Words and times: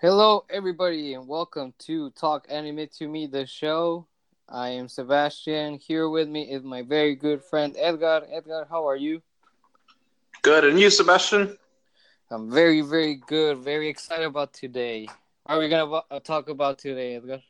Hello, 0.00 0.46
everybody, 0.48 1.12
and 1.12 1.28
welcome 1.28 1.74
to 1.80 2.08
Talk 2.12 2.46
Anime 2.48 2.88
to 2.96 3.06
Me, 3.06 3.26
the 3.26 3.44
show. 3.44 4.06
I 4.48 4.70
am 4.70 4.88
Sebastian. 4.88 5.78
Here 5.78 6.08
with 6.08 6.26
me 6.26 6.44
is 6.44 6.62
my 6.62 6.80
very 6.80 7.14
good 7.14 7.44
friend 7.44 7.76
Edgar. 7.78 8.22
Edgar, 8.32 8.66
how 8.70 8.88
are 8.88 8.96
you? 8.96 9.20
Good, 10.40 10.64
and 10.64 10.80
you, 10.80 10.88
Sebastian? 10.88 11.54
I'm 12.30 12.50
very, 12.50 12.80
very 12.80 13.16
good. 13.16 13.58
Very 13.58 13.90
excited 13.90 14.24
about 14.24 14.54
today. 14.54 15.06
What 15.44 15.56
are 15.56 15.58
we 15.58 15.68
gonna 15.68 16.00
uh, 16.10 16.20
talk 16.20 16.48
about 16.48 16.78
today, 16.78 17.16
Edgar? 17.16 17.42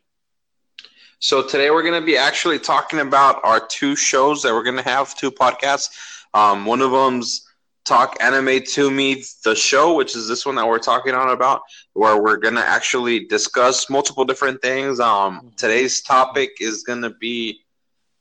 So 1.20 1.46
today 1.46 1.70
we're 1.70 1.84
going 1.84 2.00
to 2.00 2.04
be 2.04 2.16
actually 2.16 2.58
talking 2.58 2.98
about 2.98 3.44
our 3.44 3.64
two 3.64 3.94
shows 3.94 4.42
that 4.42 4.52
we're 4.52 4.64
going 4.64 4.78
to 4.78 4.82
have, 4.82 5.14
two 5.14 5.30
podcasts. 5.30 5.90
Um, 6.34 6.64
one 6.66 6.80
of 6.80 6.90
them's 6.90 7.46
Talk 7.84 8.16
Anime 8.20 8.62
to 8.72 8.90
Me, 8.90 9.24
the 9.44 9.54
show, 9.54 9.94
which 9.94 10.14
is 10.14 10.28
this 10.28 10.46
one 10.46 10.54
that 10.56 10.66
we're 10.66 10.78
talking 10.78 11.14
on 11.14 11.30
about, 11.30 11.62
where 11.94 12.22
we're 12.22 12.36
going 12.36 12.54
to 12.54 12.64
actually 12.64 13.26
discuss 13.26 13.90
multiple 13.90 14.24
different 14.24 14.62
things. 14.62 15.00
Um, 15.00 15.52
today's 15.56 16.02
topic 16.02 16.50
is 16.60 16.82
going 16.82 17.02
to 17.02 17.10
be 17.10 17.60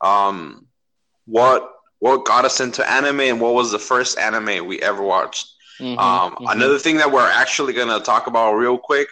um, 0.02 0.67
what 1.26 1.72
what 2.00 2.23
got 2.26 2.45
us 2.45 2.62
into 2.62 2.90
anime 2.90 3.20
and 3.20 3.41
what 3.41 3.53
was 3.53 3.72
the 3.72 3.80
first 3.80 4.17
anime 4.17 4.66
we 4.66 4.81
ever 4.81 5.03
watched. 5.03 5.53
Mm-hmm, 5.80 6.00
um, 6.00 6.31
mm-hmm. 6.31 6.48
Another 6.48 6.80
thing 6.80 6.98
that 6.98 7.12
we're 7.12 7.30
actually 7.30 7.73
going 7.73 7.89
to 7.89 8.03
talk 8.03 8.28
about 8.28 8.53
real 8.53 8.78
quick, 8.78 9.09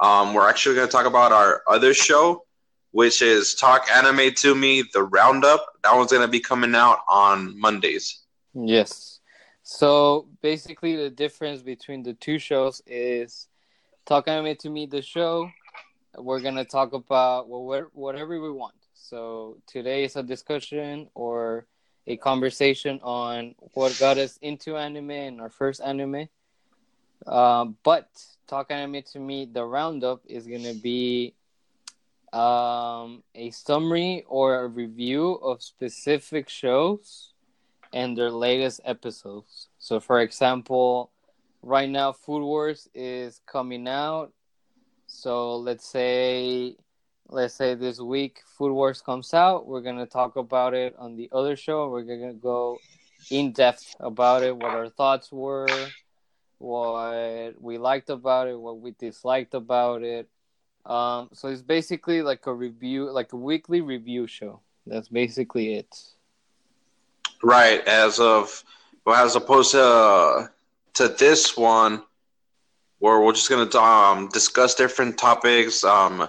um, 0.00 0.34
we're 0.34 0.48
actually 0.48 0.76
going 0.76 0.86
to 0.86 0.92
talk 0.92 1.06
about 1.06 1.32
our 1.32 1.62
other 1.68 1.92
show, 1.94 2.44
which 2.92 3.22
is 3.22 3.54
Talk 3.54 3.90
Anime 3.90 4.32
to 4.36 4.54
Me, 4.54 4.84
the 4.94 5.02
Roundup. 5.02 5.66
That 5.82 5.94
one's 5.94 6.10
going 6.12 6.22
to 6.22 6.28
be 6.28 6.40
coming 6.40 6.74
out 6.74 7.00
on 7.08 7.58
Mondays. 7.58 8.20
Yes. 8.54 9.17
So 9.70 10.26
basically, 10.40 10.96
the 10.96 11.10
difference 11.10 11.60
between 11.60 12.02
the 12.02 12.14
two 12.14 12.38
shows 12.38 12.80
is 12.86 13.48
Talk 14.06 14.26
Anime 14.26 14.56
to 14.60 14.70
Me, 14.70 14.86
the 14.86 15.02
show. 15.02 15.50
We're 16.16 16.40
going 16.40 16.54
to 16.54 16.64
talk 16.64 16.94
about 16.94 17.50
whatever 17.50 18.40
we 18.40 18.50
want. 18.50 18.76
So 18.94 19.58
today 19.66 20.04
is 20.04 20.16
a 20.16 20.22
discussion 20.22 21.10
or 21.14 21.66
a 22.06 22.16
conversation 22.16 22.98
on 23.02 23.56
what 23.74 23.94
got 24.00 24.16
us 24.16 24.38
into 24.40 24.78
anime 24.78 25.10
and 25.10 25.38
our 25.38 25.50
first 25.50 25.82
anime. 25.82 26.30
Uh, 27.26 27.66
but 27.82 28.08
Talk 28.46 28.70
Anime 28.70 29.02
to 29.12 29.18
Me, 29.20 29.44
the 29.44 29.66
Roundup 29.66 30.22
is 30.24 30.46
going 30.46 30.64
to 30.64 30.80
be 30.80 31.34
um, 32.32 33.22
a 33.34 33.50
summary 33.50 34.24
or 34.28 34.64
a 34.64 34.66
review 34.66 35.34
of 35.34 35.62
specific 35.62 36.48
shows 36.48 37.34
and 37.92 38.16
their 38.16 38.30
latest 38.30 38.80
episodes. 38.84 39.68
So, 39.78 40.00
for 40.00 40.20
example, 40.20 41.10
right 41.62 41.88
now 41.88 42.12
Food 42.12 42.42
Wars 42.42 42.88
is 42.94 43.40
coming 43.46 43.88
out. 43.88 44.32
So 45.06 45.56
let's 45.56 45.86
say, 45.86 46.76
let's 47.28 47.54
say 47.54 47.74
this 47.74 48.00
week 48.00 48.42
Food 48.56 48.72
Wars 48.72 49.00
comes 49.00 49.32
out. 49.34 49.66
We're 49.66 49.80
gonna 49.80 50.06
talk 50.06 50.36
about 50.36 50.74
it 50.74 50.94
on 50.98 51.16
the 51.16 51.28
other 51.32 51.56
show. 51.56 51.88
We're 51.88 52.02
gonna 52.02 52.34
go 52.34 52.78
in 53.30 53.52
depth 53.52 53.96
about 54.00 54.42
it, 54.42 54.56
what 54.56 54.72
our 54.72 54.88
thoughts 54.88 55.32
were, 55.32 55.68
what 56.58 57.60
we 57.60 57.78
liked 57.78 58.10
about 58.10 58.48
it, 58.48 58.58
what 58.58 58.80
we 58.80 58.92
disliked 58.92 59.54
about 59.54 60.02
it 60.02 60.28
um, 60.88 61.28
so 61.34 61.48
it's 61.48 61.62
basically 61.62 62.22
like 62.22 62.46
a 62.46 62.54
review, 62.54 63.10
like 63.10 63.32
a 63.34 63.36
weekly 63.36 63.82
review 63.82 64.26
show. 64.26 64.60
That's 64.86 65.08
basically 65.08 65.74
it. 65.74 65.94
Right. 67.42 67.86
As 67.86 68.20
of, 68.20 68.64
well, 69.04 69.24
as 69.24 69.36
opposed 69.36 69.72
to 69.72 70.50
to 70.94 71.08
this 71.08 71.56
one, 71.56 72.02
where 72.98 73.20
we're 73.20 73.32
just 73.32 73.48
gonna 73.48 73.76
um, 73.78 74.28
discuss 74.28 74.74
different 74.74 75.16
topics. 75.18 75.84
Um, 75.84 76.28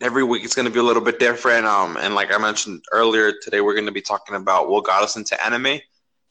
every 0.00 0.24
week 0.24 0.44
it's 0.44 0.54
gonna 0.54 0.70
be 0.70 0.78
a 0.78 0.82
little 0.82 1.02
bit 1.02 1.18
different. 1.18 1.66
Um, 1.66 1.96
and 1.96 2.14
like 2.14 2.32
I 2.32 2.38
mentioned 2.38 2.84
earlier 2.92 3.32
today, 3.42 3.60
we're 3.60 3.74
gonna 3.74 3.92
be 3.92 4.00
talking 4.00 4.36
about 4.36 4.68
what 4.68 4.84
got 4.84 5.02
us 5.02 5.16
into 5.16 5.42
anime 5.44 5.80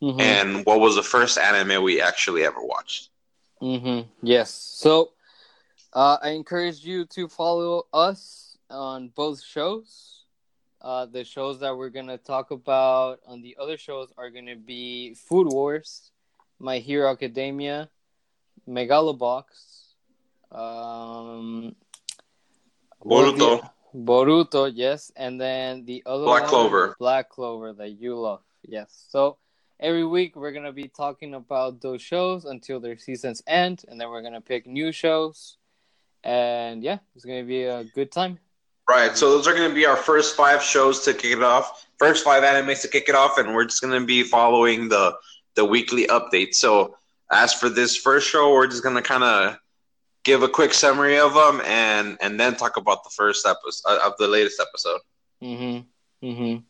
mm-hmm. 0.01 0.19
and 0.19 0.65
what 0.65 0.79
was 0.79 0.95
the 0.95 1.03
first 1.03 1.37
anime 1.37 1.83
we 1.83 2.01
actually 2.01 2.43
ever 2.43 2.61
watched. 2.61 3.09
Mm-hmm. 3.61 4.09
Yes. 4.23 4.51
So 4.51 5.11
uh, 5.93 6.17
I 6.21 6.29
encourage 6.29 6.83
you 6.83 7.05
to 7.05 7.27
follow 7.27 7.87
us 7.93 8.57
on 8.69 9.09
both 9.09 9.43
shows. 9.43 10.18
Uh, 10.81 11.05
the 11.05 11.23
shows 11.23 11.59
that 11.59 11.75
we're 11.75 11.89
gonna 11.89 12.17
talk 12.17 12.51
about 12.51 13.19
on 13.27 13.41
the 13.41 13.57
other 13.59 13.77
shows 13.77 14.11
are 14.17 14.29
gonna 14.29 14.55
be 14.55 15.13
Food 15.13 15.47
Wars, 15.51 16.11
My 16.59 16.79
Hero 16.79 17.11
Academia, 17.11 17.89
Megalobox, 18.67 19.43
um, 20.51 21.75
Boruto. 23.03 23.69
Boruto, 23.93 24.71
yes, 24.73 25.11
and 25.15 25.39
then 25.39 25.83
the 25.85 26.03
other 26.05 26.23
Black 26.23 26.43
one, 26.43 26.49
Clover. 26.49 26.95
Black 26.99 27.29
Clover 27.29 27.73
that 27.73 27.89
you 27.89 28.15
love, 28.17 28.41
yes. 28.61 29.05
So 29.09 29.37
every 29.79 30.05
week 30.05 30.35
we're 30.35 30.53
gonna 30.53 30.71
be 30.71 30.87
talking 30.87 31.33
about 31.33 31.81
those 31.81 32.01
shows 32.01 32.45
until 32.45 32.79
their 32.79 32.97
seasons 32.97 33.43
end, 33.45 33.83
and 33.87 33.99
then 33.99 34.09
we're 34.09 34.21
gonna 34.21 34.41
pick 34.41 34.65
new 34.65 34.91
shows 34.91 35.57
and 36.23 36.83
yeah, 36.83 36.99
it's 37.15 37.25
gonna 37.25 37.43
be 37.43 37.63
a 37.63 37.83
good 37.83 38.11
time. 38.11 38.39
Right. 38.89 39.15
So 39.15 39.29
those 39.29 39.47
are 39.47 39.53
gonna 39.53 39.73
be 39.73 39.85
our 39.85 39.95
first 39.95 40.35
five 40.35 40.63
shows 40.63 41.01
to 41.05 41.13
kick 41.13 41.33
it 41.37 41.43
off. 41.43 41.85
First 41.99 42.23
five 42.23 42.43
animes 42.43 42.81
to 42.81 42.87
kick 42.87 43.07
it 43.07 43.15
off, 43.15 43.37
and 43.37 43.53
we're 43.53 43.65
just 43.65 43.81
gonna 43.81 44.03
be 44.03 44.23
following 44.23 44.89
the 44.89 45.15
the 45.55 45.63
weekly 45.65 46.07
update. 46.07 46.55
So 46.55 46.95
as 47.31 47.53
for 47.53 47.69
this 47.69 47.95
first 47.95 48.27
show, 48.27 48.51
we're 48.53 48.67
just 48.67 48.83
gonna 48.83 49.03
kind 49.03 49.23
of 49.23 49.57
give 50.23 50.41
a 50.41 50.49
quick 50.49 50.73
summary 50.73 51.19
of 51.19 51.35
them, 51.35 51.61
and 51.65 52.17
and 52.19 52.39
then 52.39 52.55
talk 52.55 52.77
about 52.77 53.03
the 53.03 53.11
first 53.11 53.45
episode 53.45 53.87
uh, 53.89 54.07
of 54.07 54.13
the 54.17 54.27
latest 54.27 54.59
episode. 54.59 55.01
Mhm. 55.43 55.85
Mhm. 56.23 56.63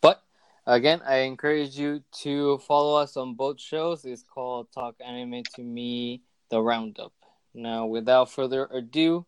But 0.00 0.22
again, 0.66 1.02
I 1.04 1.18
encourage 1.26 1.76
you 1.76 2.04
to 2.22 2.58
follow 2.58 2.94
us 3.00 3.16
on 3.16 3.34
both 3.34 3.60
shows. 3.60 4.04
It's 4.04 4.22
called 4.22 4.70
Talk 4.72 4.94
Anime 5.04 5.42
to 5.56 5.62
Me, 5.62 6.22
the 6.50 6.62
Roundup. 6.62 7.12
Now, 7.52 7.86
without 7.86 8.30
further 8.30 8.68
ado, 8.72 9.26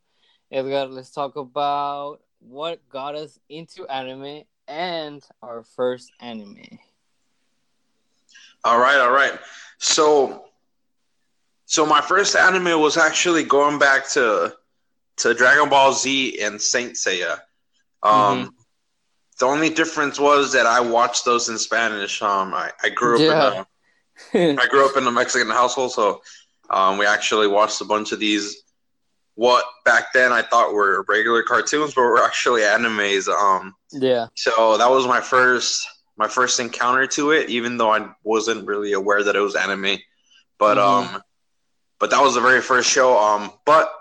Edgar, 0.53 0.87
let's 0.87 1.11
talk 1.11 1.37
about 1.37 2.21
what 2.41 2.81
got 2.89 3.15
us 3.15 3.39
into 3.49 3.87
anime 3.87 4.43
and 4.67 5.25
our 5.43 5.63
first 5.63 6.11
anime. 6.21 6.79
All 8.65 8.79
right, 8.79 8.99
all 8.99 9.13
right. 9.13 9.39
So, 9.79 10.47
so 11.67 11.87
my 11.87 12.01
first 12.01 12.37
anime 12.37 12.81
was 12.81 12.97
actually 12.97 13.45
going 13.45 13.79
back 13.79 14.09
to 14.11 14.55
to 15.19 15.35
Dragon 15.35 15.69
Ball 15.69 15.93
Z 15.93 16.41
and 16.41 16.61
Saint 16.61 16.95
Seiya. 16.95 17.41
Um, 18.03 18.13
mm-hmm. 18.13 18.49
The 19.39 19.47
only 19.47 19.71
difference 19.71 20.19
was 20.19 20.53
that 20.53 20.67
I 20.67 20.81
watched 20.81 21.25
those 21.25 21.49
in 21.49 21.59
Spanish. 21.59 22.23
Um, 22.23 22.55
I, 22.55 22.71
I 22.83 22.89
grew 22.91 23.17
up 23.17 23.67
yeah. 24.33 24.41
in 24.41 24.59
a 24.59 24.63
I 24.63 24.67
grew 24.67 24.89
up 24.89 24.97
in 24.97 25.07
a 25.07 25.11
Mexican 25.11 25.49
household, 25.49 25.93
so 25.93 26.23
um, 26.71 26.99
we 26.99 27.07
actually 27.07 27.47
watched 27.47 27.81
a 27.81 27.85
bunch 27.85 28.13
of 28.13 28.19
these. 28.19 28.63
What 29.35 29.65
back 29.85 30.13
then 30.13 30.33
I 30.33 30.43
thought 30.43 30.75
were 30.75 31.05
regular 31.09 31.43
cartoons, 31.43 31.95
but 31.95 32.03
were 32.03 32.23
actually 32.23 32.63
animes. 32.63 33.29
Um, 33.29 33.75
yeah. 33.93 34.27
So 34.35 34.77
that 34.77 34.91
was 34.91 35.07
my 35.07 35.21
first 35.21 35.87
my 36.17 36.29
first 36.29 36.61
encounter 36.61 37.07
to 37.07 37.31
it, 37.31 37.49
even 37.49 37.79
though 37.79 37.93
I 37.95 38.11
wasn't 38.25 38.67
really 38.67 38.93
aware 38.93 39.25
that 39.25 39.37
it 39.37 39.41
was 39.41 39.57
anime. 39.57 39.99
But 40.59 40.77
mm-hmm. 40.77 41.15
um, 41.15 41.23
but 41.99 42.11
that 42.11 42.23
was 42.23 42.35
the 42.35 42.41
very 42.41 42.61
first 42.61 42.91
show. 42.91 43.19
Um, 43.19 43.53
but 43.65 43.93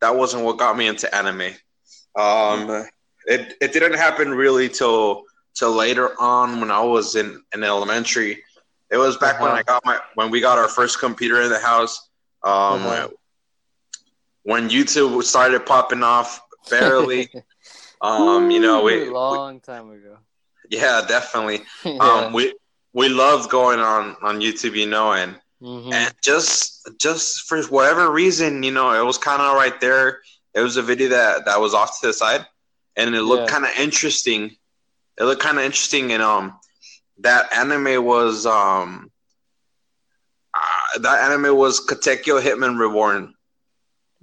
that 0.00 0.16
wasn't 0.16 0.44
what 0.44 0.58
got 0.58 0.76
me 0.76 0.86
into 0.86 1.12
anime. 1.14 1.52
Um, 2.16 2.86
it 3.26 3.54
it 3.60 3.72
didn't 3.72 3.94
happen 3.94 4.30
really 4.32 4.68
till 4.68 5.24
till 5.54 5.72
later 5.72 6.18
on 6.20 6.60
when 6.60 6.70
I 6.70 6.80
was 6.80 7.16
in 7.16 7.42
in 7.54 7.62
elementary. 7.64 8.42
It 8.90 8.96
was 8.98 9.16
back 9.16 9.34
uh-huh. 9.34 9.44
when 9.44 9.52
I 9.52 9.62
got 9.62 9.84
my 9.84 9.98
when 10.14 10.30
we 10.30 10.40
got 10.40 10.58
our 10.58 10.68
first 10.68 11.00
computer 11.00 11.42
in 11.42 11.50
the 11.50 11.58
house. 11.58 12.08
Um, 12.42 12.80
mm-hmm. 12.80 13.12
When 14.46 14.70
YouTube 14.70 15.20
started 15.24 15.66
popping 15.66 16.04
off, 16.04 16.40
barely. 16.70 17.28
um, 18.00 18.48
you 18.48 18.60
know, 18.60 18.84
we 18.84 19.10
long 19.10 19.54
we, 19.54 19.60
time 19.60 19.90
ago. 19.90 20.18
Yeah, 20.70 21.04
definitely. 21.06 21.62
yeah. 21.84 21.98
Um, 21.98 22.32
we 22.32 22.54
we 22.92 23.08
loved 23.08 23.50
going 23.50 23.80
on 23.80 24.16
on 24.22 24.38
YouTube, 24.38 24.76
you 24.76 24.86
know, 24.86 25.14
and 25.14 25.34
mm-hmm. 25.60 25.92
and 25.92 26.14
just 26.22 26.88
just 27.00 27.48
for 27.48 27.60
whatever 27.64 28.12
reason, 28.12 28.62
you 28.62 28.70
know, 28.70 28.92
it 28.92 29.04
was 29.04 29.18
kind 29.18 29.42
of 29.42 29.56
right 29.56 29.80
there. 29.80 30.20
It 30.54 30.60
was 30.60 30.76
a 30.76 30.82
video 30.82 31.08
that 31.08 31.46
that 31.46 31.60
was 31.60 31.74
off 31.74 32.00
to 32.00 32.06
the 32.06 32.12
side, 32.12 32.46
and 32.94 33.16
it 33.16 33.22
looked 33.22 33.50
yeah. 33.50 33.58
kind 33.58 33.64
of 33.64 33.72
interesting. 33.76 34.56
It 35.18 35.24
looked 35.24 35.42
kind 35.42 35.58
of 35.58 35.64
interesting, 35.64 36.12
and 36.12 36.22
um, 36.22 36.60
that 37.18 37.52
anime 37.52 38.04
was 38.04 38.46
um 38.46 39.10
uh, 40.54 40.98
that 41.00 41.32
anime 41.32 41.56
was 41.56 41.84
Katekyo 41.84 42.40
Hitman 42.40 42.78
Reborn. 42.78 43.34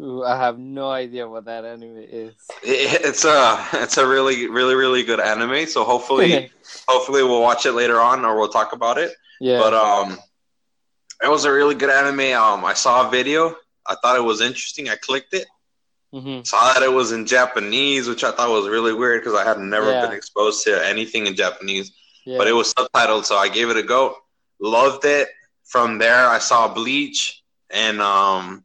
Ooh, 0.01 0.24
I 0.24 0.36
have 0.38 0.57
no 0.57 0.90
idea 0.90 1.28
what 1.28 1.45
that 1.45 1.66
anime 1.66 1.98
is. 1.98 2.34
It, 2.63 3.01
it's 3.06 3.25
a 3.25 3.63
it's 3.74 3.98
a 3.98 4.07
really 4.07 4.48
really 4.50 4.75
really 4.75 5.04
good 5.04 5.19
anime. 5.19 5.68
So 5.68 5.84
hopefully 5.84 6.51
hopefully 6.88 7.24
we'll 7.24 7.42
watch 7.42 7.66
it 7.66 7.74
later 7.74 8.00
on 8.01 8.25
or 8.25 8.38
we'll 8.40 8.50
talk 8.50 8.74
about 8.74 8.98
it. 8.98 9.12
Yeah. 9.40 9.60
But 9.60 9.74
um, 9.74 10.18
it 11.24 11.30
was 11.30 11.45
a 11.45 11.51
really 11.51 11.75
good 11.75 11.90
anime. 11.90 12.36
Um, 12.42 12.66
I 12.66 12.74
saw 12.74 13.07
a 13.07 13.12
video. 13.12 13.56
I 13.86 13.95
thought 14.01 14.18
it 14.18 14.24
was 14.24 14.42
interesting. 14.42 14.90
I 14.90 14.95
clicked 14.95 15.34
it, 15.34 15.45
Mm-hmm. 16.13 16.44
Saw 16.44 16.74
that 16.74 16.84
it 16.84 16.92
was 16.92 17.12
in 17.12 17.25
Japanese, 17.25 18.07
which 18.07 18.24
I 18.24 18.30
thought 18.31 18.50
was 18.51 18.69
really 18.69 18.94
weird 18.94 19.22
because 19.22 19.34
I 19.38 19.44
had 19.44 19.57
never 19.57 19.90
Yeah. 19.92 20.06
been 20.06 20.16
exposed 20.16 20.63
to 20.66 20.86
anything 20.88 21.25
in 21.25 21.36
Japanese. 21.36 21.92
Yeah. 22.24 22.38
But 22.38 22.48
it 22.48 22.54
was 22.54 22.72
subtitled, 22.74 23.25
so 23.25 23.36
I 23.36 23.50
gave 23.50 23.69
it 23.69 23.78
a 23.78 23.84
go. 23.84 24.16
Loved 24.60 25.06
it. 25.06 25.28
From 25.66 25.98
there, 25.98 26.28
I 26.28 26.38
saw 26.38 26.72
Bleach 26.72 27.42
and 27.72 28.00
um 28.00 28.63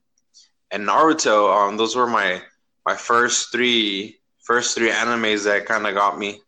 and 0.70 0.86
Naruto. 0.86 1.50
Um, 1.54 1.76
those 1.76 1.96
were 1.96 2.06
my 2.06 2.42
my 2.86 2.96
first 2.96 3.52
three 3.52 4.18
first 4.40 4.76
three 4.76 4.90
animes 4.90 5.44
that 5.44 5.66
kind 5.66 5.86
of 5.86 5.94
got 5.94 6.18
me. 6.18 6.40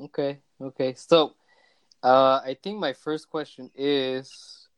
Okay, 0.00 0.38
okay. 0.60 0.94
So, 0.94 1.34
uh, 2.02 2.40
I 2.44 2.56
think 2.62 2.78
my 2.78 2.92
first 2.92 3.28
question 3.28 3.70
is, 3.74 4.68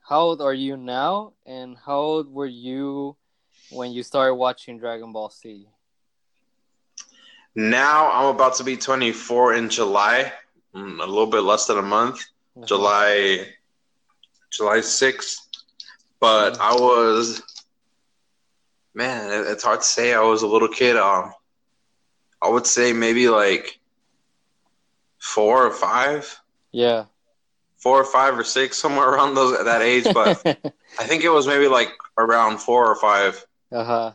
how 0.00 0.20
old 0.20 0.40
are 0.42 0.54
you 0.54 0.76
now, 0.76 1.32
and 1.46 1.76
how 1.76 1.98
old 1.98 2.32
were 2.32 2.46
you 2.46 3.16
when 3.70 3.92
you 3.92 4.02
started 4.02 4.34
watching 4.34 4.78
Dragon 4.78 5.12
Ball 5.12 5.30
Z? 5.30 5.66
Now 7.54 8.10
I'm 8.12 8.34
about 8.34 8.54
to 8.56 8.64
be 8.64 8.76
24 8.76 9.54
in 9.54 9.68
July, 9.68 10.32
mm, 10.74 11.02
a 11.02 11.06
little 11.06 11.26
bit 11.26 11.42
less 11.42 11.66
than 11.66 11.78
a 11.78 11.82
month. 11.82 12.20
Uh-huh. 12.56 12.66
July 12.66 13.46
July 14.50 14.78
6th. 14.78 15.36
But 16.20 16.60
I 16.60 16.74
was 16.74 17.42
man, 18.94 19.44
it's 19.48 19.64
hard 19.64 19.80
to 19.80 19.86
say. 19.86 20.14
I 20.14 20.20
was 20.20 20.42
a 20.42 20.46
little 20.46 20.68
kid. 20.68 20.96
Um, 20.96 21.32
I 22.42 22.48
would 22.48 22.66
say 22.66 22.92
maybe 22.92 23.28
like 23.28 23.78
four 25.18 25.66
or 25.66 25.70
five, 25.72 26.40
Yeah. 26.72 27.04
four 27.78 28.00
or 28.00 28.04
five 28.04 28.38
or 28.38 28.44
six, 28.44 28.76
somewhere 28.78 29.08
around 29.12 29.34
those 29.34 29.58
at 29.58 29.64
that 29.66 29.82
age. 29.82 30.04
But 30.12 30.42
I 30.98 31.04
think 31.04 31.24
it 31.24 31.30
was 31.30 31.46
maybe 31.46 31.68
like 31.68 31.90
around 32.18 32.58
four 32.58 32.86
or 32.90 32.96
five. 32.96 33.44
uh 33.72 33.84
huh. 33.84 34.12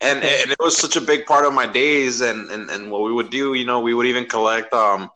and 0.00 0.22
and 0.22 0.50
it 0.50 0.58
was 0.60 0.76
such 0.76 0.96
a 0.96 1.00
big 1.00 1.26
part 1.26 1.44
of 1.44 1.52
my 1.52 1.66
days 1.66 2.20
and, 2.20 2.50
and 2.50 2.70
and 2.70 2.90
what 2.90 3.02
we 3.02 3.12
would 3.12 3.30
do 3.30 3.54
you 3.54 3.64
know 3.64 3.80
we 3.80 3.94
would 3.94 4.06
even 4.06 4.24
collect 4.26 4.72
um 4.72 5.10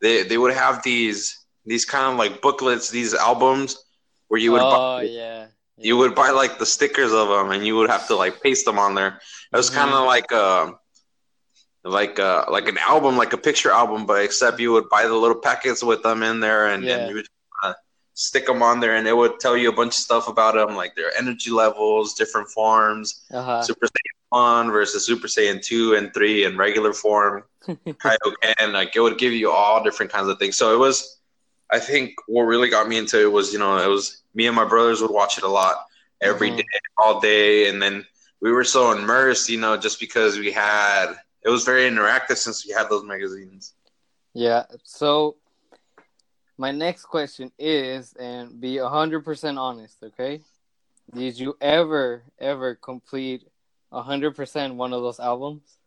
they 0.00 0.22
they 0.22 0.38
would 0.38 0.52
have 0.54 0.82
these 0.82 1.44
these 1.66 1.84
kind 1.84 2.12
of 2.12 2.18
like 2.18 2.40
booklets 2.40 2.90
these 2.90 3.14
albums 3.14 3.76
where 4.28 4.40
you 4.40 4.52
would 4.52 4.62
oh 4.62 4.70
buy, 4.70 5.02
yeah. 5.02 5.43
You 5.78 5.96
would 5.96 6.14
buy 6.14 6.30
like 6.30 6.58
the 6.58 6.66
stickers 6.66 7.12
of 7.12 7.28
them 7.28 7.50
and 7.50 7.66
you 7.66 7.76
would 7.76 7.90
have 7.90 8.06
to 8.06 8.14
like 8.16 8.40
paste 8.42 8.64
them 8.64 8.78
on 8.78 8.94
there 8.94 9.20
it 9.52 9.56
was 9.56 9.70
kind 9.70 9.90
of 9.90 10.06
like 10.06 10.30
uh 10.32 10.70
like 11.84 12.18
uh 12.18 12.44
like 12.48 12.68
an 12.68 12.78
album 12.78 13.16
like 13.16 13.32
a 13.32 13.36
picture 13.36 13.70
album 13.70 14.06
but 14.06 14.22
except 14.22 14.60
you 14.60 14.72
would 14.72 14.88
buy 14.88 15.02
the 15.06 15.14
little 15.14 15.38
packets 15.40 15.82
with 15.82 16.02
them 16.02 16.22
in 16.22 16.40
there 16.40 16.68
and, 16.68 16.82
Yeah. 16.84 16.96
and 16.98 17.08
you 17.10 17.16
would 17.16 17.28
uh, 17.62 17.74
stick 18.14 18.46
them 18.46 18.62
on 18.62 18.80
there 18.80 18.94
and 18.96 19.06
it 19.06 19.16
would 19.16 19.40
tell 19.40 19.56
you 19.56 19.68
a 19.68 19.72
bunch 19.72 19.94
of 19.96 20.02
stuff 20.08 20.28
about 20.28 20.54
them 20.54 20.76
like 20.76 20.94
their 20.94 21.10
energy 21.18 21.50
levels 21.50 22.14
different 22.14 22.48
forms 22.48 23.24
Uh 23.32 23.42
huh. 23.42 23.62
Super 23.62 23.86
Saiyan 23.86 24.14
1 24.30 24.70
versus 24.70 25.04
Super 25.06 25.26
Saiyan 25.28 25.62
2 25.62 25.94
and 25.94 26.12
3 26.14 26.44
in 26.44 26.56
regular 26.56 26.92
form, 26.92 27.44
Kaioken, 27.68 28.72
like 28.72 28.96
it 28.96 29.00
would 29.00 29.16
give 29.18 29.32
you 29.32 29.50
all 29.50 29.82
different 29.84 30.10
kinds 30.10 30.26
of 30.28 30.38
things. 30.40 30.56
So 30.56 30.74
it 30.74 30.78
was, 30.78 31.13
I 31.74 31.80
think 31.80 32.14
what 32.28 32.42
really 32.42 32.70
got 32.70 32.88
me 32.88 32.98
into 32.98 33.20
it 33.20 33.32
was, 33.32 33.52
you 33.52 33.58
know, 33.58 33.76
it 33.78 33.88
was 33.88 34.22
me 34.32 34.46
and 34.46 34.54
my 34.54 34.64
brothers 34.64 35.02
would 35.02 35.10
watch 35.10 35.38
it 35.38 35.44
a 35.44 35.48
lot 35.48 35.74
every 36.20 36.50
Mhm. 36.50 36.58
day, 36.58 36.80
all 36.98 37.18
day. 37.20 37.68
And 37.68 37.82
then 37.82 38.06
we 38.40 38.52
were 38.52 38.62
so 38.62 38.92
immersed, 38.92 39.48
you 39.48 39.58
know, 39.58 39.76
just 39.76 39.98
because 39.98 40.38
we 40.38 40.52
had, 40.52 41.16
it 41.42 41.48
was 41.48 41.64
very 41.64 41.90
interactive 41.90 42.36
since 42.36 42.64
we 42.64 42.72
had 42.72 42.88
those 42.88 43.04
magazines. 43.04 43.74
Yeah. 44.34 44.66
So, 44.84 45.36
my 46.56 46.70
next 46.70 47.06
question 47.06 47.50
is, 47.58 48.14
and 48.14 48.60
be 48.60 48.76
hundred 48.78 49.24
percent 49.24 49.58
honest, 49.58 49.96
okay? 50.04 50.42
Did 51.12 51.36
you 51.40 51.56
ever, 51.60 52.22
ever 52.38 52.76
complete 52.76 53.48
hundred 53.92 54.36
percent 54.36 54.76
one 54.76 54.92
of 54.92 55.02
those 55.02 55.18
albums? 55.18 55.78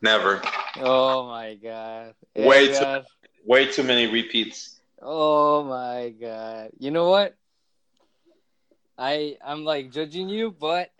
Never. 0.00 0.42
Oh 0.80 1.26
my 1.26 1.54
god! 1.54 2.14
Way 2.36 2.68
Hey, 2.68 2.78
too-. 2.78 3.02
Way 3.44 3.66
too 3.66 3.82
many 3.82 4.06
repeats. 4.06 4.80
Oh 5.00 5.64
my 5.64 6.10
god! 6.18 6.70
You 6.78 6.90
know 6.90 7.10
what? 7.10 7.36
I 8.98 9.36
I'm 9.44 9.64
like 9.64 9.90
judging 9.90 10.28
you, 10.28 10.50
but 10.50 10.90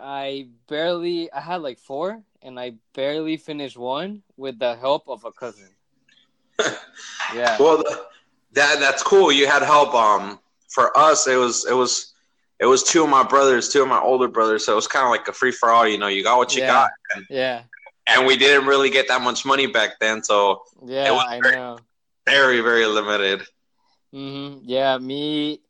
I 0.00 0.48
barely 0.68 1.30
I 1.32 1.40
had 1.40 1.62
like 1.62 1.78
four, 1.78 2.22
and 2.42 2.58
I 2.58 2.74
barely 2.94 3.36
finished 3.36 3.76
one 3.76 4.22
with 4.36 4.58
the 4.58 4.76
help 4.76 5.08
of 5.08 5.24
a 5.24 5.30
cousin. 5.32 5.68
yeah. 7.34 7.56
Well, 7.58 7.84
that 8.52 8.80
that's 8.80 9.02
cool. 9.02 9.30
You 9.30 9.46
had 9.46 9.62
help. 9.62 9.94
Um, 9.94 10.40
for 10.68 10.96
us, 10.96 11.26
it 11.26 11.36
was 11.36 11.66
it 11.66 11.74
was 11.74 12.12
it 12.58 12.66
was 12.66 12.82
two 12.82 13.04
of 13.04 13.08
my 13.08 13.22
brothers, 13.22 13.68
two 13.68 13.82
of 13.82 13.88
my 13.88 14.00
older 14.00 14.28
brothers. 14.28 14.64
So 14.64 14.72
it 14.72 14.76
was 14.76 14.88
kind 14.88 15.04
of 15.04 15.10
like 15.10 15.28
a 15.28 15.32
free 15.32 15.52
for 15.52 15.70
all. 15.70 15.86
You 15.86 15.98
know, 15.98 16.08
you 16.08 16.22
got 16.22 16.38
what 16.38 16.54
you 16.56 16.62
Yeah. 16.62 16.88
got, 17.14 17.24
Yeah. 17.30 17.62
And 18.08 18.26
we 18.26 18.36
didn't 18.36 18.66
really 18.66 18.90
get 18.90 19.08
that 19.08 19.20
much 19.22 19.44
money 19.44 19.66
back 19.66 19.98
then. 20.00 20.22
So 20.24 20.62
Yeah. 20.84 21.12
I 21.14 21.40
very- 21.40 21.56
know. 21.56 21.78
very 22.26 22.60
very 22.60 22.86
limited. 22.86 23.42
hmm 24.12 24.58
Yeah, 24.62 24.98
me, 24.98 25.60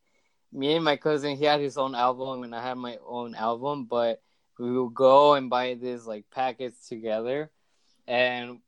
me 0.52 0.74
and 0.76 0.84
my 0.84 0.96
cousin, 0.96 1.36
he 1.36 1.44
had 1.44 1.60
his 1.60 1.76
own 1.76 1.94
album, 1.94 2.42
and 2.44 2.54
I 2.54 2.62
had 2.62 2.78
my 2.78 2.98
own 3.06 3.34
album. 3.34 3.84
But 3.84 4.22
we 4.58 4.70
would 4.78 4.94
go 4.94 5.34
and 5.34 5.50
buy 5.50 5.74
these 5.74 6.06
like 6.06 6.24
packets 6.30 6.88
together, 6.88 7.50
and 8.06 8.60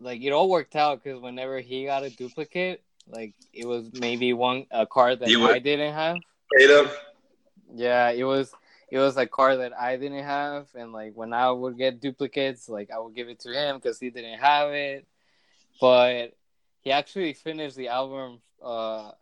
like 0.00 0.20
it 0.22 0.30
all 0.32 0.48
worked 0.48 0.74
out 0.76 1.02
because 1.02 1.20
whenever 1.20 1.60
he 1.60 1.84
got 1.84 2.02
a 2.02 2.10
duplicate, 2.10 2.82
like 3.06 3.34
it 3.52 3.66
was 3.66 3.90
maybe 3.92 4.32
one 4.32 4.66
a 4.70 4.86
card 4.86 5.20
that 5.20 5.28
You 5.28 5.40
would- 5.40 5.50
I 5.54 5.58
didn't 5.58 5.92
have. 5.94 6.18
Yeah, 7.74 8.10
it 8.10 8.24
was 8.24 8.52
it 8.92 8.98
was 8.98 9.16
a 9.16 9.26
car 9.26 9.56
that 9.56 9.72
I 9.72 9.96
didn't 9.96 10.22
have, 10.22 10.66
and 10.74 10.92
like 10.92 11.14
when 11.14 11.32
I 11.32 11.50
would 11.50 11.78
get 11.78 11.98
duplicates, 11.98 12.68
like 12.68 12.90
I 12.90 12.98
would 12.98 13.14
give 13.14 13.30
it 13.30 13.40
to 13.40 13.48
him 13.50 13.76
because 13.76 13.98
he 13.98 14.10
didn't 14.10 14.38
have 14.38 14.68
it. 14.74 15.06
But 15.80 16.34
he 16.82 16.92
actually 16.92 17.32
finished 17.32 17.74
the 17.74 17.88
album 17.88 18.42
uh, 18.62 19.12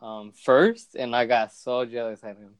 um, 0.00 0.30
first, 0.30 0.94
and 0.94 1.16
I 1.16 1.26
got 1.26 1.52
so 1.52 1.84
jealous 1.84 2.22
at 2.22 2.36
him. 2.36 2.54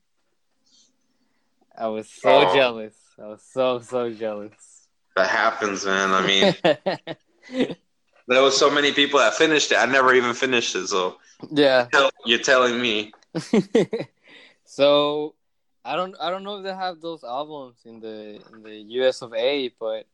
I 1.78 1.86
was 1.86 2.10
so 2.10 2.48
Oh. 2.48 2.52
jealous. 2.52 2.96
I 3.16 3.26
was 3.28 3.42
so 3.44 3.78
so 3.78 4.10
jealous. 4.12 4.88
That 5.14 5.28
happens, 5.30 5.86
man. 5.86 6.10
I 6.10 6.26
mean, 6.26 7.76
there 8.26 8.42
was 8.42 8.56
so 8.56 8.68
many 8.68 8.92
people 8.92 9.20
that 9.20 9.34
finished 9.34 9.70
it. 9.70 9.76
I 9.76 9.86
never 9.86 10.12
even 10.14 10.34
finished 10.34 10.74
it. 10.74 10.88
So 10.88 11.18
yeah. 11.48 11.86
you're 12.26 12.40
telling 12.40 12.82
me. 12.82 13.12
so 14.64 15.36
I 15.84 15.96
don't 15.96 16.14
I 16.20 16.30
don't 16.30 16.44
know 16.44 16.58
if 16.58 16.64
they 16.64 16.74
have 16.74 17.00
those 17.00 17.24
albums 17.24 17.82
in 17.84 18.00
the 18.00 18.40
in 18.52 18.62
the 18.62 18.76
US 18.98 19.22
of 19.22 19.34
A, 19.34 19.68
but 19.80 20.06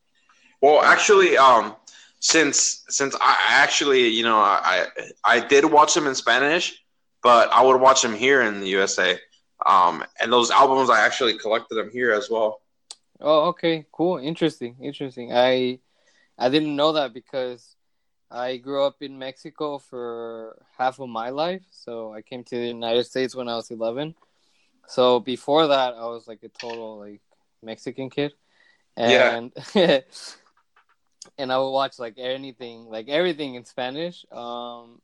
Well, 0.60 0.82
actually, 0.82 1.36
um, 1.36 1.76
since 2.20 2.84
since 2.88 3.14
I 3.20 3.36
actually, 3.48 4.08
you 4.08 4.22
know, 4.22 4.38
I 4.38 4.86
I 5.24 5.40
did 5.40 5.64
watch 5.64 5.94
them 5.94 6.06
in 6.06 6.14
Spanish, 6.14 6.82
but 7.22 7.50
I 7.52 7.62
would 7.62 7.80
watch 7.80 8.02
them 8.02 8.14
here 8.14 8.42
in 8.42 8.60
the 8.60 8.68
USA. 8.68 9.18
Um, 9.64 10.04
and 10.20 10.32
those 10.32 10.50
albums, 10.50 10.90
I 10.90 11.00
actually 11.04 11.38
collected 11.38 11.76
them 11.76 11.90
here 11.92 12.12
as 12.12 12.28
well. 12.30 12.60
Oh, 13.20 13.48
okay, 13.48 13.86
cool, 13.92 14.18
interesting, 14.18 14.76
interesting. 14.80 15.32
I 15.32 15.80
I 16.38 16.50
didn't 16.50 16.76
know 16.76 16.92
that 16.94 17.14
because 17.14 17.76
I 18.30 18.58
grew 18.58 18.84
up 18.84 19.02
in 19.02 19.18
Mexico 19.18 19.78
for 19.78 20.62
half 20.78 21.00
of 21.00 21.08
my 21.08 21.30
life, 21.30 21.64
so 21.70 22.12
I 22.14 22.22
came 22.22 22.44
to 22.44 22.56
the 22.56 22.68
United 22.68 23.04
States 23.06 23.34
when 23.36 23.48
I 23.48 23.56
was 23.56 23.70
eleven. 23.70 24.14
So 24.88 25.20
before 25.20 25.66
that, 25.68 25.94
I 25.94 26.06
was 26.06 26.26
like 26.28 26.42
a 26.42 26.48
total 26.48 26.98
like 26.98 27.20
Mexican 27.62 28.10
kid, 28.10 28.32
Yeah. 28.96 29.36
and 29.36 29.52
and 31.38 31.52
I 31.52 31.58
would 31.58 31.70
watch 31.70 31.98
like 31.98 32.14
anything, 32.18 32.86
like 32.86 33.08
everything 33.08 33.54
in 33.54 33.64
Spanish. 33.64 34.24
Um, 34.32 35.00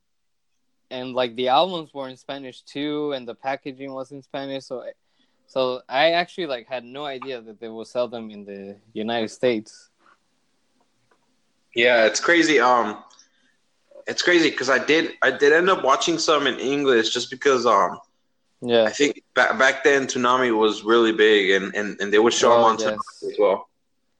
and 0.89 1.13
like 1.13 1.35
the 1.35 1.49
albums 1.49 1.93
were 1.93 2.07
in 2.09 2.17
Spanish 2.17 2.61
too, 2.61 3.13
and 3.13 3.27
the 3.27 3.35
packaging 3.35 3.93
was 3.93 4.11
in 4.11 4.21
Spanish. 4.21 4.65
So 4.65 4.83
so 5.47 5.81
I 5.89 6.11
actually 6.11 6.47
like 6.47 6.67
had 6.67 6.83
no 6.83 7.05
idea 7.05 7.41
that 7.41 7.59
they 7.59 7.69
would 7.69 7.87
sell 7.87 8.07
them 8.07 8.29
in 8.31 8.45
the 8.45 8.77
United 8.93 9.29
States. 9.29 9.89
Yeah, 11.75 12.05
it's 12.05 12.19
crazy. 12.19 12.59
Um, 12.59 13.03
it's 14.07 14.21
crazy 14.21 14.49
because 14.49 14.69
I 14.69 14.83
did 14.83 15.13
I 15.21 15.31
did 15.31 15.53
end 15.53 15.69
up 15.69 15.83
watching 15.83 16.17
some 16.17 16.47
in 16.47 16.59
English 16.59 17.13
just 17.13 17.29
because 17.29 17.65
um 17.65 17.99
I 18.65 18.89
think 18.89 19.21
back 19.35 19.57
back 19.59 19.83
then 19.83 20.07
Toonami 20.07 20.55
was 20.57 20.83
really 20.83 21.11
big 21.11 21.51
and 21.51 21.75
and, 21.75 21.99
and 21.99 22.11
they 22.13 22.19
would 22.19 22.33
show 22.33 22.49
them 22.51 22.59
Oh, 22.61 22.63
on 22.65 22.79
yes. 22.79 22.93
Toonami 22.93 23.31
as 23.31 23.37
well. 23.39 23.69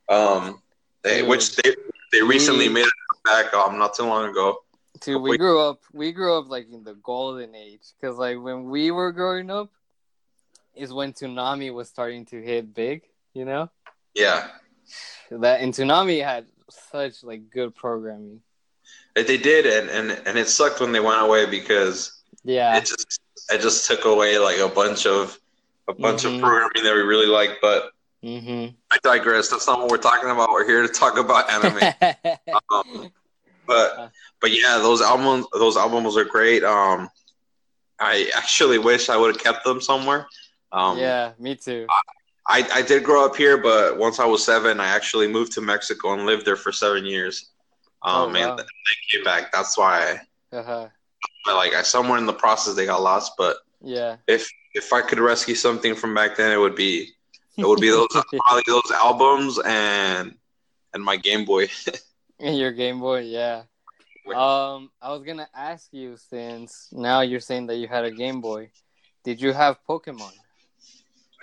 Um, 0.09 0.61
they, 1.03 1.19
Dude. 1.21 1.29
which 1.29 1.55
they 1.55 1.75
they 2.11 2.21
recently 2.21 2.67
We- 2.67 2.73
made 2.75 2.85
it 2.85 3.23
back 3.23 3.53
um 3.53 3.77
not 3.77 3.93
too 3.95 4.03
long 4.03 4.29
ago. 4.29 4.59
Dude, 5.01 5.21
we 5.21 5.37
grew 5.37 5.59
up 5.61 5.79
we 5.93 6.11
grew 6.11 6.37
up 6.37 6.49
like 6.49 6.67
in 6.71 6.83
the 6.83 6.93
golden 6.95 7.55
age 7.55 7.81
because 7.99 8.17
like 8.17 8.37
when 8.41 8.65
we 8.69 8.91
were 8.91 9.11
growing 9.11 9.49
up 9.49 9.69
is 10.75 10.91
when 10.93 11.13
Toonami 11.13 11.73
was 11.73 11.87
starting 11.89 12.25
to 12.27 12.41
hit 12.41 12.73
big, 12.73 13.03
you 13.33 13.45
know? 13.45 13.69
Yeah, 14.15 14.47
That 15.29 15.61
and 15.61 15.73
Toonami 15.73 16.23
had 16.23 16.45
such 16.69 17.23
like 17.23 17.49
good 17.51 17.75
programming. 17.75 18.41
they, 19.15 19.23
they 19.23 19.37
did, 19.37 19.65
and, 19.65 19.89
and 19.89 20.27
and 20.27 20.37
it 20.37 20.47
sucked 20.47 20.79
when 20.81 20.91
they 20.91 20.99
went 20.99 21.21
away 21.21 21.45
because 21.45 22.21
Yeah. 22.43 22.77
it 22.77 22.85
just 22.85 23.19
it 23.51 23.61
just 23.61 23.87
took 23.87 24.05
away 24.05 24.37
like 24.37 24.57
a 24.59 24.67
bunch 24.69 25.05
of 25.05 25.37
a 25.87 25.93
bunch 25.93 26.23
Mhm. 26.23 26.35
of 26.35 26.41
programming 26.41 26.83
that 26.83 26.93
we 26.95 27.01
really 27.01 27.27
like, 27.27 27.59
But 27.61 27.91
Mm-hmm. 28.23 28.73
I 28.89 28.97
digress. 29.03 29.49
That's 29.49 29.67
not 29.67 29.79
what 29.79 29.89
we're 29.91 29.97
talking 29.97 30.29
about. 30.29 30.49
We're 30.51 30.65
here 30.65 30.81
to 30.81 30.87
talk 30.87 31.17
about 31.17 31.49
anime. 31.51 31.93
um, 32.73 33.11
but 33.67 34.11
but 34.39 34.51
yeah, 34.51 34.77
those 34.77 35.01
albums 35.01 35.45
those 35.53 35.75
albums 35.75 36.15
are 36.15 36.23
great. 36.23 36.63
Um, 36.63 37.09
I 37.99 38.31
actually 38.33 38.77
wish 38.79 39.09
I 39.09 39.17
would 39.17 39.35
have 39.35 39.43
kept 39.43 39.65
them 39.65 39.81
somewhere. 39.81 40.25
Um, 40.71 40.97
yeah, 40.97 41.33
me 41.37 41.55
too. 41.55 41.85
I, 42.47 42.65
I 42.73 42.81
did 42.81 43.03
grow 43.03 43.25
up 43.25 43.35
here, 43.35 43.57
but 43.57 43.97
once 43.97 44.19
I 44.19 44.25
was 44.25 44.43
seven, 44.43 44.79
I 44.79 44.87
actually 44.87 45.27
moved 45.27 45.51
to 45.53 45.61
Mexico 45.61 46.13
and 46.13 46.25
lived 46.25 46.45
there 46.45 46.55
for 46.57 46.71
seven 46.71 47.05
years. 47.05 47.51
Oh, 48.03 48.23
Um, 48.25 48.35
and 48.35 48.57
then 48.57 48.65
I 48.65 48.93
came 49.11 49.23
back. 49.25 49.51
That's 49.51 49.77
why 49.77 50.21
Uh-huh. 50.51 50.87
Like 51.45 51.73
I 51.73 51.81
somewhere 51.81 52.17
in 52.17 52.25
the 52.25 52.33
process 52.33 52.75
they 52.75 52.85
got 52.85 53.01
lost. 53.01 53.33
But 53.37 53.57
Yeah. 53.81 54.17
if 54.27 54.49
if 54.73 54.91
I 54.93 55.01
could 55.01 55.19
rescue 55.19 55.55
something 55.55 55.95
from 55.95 56.13
back 56.13 56.35
then, 56.37 56.51
it 56.51 56.57
would 56.57 56.75
be 56.75 57.09
it 57.57 57.65
would 57.65 57.79
be 57.81 57.89
those 57.89 58.07
probably 58.37 58.63
those 58.67 58.91
albums 58.93 59.59
and 59.65 60.35
and 60.93 61.03
my 61.03 61.17
Game 61.17 61.45
Boy. 61.45 61.69
and 62.39 62.57
Your 62.57 62.71
Game 62.71 62.99
Boy, 62.99 63.21
yeah. 63.21 63.63
Um, 64.27 64.89
I 65.01 65.11
was 65.11 65.23
gonna 65.25 65.49
ask 65.53 65.91
you 65.91 66.15
since 66.17 66.87
now 66.93 67.21
you're 67.21 67.41
saying 67.41 67.67
that 67.67 67.75
you 67.75 67.87
had 67.87 68.05
a 68.05 68.11
Game 68.11 68.39
Boy. 68.41 68.71
Did 69.23 69.41
you 69.41 69.51
have 69.53 69.77
Pokemon? 69.87 70.31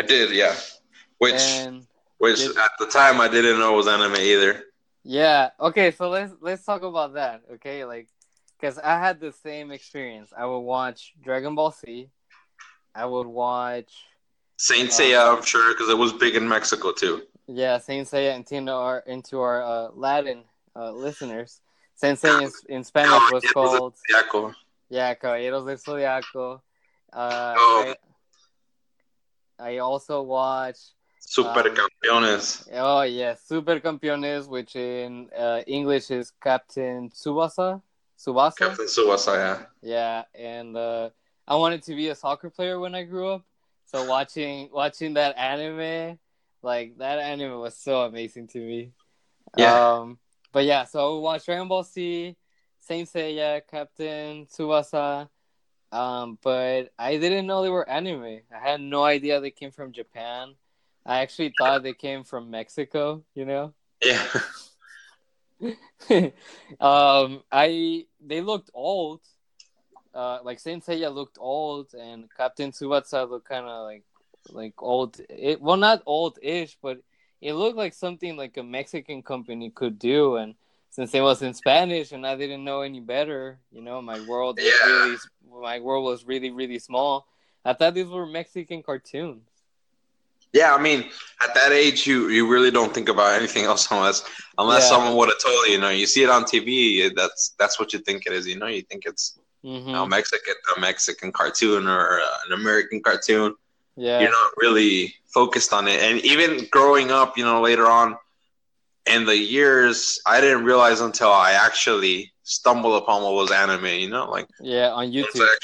I 0.01 0.05
did, 0.07 0.31
yeah. 0.31 0.55
Which 1.19 1.35
And 1.35 1.87
which 2.19 2.39
did- 2.39 2.57
at 2.57 2.71
the 2.79 2.87
time 2.87 3.21
I 3.21 3.29
didn't 3.29 3.59
know 3.59 3.73
was 3.75 3.87
anime 3.87 4.17
either. 4.17 4.65
yeah, 5.05 5.51
okay, 5.61 5.91
so 5.91 6.09
let's 6.09 6.33
let's 6.41 6.65
talk 6.65 6.83
about 6.83 7.15
that, 7.15 7.43
okay? 7.55 7.85
Like, 7.85 8.09
because 8.61 8.79
I 8.79 8.99
had 8.99 9.21
the 9.21 9.33
same 9.33 9.71
experience. 9.71 10.33
I 10.37 10.45
would 10.47 10.61
watch 10.61 11.15
Dragon 11.23 11.55
Ball 11.55 11.73
Z. 11.73 12.09
I 12.95 13.07
would 13.07 13.27
watch 13.27 13.93
Saint 14.59 14.91
Uh, 14.91 14.93
Seiya, 14.93 15.37
I'm 15.37 15.43
sure, 15.45 15.73
because 15.73 15.89
it 15.89 15.97
was 15.97 16.13
big 16.13 16.35
in 16.37 16.47
Mexico 16.49 16.93
too. 16.93 17.23
yeah 17.47 17.79
Saint 17.79 18.07
Seiya 18.07 18.37
into 18.37 18.71
our 18.73 18.99
into 19.07 19.41
our 19.41 19.63
uh, 19.63 19.89
Latin 19.95 20.45
uh, 20.77 20.93
listeners. 20.93 21.61
Saint 21.95 22.19
Seiya 22.21 22.43
in, 22.69 22.77
in 22.77 22.85
Spanish 22.85 23.25
was 23.33 23.45
called 23.55 23.95
yeah 24.89 25.15
Caballeros 25.15 25.65
del 25.67 25.77
Zodiaco. 25.77 26.61
Uh, 27.13 27.55
Oh. 27.59 27.95
I, 29.59 29.73
I 29.73 29.79
also 29.79 30.23
watch 30.23 30.79
Super 31.21 31.69
Um, 31.69 31.77
Campeones. 31.79 32.69
Oh 32.73 33.03
yeah, 33.03 33.35
Super 33.35 33.79
Campeones, 33.81 34.49
which 34.49 34.75
in 34.77 35.29
uh, 35.37 35.61
English 35.67 36.11
is 36.11 36.33
Captain 36.43 37.11
Tsubasa. 37.11 37.83
Tsubasa. 38.21 38.57
Captain 38.57 38.87
Tsubasa, 38.87 39.35
yeah. 39.35 39.59
Yeah, 39.83 40.25
and 40.35 40.77
uh, 40.77 41.11
I 41.49 41.57
wanted 41.57 41.83
to 41.85 41.95
be 41.95 42.09
a 42.09 42.15
soccer 42.15 42.51
player 42.51 42.79
when 42.79 42.95
I 42.95 43.05
grew 43.05 43.29
up. 43.29 43.45
So 43.87 44.07
watching 44.07 44.69
watching 44.73 45.15
that 45.15 45.37
anime, 45.39 46.19
like 46.63 46.99
that 46.99 47.19
anime 47.19 47.59
was 47.59 47.77
so 47.77 48.03
amazing 48.03 48.49
to 48.49 48.59
me. 48.59 48.93
Yeah. 49.57 49.99
Um, 49.99 50.19
but 50.53 50.65
yeah, 50.65 50.85
so 50.85 51.01
I 51.01 51.11
would 51.13 51.21
watch 51.21 51.47
Dragon 51.47 51.67
Ball 51.67 51.83
Z, 51.83 52.37
Saint 52.79 53.09
Seiya, 53.09 53.63
Captain 53.69 54.47
Tsubasa. 54.47 55.29
Um, 55.91 56.39
but 56.43 56.93
I 56.99 57.17
didn't 57.17 57.47
know 57.47 57.63
they 57.63 57.69
were 57.69 57.89
anime. 57.89 58.43
I 58.55 58.59
had 58.59 58.81
no 58.81 59.03
idea 59.03 59.41
they 59.41 59.51
came 59.51 59.73
from 59.73 59.93
Japan. 59.93 60.55
I 61.05 61.23
actually 61.23 61.53
thought 61.59 61.83
they 61.83 61.95
came 61.95 62.23
from 62.23 62.51
Mexico. 62.51 63.25
You 63.35 63.47
know. 63.47 63.75
Yeah. 64.05 64.25
um, 66.81 67.43
I 67.53 68.07
they 68.25 68.41
looked 68.41 68.71
old. 68.75 69.21
Uh, 70.15 70.39
like 70.43 70.59
Saint 70.59 70.85
Seiya 70.85 71.13
looked 71.15 71.39
old, 71.41 71.95
and 71.95 72.29
Captain 72.37 72.73
Tsubasa 72.73 73.29
looked 73.29 73.49
kind 73.49 73.67
of 73.67 73.85
like 73.85 74.05
like 74.51 74.75
old. 74.83 75.21
It 75.29 75.61
well, 75.61 75.77
not 75.77 76.03
old-ish, 76.07 76.77
but 76.83 77.01
it 77.41 77.55
looked 77.55 77.77
like 77.77 77.95
something 77.95 78.37
like 78.37 78.57
a 78.57 78.63
Mexican 78.63 79.23
company 79.23 79.71
could 79.71 79.99
do. 79.99 80.37
And 80.37 80.55
since 80.91 81.15
it 81.15 81.21
was 81.21 81.43
in 81.43 81.55
Spanish, 81.55 82.13
and 82.13 82.27
I 82.27 82.37
didn't 82.37 82.65
know 82.65 82.81
any 82.83 83.01
better, 83.01 83.59
you 83.71 83.83
know, 83.83 84.03
my 84.03 84.21
world 84.27 84.59
was 84.59 84.67
Yeah. 84.67 84.87
really 84.87 85.17
my 85.63 85.81
world 85.81 86.05
was 86.05 86.25
really 86.25 86.51
really 86.51 86.79
small. 86.79 87.27
I 87.65 87.75
thought 87.75 87.95
these 87.95 88.07
were 88.09 88.27
Mexican 88.27 88.83
cartoons. 88.83 89.43
Yeah, 90.53 90.75
I 90.75 90.83
mean, 90.83 91.05
at 91.43 91.55
that 91.55 91.73
age, 91.73 92.07
you, 92.07 92.29
you 92.29 92.49
really 92.51 92.71
don't 92.71 92.93
think 92.93 93.09
about 93.09 93.35
anything 93.35 93.65
else 93.65 93.89
unless 93.91 94.23
unless 94.59 94.85
Yeah. 94.85 94.89
someone 94.89 95.17
would 95.17 95.29
have 95.29 95.39
told 95.41 95.67
you. 95.67 95.75
You 95.75 95.81
know, 95.81 95.91
you 95.91 96.07
see 96.07 96.23
it 96.23 96.31
on 96.31 96.45
TV. 96.45 97.11
That's 97.15 97.55
that's 97.59 97.79
what 97.79 97.93
you 97.93 98.01
think 98.01 98.27
it 98.27 98.33
is. 98.33 98.47
You 98.47 98.59
know, 98.59 98.67
you 98.67 98.83
think 98.83 99.05
it's 99.07 99.39
hmm 99.63 99.79
you 99.87 99.93
know, 99.93 100.07
Mexican 100.07 100.55
a 100.77 100.81
Mexican 100.81 101.33
cartoon 101.33 101.87
or 101.89 102.21
uh, 102.21 102.39
an 102.47 102.53
American 102.61 103.01
cartoon. 103.03 103.55
Yeah. 103.97 104.21
You're 104.21 104.31
not 104.31 104.53
really 104.57 105.15
focused 105.33 105.73
on 105.73 105.89
it. 105.89 106.01
And 106.01 106.21
even 106.25 106.67
growing 106.71 107.11
up, 107.11 107.37
you 107.39 107.45
know, 107.45 107.61
later 107.61 107.87
on 107.87 108.17
in 109.07 109.25
the 109.27 109.37
years, 109.37 110.19
I 110.27 110.41
didn't 110.41 110.65
realize 110.65 111.01
until 111.01 111.31
I 111.33 111.53
actually 111.53 112.33
stumbled 112.43 113.03
upon 113.03 113.23
what 113.23 113.35
was 113.35 113.51
anime. 113.53 113.87
You 113.87 114.11
know, 114.11 114.31
like 114.31 114.49
yeah, 114.61 114.91
on 114.91 115.13
once 115.15 115.37
YouTube. 115.37 115.43
I 115.43 115.57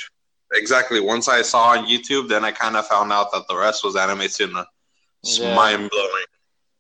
exactly 0.55 1.01
once 1.01 1.29
I 1.29 1.43
saw 1.43 1.71
on 1.71 1.87
YouTube, 1.87 2.29
then 2.29 2.45
I 2.45 2.53
kind 2.53 2.77
of 2.77 2.87
found 2.87 3.13
out 3.13 3.33
that 3.33 3.45
the 3.49 3.57
rest 3.57 3.85
was 3.85 3.97
anime 3.97 4.29
too. 4.29 4.53
It's 5.27 5.41
Yeah. 5.41 5.57
mind 5.57 5.91
blowing. 5.91 6.25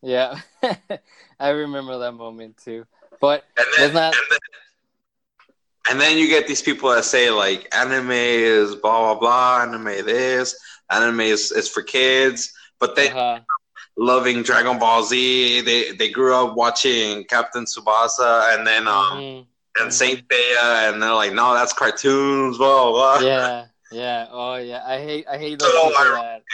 Yeah, 0.03 0.41
I 1.41 1.49
remember 1.50 1.99
that 1.99 2.12
moment 2.12 2.59
too. 2.59 2.87
But 3.21 3.45
And 3.59 3.67
then, 3.76 3.91
not- 3.93 4.12
and 4.12 4.26
then 4.31 4.38
and 5.91 6.00
then 6.00 6.19
you 6.19 6.29
get 6.29 6.47
these 6.47 6.62
people 6.62 6.91
that 6.91 7.05
say 7.05 7.31
like 7.31 7.69
anime 7.75 8.11
is 8.12 8.75
blah 8.76 9.15
blah 9.15 9.21
blah, 9.21 9.62
anime 9.62 10.05
this, 10.05 10.57
anime 10.91 11.21
is, 11.21 11.53
is 11.53 11.69
for 11.69 11.83
kids, 11.83 12.53
but 12.81 12.97
they 12.97 13.11
uh, 13.11 13.41
loving 13.97 14.43
Dragon 14.43 14.79
Ball 14.79 15.03
Z. 15.05 15.62
They 15.62 15.93
they 15.93 16.11
grew 16.11 16.35
up 16.35 16.57
watching 16.57 17.25
Captain 17.25 17.65
Tsubasa 17.65 18.55
and 18.57 18.67
then 18.67 18.88
um 18.88 19.23
mhm, 19.23 19.47
and 19.81 19.93
Saint 19.93 20.21
Seiya, 20.29 20.91
and 20.93 21.03
they're 21.03 21.15
like, 21.15 21.33
no, 21.33 21.55
that's 21.55 21.73
cartoons, 21.73 22.59
blah 22.59 22.91
blah. 22.93 23.19
blah. 23.19 23.21
yeah, 23.21 23.67
yeah, 23.91 24.26
oh 24.31 24.57
yeah. 24.57 24.83
I 24.85 24.99
hate 24.99 25.26
I 25.29 25.38
hate 25.38 25.59
those 25.59 25.71
So 25.71 25.91
people 25.91 26.11
that 26.11 26.45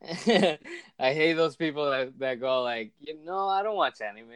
I 0.98 1.12
hate 1.12 1.34
those 1.34 1.54
people 1.54 1.90
that, 1.90 2.18
that 2.18 2.40
go 2.40 2.62
like, 2.62 2.92
you 3.00 3.16
know, 3.24 3.48
I 3.48 3.62
don't 3.62 3.76
watch 3.76 4.00
anime 4.00 4.30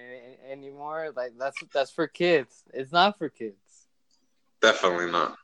anymore. 0.48 1.12
Like 1.14 1.32
that's 1.38 1.56
that's 1.74 1.90
for 1.90 2.06
kids. 2.06 2.62
It's 2.72 2.92
not 2.92 3.18
for 3.18 3.28
kids. 3.28 3.56
Definitely 4.60 5.10
not. 5.10 5.36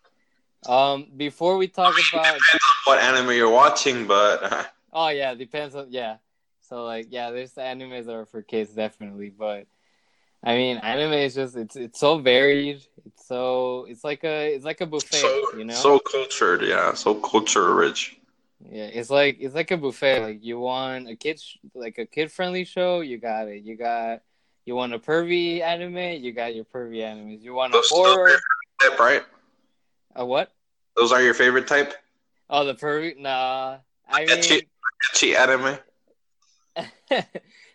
Um, 0.67 1.09
before 1.17 1.57
we 1.57 1.67
talk 1.67 1.95
about, 2.13 2.25
Depends 2.25 2.49
on 2.53 2.93
what 2.93 2.99
anime 3.01 3.33
you're 3.33 3.51
watching, 3.51 4.07
but 4.07 4.71
oh 4.93 5.09
yeah, 5.09 5.35
depends 5.35 5.75
on 5.75 5.89
yeah. 5.91 6.19
So 6.61 6.85
like 6.85 7.09
yeah, 7.11 7.31
there's 7.31 7.55
animes 7.55 8.07
that 8.07 8.15
are 8.15 8.27
for 8.27 8.43
kids 8.43 8.73
definitely, 8.75 9.31
but 9.31 9.67
I 10.45 10.55
mean, 10.55 10.77
anime 10.79 11.15
is 11.15 11.35
just 11.35 11.57
it's 11.57 11.75
it's 11.75 11.99
so 11.99 12.19
varied. 12.19 12.85
It's 13.07 13.27
so 13.27 13.87
it's 13.89 14.05
like 14.05 14.23
a 14.23 14.55
it's 14.55 14.65
like 14.65 14.81
a 14.81 14.87
buffet, 14.87 15.17
so 15.17 15.43
you 15.57 15.65
know. 15.65 15.75
so 15.75 15.99
cultured, 15.99 16.63
yeah, 16.63 16.95
so 16.95 17.15
culture 17.15 17.75
rich. 17.75 18.19
Yeah, 18.61 18.87
it's 18.87 19.11
like 19.11 19.37
it's 19.41 19.55
like 19.55 19.71
a 19.71 19.77
buffet. 19.77 20.21
Like 20.21 20.45
you 20.45 20.59
want 20.59 21.09
a 21.09 21.17
kid 21.17 21.41
sh- 21.41 21.57
like 21.75 21.99
a 21.99 22.07
kid 22.07 22.33
friendly 22.33 22.65
show, 22.65 23.01
you 23.01 23.19
got 23.19 23.49
it. 23.49 23.63
You 23.63 23.77
got 23.77 24.23
you 24.65 24.75
want 24.75 24.93
a 24.95 24.99
pervy 24.99 25.61
anime, 25.61 26.23
you 26.23 26.33
got 26.33 26.55
your 26.55 26.65
pervy 26.65 26.99
animes. 26.99 27.41
You 27.43 27.55
want 27.55 27.73
a 27.73 27.77
Those, 27.77 27.89
those 27.91 27.99
are 27.99 28.03
horror, 28.15 28.29
your 28.29 28.91
type, 28.91 28.99
right? 28.99 29.23
a 30.17 30.27
what? 30.27 30.53
Those 30.97 31.13
are 31.13 31.23
your 31.23 31.35
favorite 31.35 31.67
type? 31.69 31.95
Oh, 32.51 32.65
the 32.65 32.75
pervy? 32.75 33.17
Nah, 33.19 33.79
I 34.09 34.27
Ecchi. 34.27 34.49
mean, 34.51 34.61
Ecchi 35.15 35.35
anime. 35.37 35.79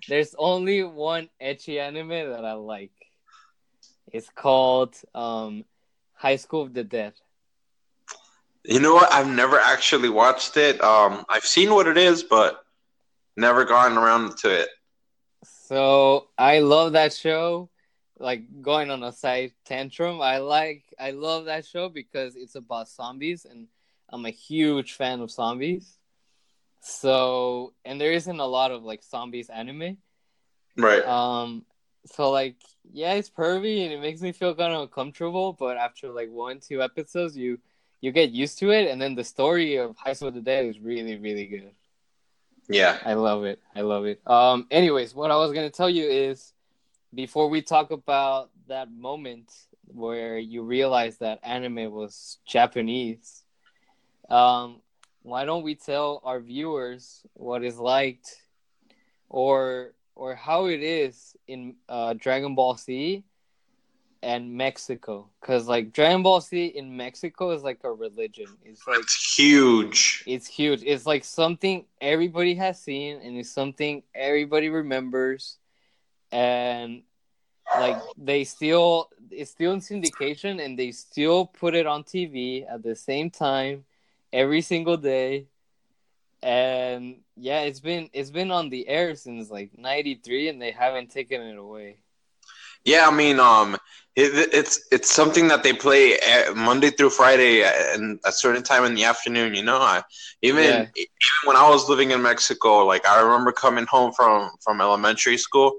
there's 0.08 0.36
only 0.38 0.84
one 0.84 1.30
ecchi 1.42 1.80
anime 1.80 2.10
that 2.10 2.46
I 2.46 2.54
like. 2.54 2.92
It's 4.12 4.30
called 4.30 4.96
um, 5.16 5.66
High 6.14 6.36
School 6.36 6.62
of 6.64 6.74
the 6.74 6.84
Dead. 6.84 7.14
You 8.66 8.80
know 8.80 8.94
what? 8.94 9.12
I've 9.14 9.28
never 9.28 9.60
actually 9.60 10.10
watched 10.10 10.56
it. 10.58 10.82
Um, 10.82 11.26
I've 11.30 11.46
seen 11.46 11.74
what 11.74 11.88
it 11.88 11.98
is, 11.98 12.24
but 12.24 12.64
never 13.36 13.66
gotten 13.66 13.98
around 13.98 14.38
to 14.38 14.62
it. 14.62 14.70
So 15.44 16.30
I 16.38 16.60
love 16.60 16.94
that 16.94 17.14
show. 17.14 17.70
Like 18.20 18.62
going 18.62 18.90
on 18.90 19.04
a 19.04 19.12
side 19.12 19.52
tantrum, 19.66 20.22
I 20.22 20.38
like 20.38 20.84
I 21.00 21.12
love 21.12 21.46
that 21.46 21.66
show 21.66 21.90
because 21.90 22.36
it's 22.36 22.56
about 22.56 22.88
zombies, 22.88 23.46
and 23.46 23.68
I'm 24.10 24.26
a 24.26 24.30
huge 24.30 24.94
fan 24.94 25.20
of 25.20 25.32
zombies. 25.32 25.98
So 26.80 27.74
and 27.84 28.00
there 28.00 28.12
isn't 28.12 28.40
a 28.40 28.46
lot 28.46 28.72
of 28.72 28.84
like 28.84 29.04
zombies 29.04 29.50
anime. 29.50 29.98
Right. 30.78 31.06
Um, 31.06 31.66
so 32.06 32.30
like 32.32 32.58
yeah, 32.92 33.14
it's 33.14 33.30
pervy 33.30 33.84
and 33.84 33.94
it 33.94 34.00
makes 34.00 34.22
me 34.22 34.32
feel 34.32 34.56
kind 34.56 34.74
of 34.74 34.84
uncomfortable. 34.84 35.54
But 35.54 35.78
after 35.78 36.10
like 36.10 36.30
one 36.30 36.60
two 36.60 36.82
episodes, 36.82 37.36
you 37.36 37.60
you 38.04 38.12
get 38.12 38.32
used 38.32 38.60
to 38.60 38.70
it, 38.72 38.92
and 38.92 39.02
then 39.02 39.16
the 39.16 39.24
story 39.24 39.78
of 39.78 39.96
High 39.96 40.12
School 40.12 40.28
of 40.28 40.34
the 40.34 40.42
Dead 40.42 40.66
is 40.66 40.78
really 40.78 41.16
really 41.18 41.46
good. 41.46 41.72
yeah. 42.68 42.98
I 43.06 43.14
love 43.14 43.46
it. 43.46 43.60
I 43.74 43.80
love 43.80 44.06
it. 44.06 44.20
Um, 44.28 44.68
anyways, 44.70 45.16
what 45.16 45.32
I 45.32 45.38
was 45.38 45.54
gonna 45.54 45.70
tell 45.70 45.90
you 45.90 46.04
is 46.04 46.52
before 47.16 47.48
we 47.48 47.62
talk 47.62 47.92
about 47.92 48.50
that 48.68 48.92
moment 48.92 49.50
where 49.88 50.38
you 50.38 50.64
realize 50.64 51.18
that 51.20 51.40
anime 51.44 51.94
was 51.94 52.40
Japanese, 52.46 53.46
um, 54.30 54.82
why 55.22 55.46
don't 55.46 55.64
we 55.64 55.74
tell 55.74 56.20
our 56.26 56.42
viewers 56.42 57.26
what 57.36 57.64
is 57.64 57.78
liked, 57.78 58.36
or 59.30 59.94
or 60.14 60.36
how 60.36 60.66
it 60.66 60.84
is 60.84 61.38
in 61.48 61.76
uh, 61.88 62.14
Dragon 62.18 62.54
Ball 62.54 62.76
Z 62.76 63.24
and 64.24 64.54
Mexico, 64.54 65.28
because 65.42 65.68
like 65.68 65.92
Dragon 65.92 66.24
Ball 66.24 66.40
Z 66.40 66.68
in 66.68 66.96
Mexico 66.96 67.52
is 67.52 67.62
like 67.62 67.82
a 67.84 67.92
religion. 67.92 68.48
It's 68.64 68.88
like 68.88 69.00
It's 69.00 69.36
huge. 69.36 70.24
it's 70.26 70.48
huge. 70.48 70.82
It's 70.84 71.06
like 71.06 71.26
something 71.26 71.86
everybody 72.00 72.56
has 72.56 72.80
seen, 72.82 73.20
and 73.22 73.38
it's 73.38 73.52
something 73.52 74.02
everybody 74.16 74.70
remembers, 74.70 75.58
and 76.32 77.04
like 77.78 77.98
they 78.18 78.46
still 78.46 79.10
it's 79.30 79.52
still 79.52 79.74
in 79.74 79.82
syndication, 79.82 80.64
and 80.64 80.80
they 80.80 80.92
still 80.92 81.46
put 81.46 81.76
it 81.76 81.86
on 81.86 82.04
TV 82.04 82.66
at 82.68 82.82
the 82.82 82.96
same 82.96 83.30
time 83.30 83.84
every 84.32 84.62
single 84.62 84.96
day. 84.98 85.48
And 86.42 87.18
yeah, 87.36 87.62
it's 87.62 87.82
been 87.82 88.10
it's 88.14 88.32
been 88.32 88.52
on 88.52 88.70
the 88.70 88.88
air 88.88 89.16
since 89.16 89.50
like 89.50 89.78
'93, 89.78 90.48
and 90.48 90.62
they 90.62 90.72
haven't 90.72 91.12
taken 91.12 91.42
it 91.42 91.58
away. 91.58 91.98
Yeah, 92.86 93.08
I 93.08 93.16
mean, 93.16 93.40
um, 93.40 93.76
it, 94.16 94.50
it's 94.54 94.86
it's 94.92 95.12
something 95.12 95.48
that 95.50 95.64
they 95.64 95.74
play 95.74 96.18
uh, 96.20 96.54
Monday 96.54 96.90
through 96.90 97.10
Friday 97.10 97.64
and 97.64 98.20
a 98.26 98.32
certain 98.32 98.64
time 98.64 98.84
in 98.86 98.96
the 98.96 99.04
afternoon. 99.06 99.54
You 99.56 99.64
know, 99.64 99.78
I, 99.78 100.02
even 100.42 100.64
Yeah. 100.64 100.86
even 100.96 101.46
when 101.46 101.56
I 101.56 101.70
was 101.70 101.90
living 101.90 102.12
in 102.12 102.22
Mexico, 102.22 102.86
like 102.86 103.06
I 103.08 103.22
remember 103.22 103.52
coming 103.52 103.86
home 103.86 104.12
from 104.14 104.50
from 104.64 104.82
elementary 104.82 105.38
school, 105.38 105.74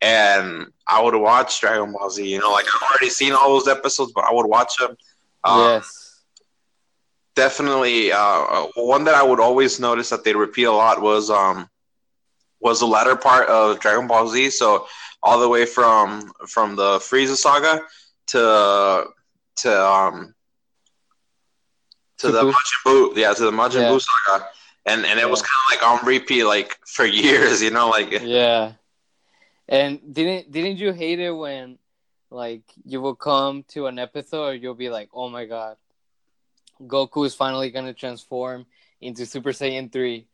and 0.00 0.66
I 0.88 1.02
would 1.02 1.14
watch 1.14 1.60
Dragon 1.60 1.92
Ball 1.92 2.10
Z. 2.10 2.26
You 2.26 2.40
know, 2.40 2.52
like 2.52 2.66
I've 2.74 2.88
already 2.90 3.10
seen 3.10 3.32
all 3.32 3.50
those 3.50 3.68
episodes, 3.68 4.12
but 4.14 4.24
I 4.24 4.32
would 4.32 4.46
watch 4.46 4.76
them. 4.78 4.96
Um, 5.44 5.82
yes. 5.82 6.24
definitely 7.34 8.12
uh, 8.12 8.66
one 8.76 9.04
that 9.04 9.14
I 9.14 9.22
would 9.22 9.40
always 9.40 9.78
notice 9.80 10.10
that 10.10 10.24
they 10.24 10.34
repeat 10.34 10.64
a 10.64 10.72
lot 10.72 11.00
was 11.02 11.30
um 11.30 11.68
was 12.60 12.80
the 12.80 12.86
latter 12.86 13.16
part 13.16 13.48
of 13.48 13.80
Dragon 13.80 14.06
Ball 14.06 14.28
Z. 14.28 14.50
So 14.50 14.86
all 15.26 15.38
the 15.40 15.48
way 15.48 15.64
from 15.66 16.32
from 16.54 16.76
the 16.76 16.90
Frieza 17.06 17.36
saga 17.36 17.82
to 18.32 18.42
to 19.62 19.70
um 19.96 20.34
to 22.18 22.26
To 22.28 22.32
the 22.32 22.42
Buu. 22.44 22.52
Majin 22.54 22.78
Buu, 22.86 23.16
yeah, 23.16 23.32
to 23.34 23.44
the 23.50 23.56
Majin 23.60 23.82
Yeah. 23.82 23.90
Buu 23.90 24.00
saga, 24.08 24.48
and 24.86 25.04
and 25.04 25.18
it 25.18 25.28
was 25.28 25.42
kind 25.42 25.60
of 25.62 25.66
like 25.72 25.82
on 25.90 26.06
repeat 26.06 26.44
like 26.44 26.78
for 26.94 27.04
years, 27.24 27.60
you 27.66 27.70
know, 27.76 27.88
like 27.88 28.10
Yeah. 28.22 28.72
And 29.68 30.14
didn't 30.14 30.52
didn't 30.54 30.78
you 30.78 30.92
hate 30.92 31.18
it 31.18 31.32
when 31.32 31.78
like 32.30 32.62
you 32.84 33.00
will 33.04 33.18
come 33.30 33.64
to 33.74 33.86
an 33.90 33.98
episode 33.98 34.46
or 34.50 34.54
you'll 34.54 34.78
be 34.86 34.90
like, 34.98 35.10
"Oh 35.12 35.28
my 35.28 35.44
god. 35.44 35.76
Goku 36.80 37.26
is 37.26 37.34
finally 37.34 37.70
going 37.74 37.86
to 37.86 37.94
transform 37.94 38.66
into 39.00 39.26
Super 39.26 39.50
Saiyan 39.50 39.90
3." 39.90 40.26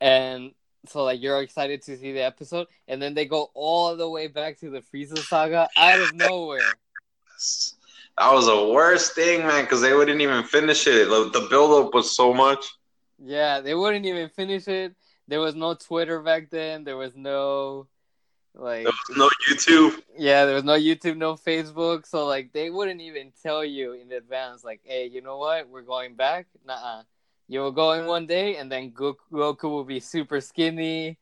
And 0.00 0.52
so 0.88 1.04
like 1.04 1.22
you're 1.22 1.40
excited 1.40 1.82
to 1.82 1.96
see 1.96 2.12
the 2.12 2.22
episode 2.22 2.66
and 2.86 3.00
then 3.00 3.14
they 3.14 3.26
go 3.26 3.50
all 3.54 3.96
the 3.96 4.08
way 4.08 4.26
back 4.26 4.58
to 4.60 4.70
the 4.70 4.80
Frieza 4.80 5.18
saga 5.18 5.68
out 5.76 6.00
of 6.00 6.14
nowhere. 6.14 6.60
that 8.18 8.32
was 8.32 8.46
the 8.46 8.72
worst 8.72 9.14
thing, 9.14 9.46
man, 9.46 9.64
because 9.64 9.80
they 9.80 9.94
wouldn't 9.94 10.20
even 10.20 10.44
finish 10.44 10.86
it. 10.86 11.08
The, 11.08 11.30
the 11.32 11.46
build 11.48 11.86
up 11.86 11.94
was 11.94 12.14
so 12.14 12.32
much. 12.32 12.66
Yeah, 13.18 13.60
they 13.60 13.74
wouldn't 13.74 14.06
even 14.06 14.28
finish 14.28 14.68
it. 14.68 14.94
There 15.26 15.40
was 15.40 15.54
no 15.54 15.74
Twitter 15.74 16.22
back 16.22 16.50
then. 16.50 16.84
There 16.84 16.96
was 16.96 17.14
no 17.14 17.88
like 18.54 18.84
There 18.84 18.92
was 19.08 19.16
no 19.16 19.30
YouTube. 19.48 20.02
Yeah, 20.16 20.44
there 20.44 20.54
was 20.54 20.64
no 20.64 20.76
YouTube, 20.76 21.16
no 21.16 21.34
Facebook, 21.34 22.06
so 22.06 22.26
like 22.26 22.52
they 22.52 22.70
wouldn't 22.70 23.00
even 23.00 23.32
tell 23.42 23.64
you 23.64 23.92
in 23.92 24.10
advance, 24.12 24.64
like, 24.64 24.80
hey, 24.82 25.06
you 25.06 25.22
know 25.22 25.38
what, 25.38 25.68
we're 25.68 25.82
going 25.82 26.14
back. 26.16 26.46
Nah, 26.66 27.02
you 27.48 27.60
will 27.60 27.72
go 27.72 27.92
in 27.92 28.06
one 28.06 28.26
day, 28.26 28.56
and 28.56 28.70
then 28.70 28.92
Goku, 28.92 29.62
will 29.62 29.84
be 29.84 30.00
super 30.00 30.40
skinny, 30.40 31.18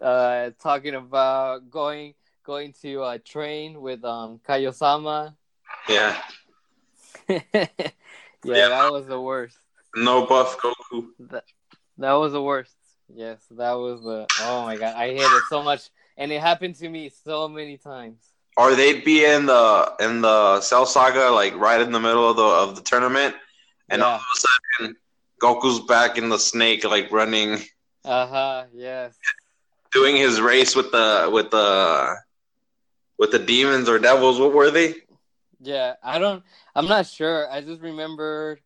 uh, 0.00 0.50
talking 0.62 0.94
about 0.94 1.70
going 1.70 2.14
going 2.44 2.72
to 2.82 3.02
uh, 3.02 3.18
train 3.24 3.80
with 3.80 4.04
um 4.04 4.40
Kaiosama. 4.48 5.34
Yeah. 5.88 6.16
yeah, 7.28 7.66
Yeah. 8.44 8.68
that 8.68 8.92
was 8.92 9.06
the 9.06 9.20
worst. 9.20 9.58
No 9.94 10.26
buff 10.26 10.58
Goku. 10.58 11.08
That, 11.30 11.44
that 11.98 12.12
was 12.12 12.32
the 12.32 12.42
worst. 12.42 12.74
Yes, 13.12 13.40
that 13.50 13.72
was 13.72 14.02
the. 14.02 14.26
Oh 14.42 14.62
my 14.62 14.76
god, 14.76 14.94
I 14.96 15.08
hate 15.08 15.20
it 15.20 15.42
so 15.48 15.62
much, 15.62 15.90
and 16.16 16.30
it 16.30 16.40
happened 16.40 16.76
to 16.76 16.88
me 16.88 17.10
so 17.24 17.48
many 17.48 17.76
times. 17.76 18.20
Or 18.56 18.74
they'd 18.74 19.04
be 19.04 19.24
in 19.24 19.46
the 19.46 19.92
in 20.00 20.20
the 20.20 20.60
Cell 20.60 20.84
Saga, 20.86 21.30
like 21.30 21.54
right 21.56 21.80
in 21.80 21.90
the 21.90 22.00
middle 22.00 22.28
of 22.28 22.36
the 22.36 22.42
of 22.44 22.76
the 22.76 22.82
tournament, 22.82 23.34
and 23.88 24.02
all 24.02 24.16
of 24.16 24.20
a 24.20 24.40
sudden 24.78 24.96
Goku's 25.42 25.80
back 25.80 26.18
in 26.18 26.28
the 26.28 26.38
snake, 26.38 26.84
like 26.84 27.10
running, 27.12 27.58
Uh 28.04 28.26
huh. 28.26 28.64
Yes. 28.74 29.16
doing 29.92 30.16
his 30.16 30.40
race 30.40 30.74
with 30.76 30.90
the 30.92 31.28
with 31.32 31.50
the 31.50 32.16
with 33.18 33.30
the 33.32 33.38
demons 33.38 33.88
or 33.88 33.98
devils. 33.98 34.38
What 34.38 34.52
were 34.52 34.70
they? 34.70 34.94
Yeah, 35.60 35.94
I 36.02 36.18
don't. 36.18 36.42
I'm 36.74 36.86
not 36.86 37.06
sure. 37.06 37.50
I 37.50 37.60
just 37.62 37.80
remembered 37.80 38.60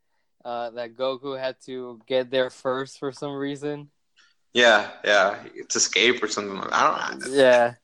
uh, 0.45 0.71
that 0.71 0.95
Goku 0.97 1.39
had 1.39 1.57
to 1.67 2.01
get 2.07 2.31
there 2.31 2.51
first 2.51 2.99
for 2.99 3.13
some 3.13 3.33
reason. 3.33 3.91
Yeah, 4.53 4.91
yeah, 5.05 5.39
it's 5.55 5.77
escape 5.77 6.23
or 6.23 6.29
something. 6.29 6.59
I 6.71 7.09
don't. 7.11 7.33
Yeah, 7.33 7.75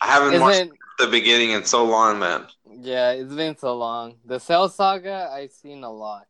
I 0.00 0.06
haven't 0.06 0.40
watched 0.40 0.70
the 0.98 1.08
beginning 1.08 1.50
in 1.50 1.64
so 1.64 1.84
long, 1.84 2.18
man. 2.18 2.46
yeah, 2.80 3.10
it's 3.10 3.34
been 3.34 3.58
so 3.58 3.76
long. 3.76 4.14
The 4.24 4.40
Cell 4.40 4.70
Saga, 4.70 5.28
I've 5.30 5.52
seen 5.52 5.84
a 5.84 5.92
lot. 5.92 6.26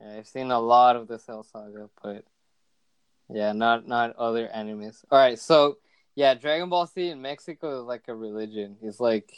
Yeah, 0.00 0.16
I've 0.18 0.26
seen 0.26 0.50
a 0.50 0.60
lot 0.60 0.96
of 0.96 1.08
the 1.08 1.18
Cell 1.18 1.42
Saga, 1.42 1.88
but 2.02 2.24
yeah, 3.28 3.52
not 3.52 3.86
not 3.86 4.16
other 4.16 4.48
animes. 4.54 5.04
All 5.10 5.18
right, 5.18 5.38
so 5.38 5.78
yeah, 6.14 6.34
Dragon 6.34 6.68
Ball 6.68 6.86
Z 6.86 7.08
in 7.08 7.22
Mexico 7.22 7.80
is 7.80 7.86
like 7.86 8.04
a 8.08 8.14
religion. 8.14 8.76
It's 8.82 9.00
like 9.00 9.32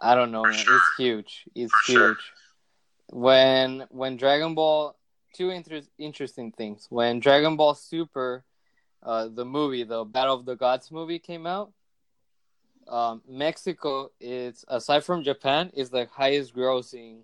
I 0.00 0.14
don't 0.14 0.30
know, 0.32 0.50
sure. 0.50 0.76
It's 0.76 0.84
huge. 0.96 1.44
It's 1.54 1.72
For 1.86 1.92
sure. 1.92 2.08
huge. 2.08 2.32
When 3.12 3.86
when 3.90 4.16
Dragon 4.16 4.54
Ball, 4.54 4.96
two 5.34 5.50
inter- 5.50 5.82
interesting 5.98 6.52
things. 6.52 6.86
When 6.88 7.20
Dragon 7.20 7.56
Ball 7.56 7.74
Super, 7.74 8.44
uh, 9.02 9.28
the 9.28 9.44
movie, 9.44 9.84
the 9.84 10.04
Battle 10.04 10.34
of 10.34 10.44
the 10.46 10.56
Gods 10.56 10.90
movie 10.90 11.18
came 11.18 11.46
out. 11.46 11.72
Um, 12.88 13.22
Mexico 13.28 14.10
is 14.20 14.64
aside 14.66 15.04
from 15.04 15.22
Japan 15.22 15.70
is 15.74 15.90
the 15.90 16.08
highest 16.12 16.54
grossing 16.56 17.20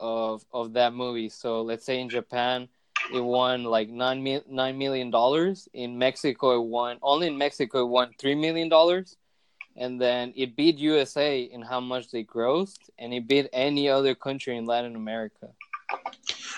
of 0.00 0.44
of 0.52 0.72
that 0.74 0.92
movie. 0.94 1.28
So 1.28 1.62
let's 1.62 1.84
say 1.84 2.00
in 2.00 2.08
Japan 2.08 2.68
it 3.12 3.20
won 3.20 3.64
like 3.64 3.88
nine 3.88 4.22
mil- 4.22 4.44
nine 4.48 4.78
million 4.78 5.10
dollars. 5.10 5.68
In 5.72 5.98
Mexico 5.98 6.56
it 6.60 6.66
won 6.66 6.98
only 7.02 7.26
in 7.28 7.38
Mexico 7.38 7.82
it 7.82 7.88
won 7.88 8.10
three 8.18 8.34
million 8.34 8.68
dollars, 8.68 9.16
and 9.76 10.00
then 10.00 10.32
it 10.36 10.56
beat 10.56 10.78
USA 10.78 11.40
in 11.42 11.62
how 11.62 11.80
much 11.80 12.10
they 12.10 12.24
grossed, 12.24 12.90
and 12.98 13.12
it 13.14 13.26
beat 13.28 13.48
any 13.52 13.88
other 13.88 14.14
country 14.14 14.56
in 14.56 14.66
Latin 14.66 14.96
America. 14.96 15.48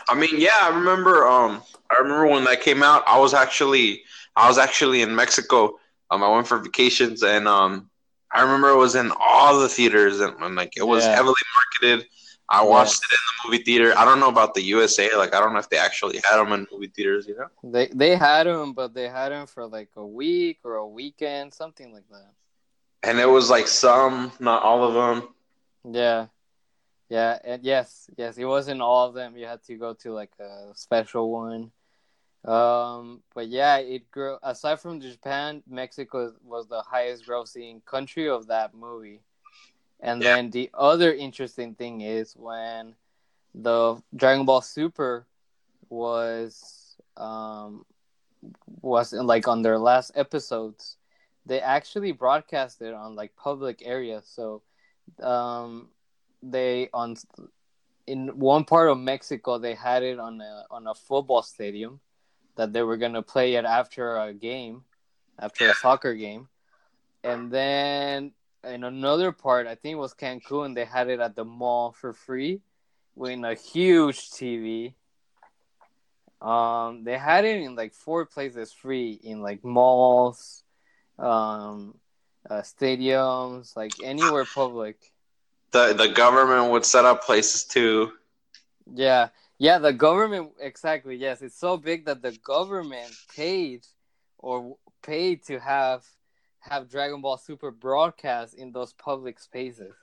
I 0.09 0.15
mean, 0.15 0.31
yeah, 0.41 0.57
I 0.63 0.69
remember. 0.69 1.27
Um, 1.27 1.63
I 1.91 1.99
remember 2.01 2.27
when 2.27 2.45
that 2.45 2.61
came 2.61 2.83
out. 2.83 3.03
I 3.07 3.19
was 3.19 3.35
actually, 3.35 4.03
I 4.37 4.49
was 4.49 4.59
actually 4.59 5.03
in 5.03 5.15
Mexico. 5.15 5.79
Um, 6.11 6.23
I 6.23 6.29
went 6.31 6.47
for 6.47 6.59
vacations, 6.59 7.23
and 7.23 7.47
um, 7.47 7.91
I 8.33 8.41
remember 8.43 8.71
it 8.71 8.77
was 8.77 8.95
in 8.95 9.13
all 9.19 9.61
the 9.61 9.69
theaters, 9.69 10.21
and, 10.21 10.35
and 10.41 10.57
like 10.57 10.73
it 10.77 10.87
was 10.87 11.05
Yeah. 11.05 11.15
heavily 11.17 11.35
marketed. 11.83 12.09
I 12.51 12.63
watched 12.63 13.03
it 13.05 13.13
in 13.13 13.19
the 13.27 13.49
movie 13.49 13.65
theater. 13.65 13.93
I 13.97 14.05
don't 14.05 14.21
know 14.21 14.31
about 14.31 14.55
the 14.55 14.63
USA. 14.63 15.15
Like, 15.17 15.35
I 15.35 15.41
don't 15.41 15.53
know 15.53 15.59
if 15.59 15.69
they 15.69 15.77
actually 15.77 16.21
had 16.25 16.39
them 16.39 16.53
in 16.53 16.67
movie 16.73 16.89
theaters. 16.89 17.27
You 17.27 17.37
know? 17.37 17.49
They 17.63 17.89
they 17.89 18.17
had 18.17 18.47
them, 18.47 18.73
but 18.73 18.95
they 18.95 19.09
had 19.09 19.31
them 19.31 19.47
for 19.47 19.67
like 19.67 19.91
a 19.97 20.07
week 20.07 20.61
or 20.65 20.77
a 20.77 20.87
weekend, 20.87 21.53
something 21.53 21.93
like 21.93 22.09
that. 22.11 22.31
And 23.03 23.19
it 23.19 23.27
was 23.27 23.51
like 23.51 23.69
some, 23.69 24.33
not 24.41 24.63
all 24.63 24.85
of 24.85 24.95
them. 24.95 25.29
Yeah. 25.95 26.27
Yeah, 27.09 27.39
and 27.43 27.65
yes, 27.65 28.11
yes, 28.19 28.37
it 28.37 28.45
wasn't 28.45 28.83
all 28.83 29.07
of 29.09 29.15
them. 29.15 29.37
You 29.37 29.47
had 29.47 29.63
to 29.65 29.77
go 29.77 29.95
to 29.95 30.13
like 30.13 30.33
a 30.39 30.73
special 30.75 31.31
one. 31.31 31.71
Um, 32.45 33.23
but 33.35 33.49
yeah, 33.49 33.79
it 33.79 34.11
grew 34.11 34.39
aside 34.43 34.81
from 34.81 35.01
Japan, 35.01 35.63
Mexico 35.69 36.35
was 36.45 36.69
the 36.69 36.83
highest 36.83 37.27
grossing 37.27 37.85
country 37.85 38.29
of 38.29 38.47
that 38.49 38.75
movie. 38.75 39.21
And 40.01 40.23
Yeah. 40.23 40.37
then 40.37 40.51
the 40.51 40.71
other 40.75 41.13
interesting 41.13 41.75
thing 41.75 42.01
is 42.01 42.35
when 42.37 42.95
the 43.55 44.01
Dragon 44.15 44.45
Ball 44.47 44.61
Super 44.63 45.27
was 45.89 46.97
um 47.17 47.85
was 48.83 49.13
in, 49.13 49.27
like 49.27 49.49
on 49.49 49.63
their 49.63 49.79
last 49.79 50.13
episodes, 50.15 50.97
they 51.47 51.61
actually 51.61 52.13
broadcast 52.13 52.81
it 52.83 52.95
on 52.95 53.17
like 53.17 53.35
public 53.37 53.83
areas. 53.85 54.27
So 54.27 54.63
um 55.23 55.89
they 56.43 56.89
on 56.93 57.17
in 58.07 58.29
one 58.39 58.65
part 58.65 58.89
of 58.89 58.99
Mexico 58.99 59.59
they 59.59 59.75
had 59.75 60.03
it 60.03 60.19
on 60.19 60.41
a 60.41 60.65
on 60.71 60.87
a 60.87 60.95
football 60.95 61.43
stadium 61.43 62.01
that 62.57 62.73
they 62.73 62.83
were 62.83 62.97
gonna 62.97 63.23
play 63.23 63.55
it 63.55 63.65
after 63.65 64.17
a 64.17 64.33
game, 64.33 64.85
after 65.39 65.69
a 65.69 65.75
soccer 65.75 66.15
game, 66.15 66.49
and 67.25 67.51
then 67.51 68.33
in 68.69 68.85
another 68.85 69.33
part 69.33 69.67
I 69.67 69.75
think 69.75 69.95
it 69.95 69.99
was 69.99 70.15
Cancun 70.15 70.75
they 70.75 70.85
had 70.85 71.09
it 71.09 71.21
at 71.21 71.37
the 71.37 71.45
mall 71.45 71.93
for 71.93 72.13
free, 72.13 72.61
with 73.17 73.43
a 73.45 73.55
huge 73.55 74.31
TV, 74.31 74.95
Um, 76.41 77.05
they 77.05 77.19
had 77.19 77.45
it 77.45 77.61
in 77.63 77.75
like 77.75 77.93
four 77.95 78.25
places 78.27 78.73
free 78.73 79.19
in 79.23 79.41
like 79.43 79.65
malls, 79.65 80.63
um, 81.19 81.95
uh, 82.49 82.63
stadiums, 82.63 83.77
like 83.77 83.93
anywhere 84.03 84.45
public. 84.45 85.13
The 85.73 85.95
the 85.95 86.09
government 86.09 86.71
would 86.73 86.85
set 86.85 87.05
up 87.05 87.25
places 87.25 87.65
too. 87.65 88.13
Yeah, 88.95 89.29
yeah, 89.59 89.79
the 89.79 89.93
government 89.93 90.53
exactly. 90.61 91.17
Yes, 91.17 91.43
it's 91.43 91.59
so 91.59 91.77
big 91.77 92.07
that 92.07 92.23
the 92.23 92.33
government 92.45 93.13
paid 93.35 93.85
or 94.39 94.77
paid 95.03 95.45
to 95.47 95.59
have 95.59 96.05
have 96.71 96.89
Dragon 96.91 97.21
Ball 97.21 97.37
Super 97.39 97.71
broadcast 97.71 98.55
in 98.55 98.73
those 98.73 98.93
public 98.95 99.39
spaces. 99.41 99.95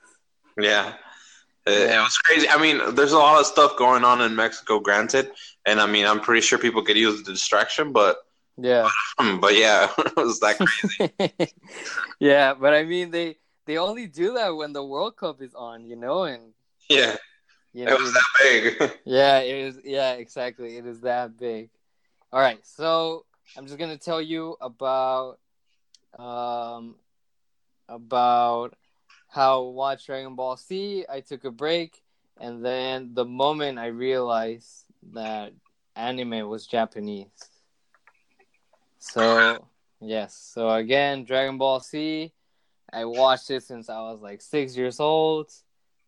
Yeah. 0.60 0.94
It, 1.66 1.90
it 1.90 1.98
was 1.98 2.16
crazy. 2.18 2.48
I 2.48 2.60
mean, 2.60 2.94
there's 2.94 3.12
a 3.12 3.18
lot 3.18 3.40
of 3.40 3.46
stuff 3.46 3.76
going 3.76 4.04
on 4.04 4.20
in 4.20 4.36
Mexico, 4.36 4.78
granted, 4.80 5.32
and 5.66 5.80
I 5.80 5.86
mean, 5.86 6.06
I'm 6.06 6.20
pretty 6.20 6.40
sure 6.42 6.58
people 6.58 6.82
could 6.82 6.96
use 6.96 7.22
the 7.22 7.32
distraction, 7.32 7.92
but 7.92 8.18
Yeah. 8.56 8.88
but 9.18 9.24
um, 9.26 9.40
yeah, 9.52 9.90
it 9.98 10.16
was 10.16 10.40
that 10.40 10.58
crazy. 10.58 11.52
yeah, 12.20 12.54
but 12.54 12.74
I 12.74 12.84
mean 12.84 13.10
they 13.10 13.38
they 13.66 13.78
only 13.78 14.06
do 14.06 14.34
that 14.34 14.50
when 14.50 14.72
the 14.72 14.84
World 14.84 15.16
Cup 15.16 15.42
is 15.42 15.54
on, 15.54 15.84
you 15.84 15.96
know, 15.96 16.24
and 16.24 16.54
yeah, 16.88 17.16
you 17.72 17.84
it 17.86 17.86
know, 17.86 17.96
was 17.96 18.12
that 18.12 18.24
big. 18.40 18.92
yeah, 19.04 19.38
it 19.40 19.54
is. 19.56 19.80
Yeah, 19.84 20.12
exactly. 20.12 20.76
It 20.76 20.86
is 20.86 21.00
that 21.02 21.36
big. 21.36 21.70
All 22.32 22.40
right, 22.40 22.64
so 22.66 23.26
I'm 23.56 23.66
just 23.66 23.78
gonna 23.78 23.98
tell 23.98 24.22
you 24.22 24.56
about 24.60 25.38
um 26.18 26.96
about 27.88 28.74
how 29.28 29.62
watch 29.62 30.06
Dragon 30.06 30.34
Ball 30.34 30.56
Z. 30.56 31.04
I 31.08 31.20
took 31.20 31.44
a 31.44 31.50
break, 31.50 32.02
and 32.40 32.64
then 32.64 33.12
the 33.14 33.24
moment 33.24 33.78
I 33.78 33.86
realized 33.86 34.84
that 35.12 35.52
anime 35.94 36.48
was 36.48 36.66
Japanese. 36.66 37.28
So 38.98 39.68
yes, 40.00 40.34
so 40.34 40.70
again, 40.70 41.24
Dragon 41.24 41.58
Ball 41.58 41.80
Z. 41.80 42.32
I 42.92 43.04
watched 43.04 43.50
it 43.50 43.62
since 43.62 43.88
I 43.88 44.00
was 44.00 44.20
like 44.20 44.40
six 44.40 44.76
years 44.76 45.00
old. 45.00 45.52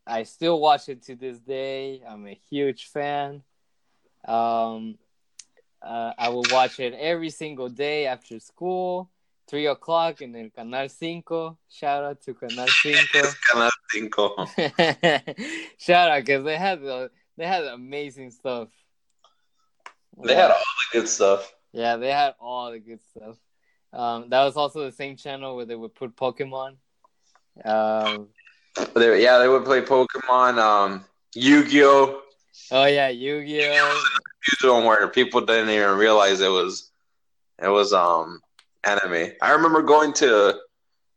I 0.07 0.23
still 0.23 0.61
watch 0.61 0.89
it 0.89 1.03
to 1.03 1.17
this 1.17 1.39
day. 1.39 2.03
I'm 2.09 2.27
a 2.27 2.41
huge 2.49 2.87
fan. 2.87 3.43
Um, 4.27 4.97
uh, 5.83 6.13
I 6.19 6.31
will 6.31 6.45
watch 6.51 6.81
it 6.81 6.95
every 6.95 7.31
single 7.31 7.69
day 7.69 8.07
after 8.07 8.41
school, 8.41 9.11
three 9.49 9.67
o'clock 9.67 10.21
in 10.21 10.37
el 10.37 10.51
Canal 10.51 10.89
Cinco. 10.89 11.59
Shout 11.69 12.05
out 12.05 12.21
to 12.23 12.35
Canal 12.35 12.67
Cinco. 12.69 13.23
Canal 13.51 13.71
Cinco. 13.91 14.37
Shout 15.79 16.11
out 16.11 16.21
because 16.25 16.45
they 16.45 16.57
had 16.57 16.81
the 16.83 17.11
they 17.37 17.47
had 17.47 17.65
amazing 17.65 18.31
stuff. 18.31 18.69
They 20.25 20.35
had 20.35 20.51
all 20.51 20.57
the 20.93 20.99
good 21.01 21.09
stuff. 21.09 21.53
yeah, 21.73 21.97
they 21.97 22.11
had 22.11 22.35
all 22.41 22.73
the 22.73 22.81
good 22.81 23.01
stuff. 23.11 23.37
Um, 23.93 24.29
that 24.31 24.45
was 24.45 24.57
also 24.57 24.85
the 24.85 24.93
same 24.93 25.17
channel 25.17 25.57
where 25.57 25.65
they 25.65 25.77
would 25.77 25.95
put 25.95 26.17
Pokemon. 26.17 26.77
Um, 27.65 28.29
They, 28.95 29.23
yeah, 29.23 29.39
they 29.39 29.49
would 29.49 29.65
play 29.65 29.81
Pokemon, 29.81 30.59
um, 30.59 31.05
Yu-Gi-Oh. 31.35 32.21
oh 32.73 32.85
yeah, 32.85 33.09
Yu-Gi-Oh. 33.09 34.03
Huge 34.45 34.71
one 34.71 34.85
where 34.85 35.09
people 35.09 35.41
didn't 35.41 35.71
even 35.71 35.97
realize 35.97 36.41
it 36.41 36.51
was 36.51 36.91
it 37.63 37.69
was 37.69 37.93
um 37.93 38.41
anime. 38.85 39.33
I 39.43 39.53
remember 39.53 39.83
going 39.83 40.13
to 40.15 40.59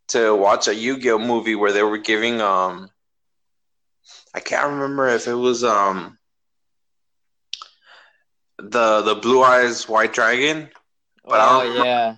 to 0.09 0.35
watch 0.35 0.67
a 0.67 0.75
Yu-Gi-Oh 0.75 1.19
movie 1.19 1.55
where 1.55 1.71
they 1.71 1.83
were 1.83 1.97
giving 1.97 2.41
um 2.41 2.89
I 4.33 4.39
can't 4.39 4.73
remember 4.73 5.07
if 5.07 5.27
it 5.27 5.35
was 5.35 5.63
um 5.63 6.17
the 8.57 9.01
the 9.01 9.15
Blue 9.15 9.43
Eyes 9.43 9.87
White 9.89 10.13
Dragon, 10.13 10.69
But 11.25 11.39
Oh 11.39 11.83
yeah, 11.83 12.17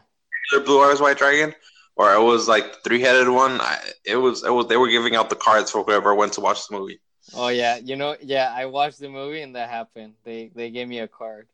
the 0.51 0.59
Blue 0.61 0.81
Eyes 0.81 0.99
White 0.99 1.17
Dragon, 1.17 1.53
or 1.95 2.13
it 2.13 2.21
was 2.21 2.47
like 2.47 2.83
three 2.83 3.01
headed 3.01 3.29
one. 3.29 3.61
I, 3.61 3.79
it 4.05 4.17
was 4.17 4.43
it 4.43 4.51
was 4.51 4.67
they 4.67 4.77
were 4.77 4.89
giving 4.89 5.15
out 5.15 5.29
the 5.29 5.35
cards 5.35 5.71
for 5.71 5.83
whoever 5.83 6.13
went 6.15 6.33
to 6.33 6.41
watch 6.41 6.67
the 6.67 6.77
movie. 6.77 6.99
oh 7.33 7.49
yeah. 7.49 7.77
You 7.77 7.95
know, 7.95 8.15
yeah. 8.21 8.53
I 8.55 8.65
watched 8.65 8.99
the 8.99 9.09
movie 9.09 9.41
and 9.41 9.55
that 9.55 9.69
happened. 9.69 10.15
They 10.23 10.51
they 10.53 10.69
gave 10.69 10.87
me 10.87 10.99
a 10.99 11.07
card. 11.07 11.47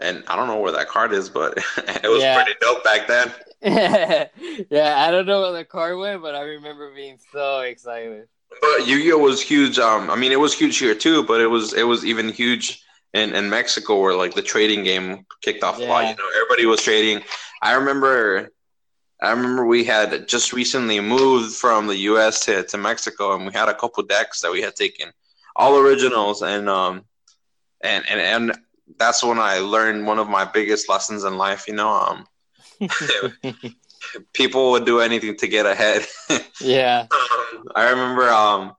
And 0.00 0.22
I 0.28 0.36
don't 0.36 0.46
know 0.46 0.60
where 0.60 0.72
that 0.72 0.88
card 0.88 1.12
is, 1.12 1.28
but 1.30 1.56
it 1.78 2.08
was 2.08 2.22
Yeah. 2.22 2.34
pretty 2.42 2.58
dope 2.60 2.84
back 2.84 3.06
then. 3.06 3.32
yeah, 4.70 4.94
I 5.06 5.10
don't 5.10 5.26
know 5.26 5.40
where 5.42 5.52
the 5.52 5.64
card 5.64 5.98
went, 5.98 6.22
but 6.22 6.34
I 6.34 6.42
remember 6.42 6.92
being 6.94 7.18
so 7.32 7.60
excited. 7.60 8.28
But 8.60 8.86
Yu-Gi-Oh 8.86 9.18
was 9.18 9.40
huge. 9.42 9.78
Um, 9.78 10.10
I 10.10 10.16
mean, 10.16 10.32
it 10.32 10.38
was 10.40 10.54
huge 10.54 10.78
here 10.78 10.94
too, 10.94 11.22
but 11.24 11.40
it 11.40 11.46
was 11.48 11.72
it 11.72 11.82
was 11.82 12.04
even 12.04 12.28
huge 12.30 12.82
in, 13.12 13.34
in 13.34 13.48
Mexico, 13.50 14.00
where 14.00 14.14
like 14.14 14.34
the 14.34 14.42
trading 14.42 14.84
game 14.84 15.26
kicked 15.42 15.62
off 15.64 15.78
a 15.78 15.82
lot. 15.84 16.02
You 16.08 16.14
know, 16.16 16.30
everybody 16.36 16.66
was 16.66 16.82
trading. 16.82 17.22
I 17.62 17.72
remember, 17.74 18.50
I 19.20 19.30
remember 19.30 19.66
we 19.66 19.84
had 19.84 20.28
just 20.28 20.52
recently 20.52 21.00
moved 21.00 21.56
from 21.56 21.86
the 21.86 21.96
U.S. 22.10 22.44
to, 22.44 22.62
to 22.64 22.76
Mexico, 22.78 23.34
and 23.34 23.46
we 23.46 23.52
had 23.52 23.68
a 23.68 23.74
couple 23.74 24.02
decks 24.04 24.42
that 24.42 24.52
we 24.52 24.60
had 24.62 24.76
taken, 24.76 25.10
all 25.56 25.78
originals, 25.78 26.42
and 26.42 26.68
um, 26.68 27.04
and 27.80 28.04
and 28.08 28.20
and 28.20 28.58
that's 28.98 29.22
when 29.22 29.38
I 29.38 29.58
learned 29.58 30.06
one 30.06 30.18
of 30.18 30.28
my 30.28 30.44
biggest 30.44 30.88
lessons 30.88 31.24
in 31.24 31.36
life. 31.36 31.66
You 31.68 31.74
know, 31.74 31.90
um, 31.90 32.26
people 34.32 34.72
would 34.72 34.84
do 34.84 35.00
anything 35.00 35.36
to 35.38 35.48
get 35.48 35.66
ahead. 35.66 36.06
yeah, 36.60 37.06
I 37.74 37.90
remember 37.90 38.28
um 38.30 38.74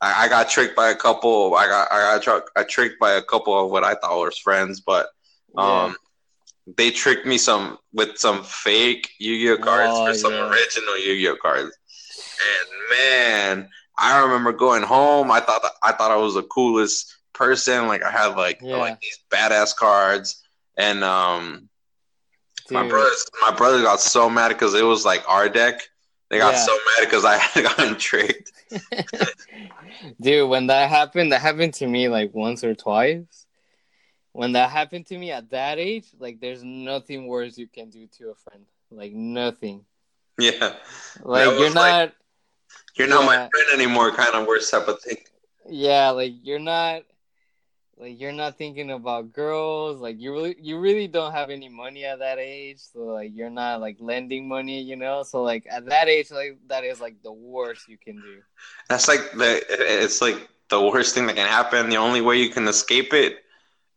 I, 0.00 0.24
I 0.24 0.28
got 0.28 0.50
tricked 0.50 0.76
by 0.76 0.90
a 0.90 0.94
couple 0.96 1.54
I 1.54 1.66
got 1.66 1.92
I 1.92 1.98
got 2.16 2.22
tr- 2.22 2.50
I 2.60 2.62
tricked 2.64 2.98
by 3.00 3.12
a 3.12 3.22
couple 3.22 3.58
of 3.64 3.70
what 3.70 3.84
I 3.84 3.94
thought 3.94 4.18
was 4.18 4.38
friends, 4.38 4.80
but 4.80 5.08
um 5.56 5.96
they 6.76 6.90
tricked 6.90 7.26
me 7.26 7.38
some 7.38 7.78
with 7.92 8.18
some 8.18 8.42
fake 8.42 9.10
Yu-Gi-Oh 9.20 9.58
cards 9.58 9.92
Oh, 9.94 10.06
for 10.06 10.14
some 10.14 10.32
original 10.32 10.98
Yu-Gi-Oh 10.98 11.36
cards. 11.40 11.76
And 12.40 12.98
man, 12.98 13.68
I 13.96 14.20
remember 14.22 14.52
going 14.52 14.82
home. 14.82 15.30
I 15.30 15.40
thought 15.40 15.62
I 15.82 15.92
thought 15.92 16.10
I 16.10 16.16
was 16.16 16.34
the 16.34 16.42
coolest 16.42 17.16
person. 17.36 17.86
Like 17.88 18.02
I 18.02 18.10
had 18.10 18.36
like 18.36 18.60
Yeah. 18.62 18.76
like 18.76 19.00
these 19.00 19.18
badass 19.30 19.74
cards, 19.76 20.42
and 20.76 21.04
um 21.04 21.68
my 22.70 22.82
Dude. 22.82 22.90
brothers 22.90 23.26
my 23.42 23.52
brother 23.54 23.82
got 23.82 24.00
so 24.00 24.28
mad 24.28 24.48
because 24.48 24.74
it 24.74 24.82
was 24.84 25.04
like 25.04 25.22
our 25.28 25.48
deck. 25.48 25.80
They 26.30 26.38
got 26.38 26.54
Yeah. 26.54 26.64
so 26.64 26.72
mad 26.72 27.04
because 27.08 27.24
I 27.24 27.36
had 27.38 27.64
gotten 27.64 27.96
tricked. 27.96 28.50
Dude, 30.20 30.48
when 30.48 30.66
that 30.68 30.88
happened, 30.90 31.32
that 31.32 31.40
happened 31.40 31.74
to 31.74 31.86
me 31.86 32.08
like 32.08 32.34
once 32.34 32.64
or 32.64 32.74
twice. 32.74 33.46
When 34.32 34.52
that 34.52 34.70
happened 34.70 35.06
to 35.06 35.16
me 35.18 35.30
at 35.30 35.50
that 35.50 35.78
age, 35.78 36.06
like 36.18 36.40
there's 36.40 36.62
nothing 36.62 37.26
worse 37.26 37.56
you 37.56 37.66
can 37.68 37.88
do 37.90 38.06
to 38.18 38.30
a 38.30 38.34
friend. 38.34 38.64
Like 38.90 39.12
nothing. 39.12 39.84
Yeah, 40.38 40.74
Like 41.22 41.46
you're 41.58 41.70
like- 41.70 41.74
not 41.74 42.12
you're 42.96 43.08
not 43.08 43.24
my 43.24 43.36
friend 43.36 43.66
anymore. 43.74 44.10
Kind 44.12 44.34
of 44.34 44.46
worst 44.46 44.70
type 44.70 44.88
of 44.88 45.00
thing. 45.00 45.18
yeah, 45.68 46.10
like 46.10 46.32
you're 46.42 46.58
not 46.58 47.02
like 47.98 48.20
you're 48.20 48.32
not 48.32 48.58
thinking 48.58 48.90
about 48.90 49.32
girls. 49.32 50.00
Like 50.00 50.20
you 50.20 50.32
really 50.32 50.56
you 50.60 50.78
really 50.78 51.08
don't 51.08 51.32
have 51.32 51.50
any 51.50 51.68
money 51.68 52.04
at 52.04 52.18
that 52.20 52.38
age. 52.38 52.78
So 52.80 53.00
like 53.00 53.30
you're 53.34 53.50
not 53.50 53.80
like 53.80 53.96
lending 54.00 54.48
money, 54.48 54.82
you 54.82 54.96
know? 54.96 55.22
So 55.22 55.42
like 55.42 55.66
at 55.70 55.86
that 55.86 56.08
age 56.08 56.30
like 56.30 56.58
that 56.68 56.84
is 56.84 57.00
like 57.00 57.22
the 57.22 57.32
worst 57.32 57.88
you 57.88 57.96
can 57.98 58.20
do. 58.20 58.42
That's 58.88 59.08
like 59.08 59.32
the 59.32 59.62
it's 59.68 60.20
like 60.20 60.48
the 60.68 60.80
worst 60.80 61.14
thing 61.14 61.26
that 61.26 61.36
can 61.36 61.48
happen. 61.48 61.88
The 61.88 61.96
only 61.96 62.20
way 62.20 62.38
you 62.38 62.50
can 62.50 62.68
escape 62.68 63.12
it 63.14 63.38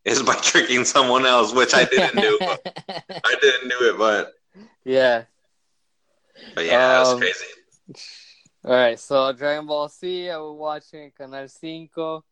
is 0.06 0.22
by 0.24 0.36
tricking 0.42 0.86
someone 0.86 1.26
else, 1.26 1.54
which 1.54 1.74
I 1.74 1.86
didn't 1.86 2.22
do. 2.22 2.40
I 2.90 3.36
didn't 3.42 3.70
do 3.70 3.78
it, 3.90 3.98
but 3.98 4.34
yeah. 4.86 5.26
but 6.56 6.66
yeah, 6.66 6.88
that 6.88 7.00
was 7.00 7.14
Um, 7.14 7.20
crazy. 7.20 7.46
All 8.66 8.72
right, 8.74 9.00
so 9.00 9.32
Dragon 9.34 9.66
Ball 9.66 9.88
Z, 9.88 10.30
I 10.30 10.38
was 10.38 10.58
watching 10.58 11.12
Canal 11.16 11.48
Cinco, 11.48 12.26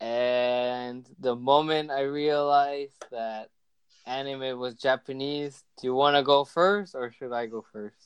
and 0.00 1.06
the 1.18 1.34
moment 1.34 1.90
I 1.90 2.02
realized 2.02 3.04
that 3.10 3.48
anime 4.06 4.58
was 4.58 4.74
Japanese, 4.74 5.64
do 5.80 5.86
you 5.86 5.94
want 5.94 6.16
to 6.16 6.22
go 6.22 6.44
first 6.44 6.94
or 6.94 7.10
should 7.10 7.32
I 7.32 7.46
go 7.46 7.64
first? 7.72 7.96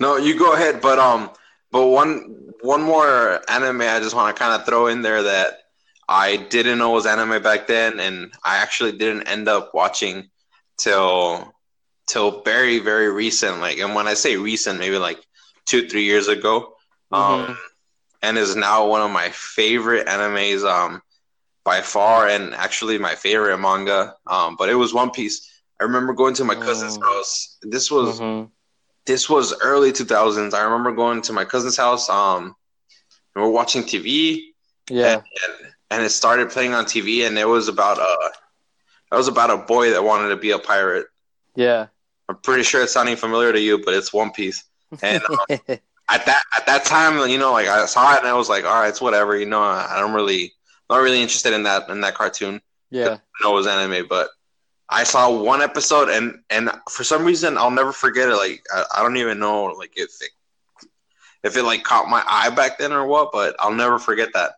No, 0.00 0.16
you 0.16 0.38
go 0.38 0.54
ahead. 0.54 0.80
But 0.80 0.98
um, 0.98 1.30
but 1.70 1.86
one 1.86 2.52
one 2.60 2.82
more 2.82 3.40
anime 3.48 3.82
I 3.82 4.00
just 4.00 4.14
want 4.14 4.34
to 4.34 4.40
kind 4.42 4.58
of 4.58 4.66
throw 4.66 4.86
in 4.86 5.02
there 5.02 5.22
that 5.22 5.58
I 6.08 6.36
didn't 6.36 6.78
know 6.78 6.90
was 6.90 7.06
anime 7.06 7.42
back 7.42 7.66
then, 7.66 8.00
and 8.00 8.32
I 8.44 8.58
actually 8.58 8.92
didn't 8.92 9.28
end 9.28 9.48
up 9.48 9.72
watching 9.74 10.30
till 10.76 11.54
till 12.06 12.42
very 12.42 12.78
very 12.78 13.10
recent. 13.10 13.60
Like, 13.60 13.78
and 13.78 13.94
when 13.94 14.08
I 14.08 14.14
say 14.14 14.36
recent, 14.36 14.78
maybe 14.78 14.98
like 14.98 15.20
two 15.66 15.88
three 15.88 16.04
years 16.04 16.28
ago. 16.28 16.74
Um, 17.10 17.46
Mhm. 17.46 17.56
And 18.22 18.38
is 18.38 18.54
now 18.56 18.86
one 18.86 19.02
of 19.02 19.10
my 19.10 19.28
favorite 19.30 20.06
animes. 20.06 20.64
Um, 20.68 21.02
by 21.64 21.80
far, 21.80 22.26
and 22.26 22.54
actually 22.54 22.98
my 22.98 23.14
favorite 23.14 23.56
manga. 23.56 24.16
Um, 24.26 24.56
but 24.58 24.68
it 24.68 24.74
was 24.74 24.92
One 24.92 25.10
Piece. 25.12 25.48
I 25.80 25.84
remember 25.84 26.12
going 26.12 26.34
to 26.34 26.44
my 26.44 26.56
cousin's 26.56 26.98
Oh. 27.00 27.02
house. 27.02 27.56
This 27.62 27.88
was 27.88 28.18
Mhm. 28.18 28.50
this 29.06 29.30
was 29.30 29.54
early 29.60 29.92
2000s. 29.92 30.54
I 30.54 30.62
remember 30.62 30.90
going 30.90 31.22
to 31.22 31.32
my 31.32 31.44
cousin's 31.44 31.76
house. 31.76 32.08
Um, 32.10 32.56
and 33.34 33.44
we're 33.44 33.50
watching 33.50 33.84
TV, 33.84 34.54
Yeah. 34.90 35.14
and, 35.22 35.72
and 35.92 36.02
it 36.02 36.10
started 36.10 36.50
playing 36.50 36.74
on 36.74 36.84
TV, 36.84 37.24
and 37.28 37.38
it 37.38 37.46
was 37.46 37.68
about 37.68 37.98
a 37.98 38.32
That 39.12 39.18
was 39.18 39.28
about 39.28 39.50
a 39.50 39.58
boy 39.58 39.90
that 39.90 40.02
wanted 40.02 40.30
to 40.30 40.36
be 40.36 40.50
a 40.50 40.58
pirate. 40.58 41.06
Yeah. 41.54 41.86
I'm 42.28 42.36
pretty 42.38 42.64
sure 42.64 42.82
it's 42.82 42.92
sounding 42.92 43.14
familiar 43.14 43.52
to 43.52 43.60
you, 43.60 43.78
but 43.84 43.94
it's 43.94 44.12
One 44.12 44.32
Piece. 44.32 44.64
And 45.02 45.22
um, 45.26 45.78
at 46.08 46.26
that 46.26 46.42
at 46.56 46.66
that 46.66 46.84
time, 46.84 47.28
you 47.28 47.38
know, 47.38 47.52
like 47.52 47.68
I 47.68 47.86
saw 47.86 48.14
it 48.14 48.20
and 48.20 48.28
I 48.28 48.34
was 48.34 48.48
like, 48.48 48.64
all 48.64 48.80
right, 48.80 48.88
it's 48.88 49.00
whatever. 49.00 49.36
You 49.36 49.46
know, 49.46 49.62
I 49.62 49.98
don't 50.00 50.14
really 50.14 50.52
not 50.90 50.98
really 50.98 51.22
interested 51.22 51.52
in 51.54 51.64
that 51.64 51.88
in 51.88 52.00
that 52.02 52.14
cartoon. 52.14 52.60
yeah. 52.90 53.18
I 53.40 53.44
know 53.44 53.52
it 53.52 53.56
was 53.56 53.66
anime, 53.66 54.06
but 54.08 54.28
I 54.88 55.04
saw 55.04 55.30
one 55.30 55.62
episode 55.62 56.08
and 56.08 56.40
and 56.50 56.70
for 56.90 57.04
some 57.04 57.24
reason 57.24 57.56
I'll 57.58 57.70
never 57.70 57.92
forget 57.92 58.28
it. 58.28 58.36
Like 58.36 58.64
I, 58.74 58.84
I 58.96 59.02
don't 59.02 59.16
even 59.16 59.38
know 59.38 59.64
like 59.66 59.92
if 59.96 60.10
it 60.20 60.30
if 61.42 61.56
it 61.56 61.62
like 61.64 61.82
caught 61.84 62.08
my 62.08 62.22
eye 62.26 62.50
back 62.50 62.78
then 62.78 62.92
or 62.92 63.06
what, 63.06 63.30
but 63.32 63.56
I'll 63.58 63.72
never 63.72 63.98
forget 63.98 64.30
that. 64.34 64.52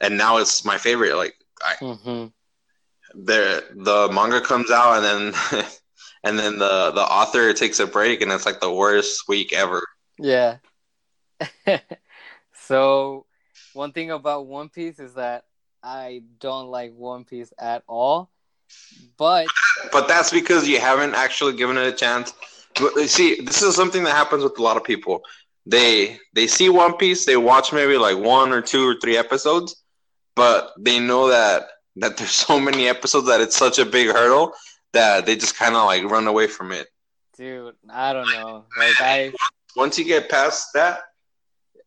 And 0.00 0.16
now 0.18 0.38
it's 0.38 0.64
my 0.64 0.78
favorite. 0.78 1.16
Like 1.16 1.34
I, 1.62 1.76
hmm 1.80 2.26
the 3.14 3.64
the 3.74 4.08
manga 4.12 4.40
comes 4.40 4.70
out 4.70 5.02
and 5.02 5.34
then 5.34 5.64
and 6.24 6.38
then 6.38 6.58
the 6.58 6.90
the 6.92 7.02
author 7.02 7.52
takes 7.52 7.80
a 7.80 7.86
break 7.86 8.20
and 8.20 8.30
it's 8.32 8.46
like 8.46 8.60
the 8.60 8.72
worst 8.72 9.28
week 9.28 9.52
ever. 9.52 9.82
Yeah. 10.18 10.58
so, 12.52 13.26
one 13.72 13.92
thing 13.92 14.10
about 14.10 14.46
One 14.46 14.68
Piece 14.68 14.98
is 14.98 15.14
that 15.14 15.44
I 15.82 16.22
don't 16.40 16.68
like 16.68 16.92
One 16.94 17.24
Piece 17.24 17.52
at 17.58 17.84
all. 17.86 18.30
But 19.16 19.46
But 19.92 20.08
that's 20.08 20.30
because 20.30 20.68
you 20.68 20.80
haven't 20.80 21.14
actually 21.14 21.56
given 21.56 21.76
it 21.76 21.86
a 21.86 21.92
chance. 21.92 22.32
But 22.80 23.08
see, 23.08 23.40
this 23.40 23.62
is 23.62 23.74
something 23.74 24.04
that 24.04 24.14
happens 24.14 24.42
with 24.42 24.58
a 24.58 24.62
lot 24.62 24.76
of 24.76 24.84
people. 24.84 25.22
They 25.66 26.18
they 26.34 26.46
see 26.46 26.68
One 26.68 26.96
Piece, 26.96 27.24
they 27.24 27.36
watch 27.36 27.72
maybe 27.72 27.96
like 27.96 28.18
one 28.18 28.52
or 28.52 28.60
two 28.60 28.88
or 28.88 28.96
three 29.00 29.16
episodes, 29.16 29.82
but 30.34 30.72
they 30.78 30.98
know 30.98 31.28
that 31.28 31.68
that 31.96 32.16
there's 32.16 32.30
so 32.30 32.60
many 32.60 32.88
episodes 32.88 33.26
that 33.26 33.40
it's 33.40 33.56
such 33.56 33.78
a 33.78 33.84
big 33.84 34.08
hurdle 34.08 34.52
that 34.92 35.26
they 35.26 35.36
just 35.36 35.56
kind 35.56 35.74
of 35.74 35.84
like 35.84 36.04
run 36.04 36.26
away 36.26 36.46
from 36.46 36.72
it. 36.72 36.88
dude, 37.36 37.74
I 37.90 38.12
don't 38.12 38.30
know. 38.30 38.64
Like 38.76 39.00
I 39.00 39.32
Once 39.78 39.96
you 39.96 40.04
get 40.04 40.28
past 40.28 40.72
that, 40.74 41.02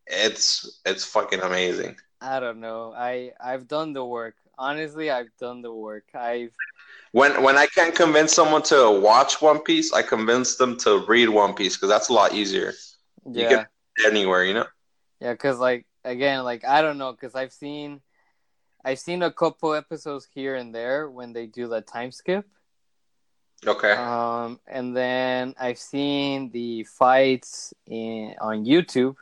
it's 0.07 0.79
it's 0.85 1.03
fucking 1.03 1.41
amazing. 1.41 1.97
I 2.21 2.39
don't 2.39 2.61
know. 2.61 2.93
I 2.95 3.33
I've 3.43 3.67
done 3.67 3.91
the 3.91 4.05
work. 4.05 4.35
Honestly, 4.57 5.11
I've 5.11 5.35
done 5.37 5.61
the 5.61 5.73
work. 5.73 6.05
I've 6.15 6.53
When 7.11 7.43
when 7.43 7.57
I 7.57 7.65
can't 7.67 7.93
convince 7.93 8.31
someone 8.33 8.61
to 8.71 8.79
watch 9.01 9.41
One 9.41 9.59
Piece, 9.59 9.91
I 9.91 10.03
convince 10.03 10.55
them 10.55 10.77
to 10.77 11.03
read 11.05 11.27
One 11.27 11.53
Piece 11.53 11.75
because 11.75 11.89
that's 11.89 12.07
a 12.07 12.13
lot 12.13 12.33
easier 12.33 12.71
You 13.25 13.41
yeah. 13.43 13.49
can- 13.49 13.67
anywhere, 14.07 14.45
you 14.45 14.53
know. 14.53 14.67
Yeah, 15.19 15.35
cuz 15.35 15.59
like 15.59 15.85
again, 16.05 16.45
like 16.45 16.63
I 16.63 16.81
don't 16.81 16.97
know 16.97 17.11
cuz 17.13 17.35
I've 17.35 17.51
seen 17.51 18.01
I've 18.85 18.99
seen 18.99 19.21
a 19.21 19.31
couple 19.31 19.73
episodes 19.73 20.25
here 20.33 20.55
and 20.55 20.73
there 20.73 21.09
when 21.09 21.33
they 21.33 21.45
do 21.45 21.67
the 21.67 21.81
time 21.81 22.11
skip. 22.11 22.47
Okay. 23.65 23.91
Um, 23.91 24.59
and 24.67 24.95
then 24.95 25.53
I've 25.59 25.77
seen 25.77 26.49
the 26.49 26.83
fights 26.85 27.73
in 27.85 28.35
on 28.41 28.65
YouTube, 28.65 29.15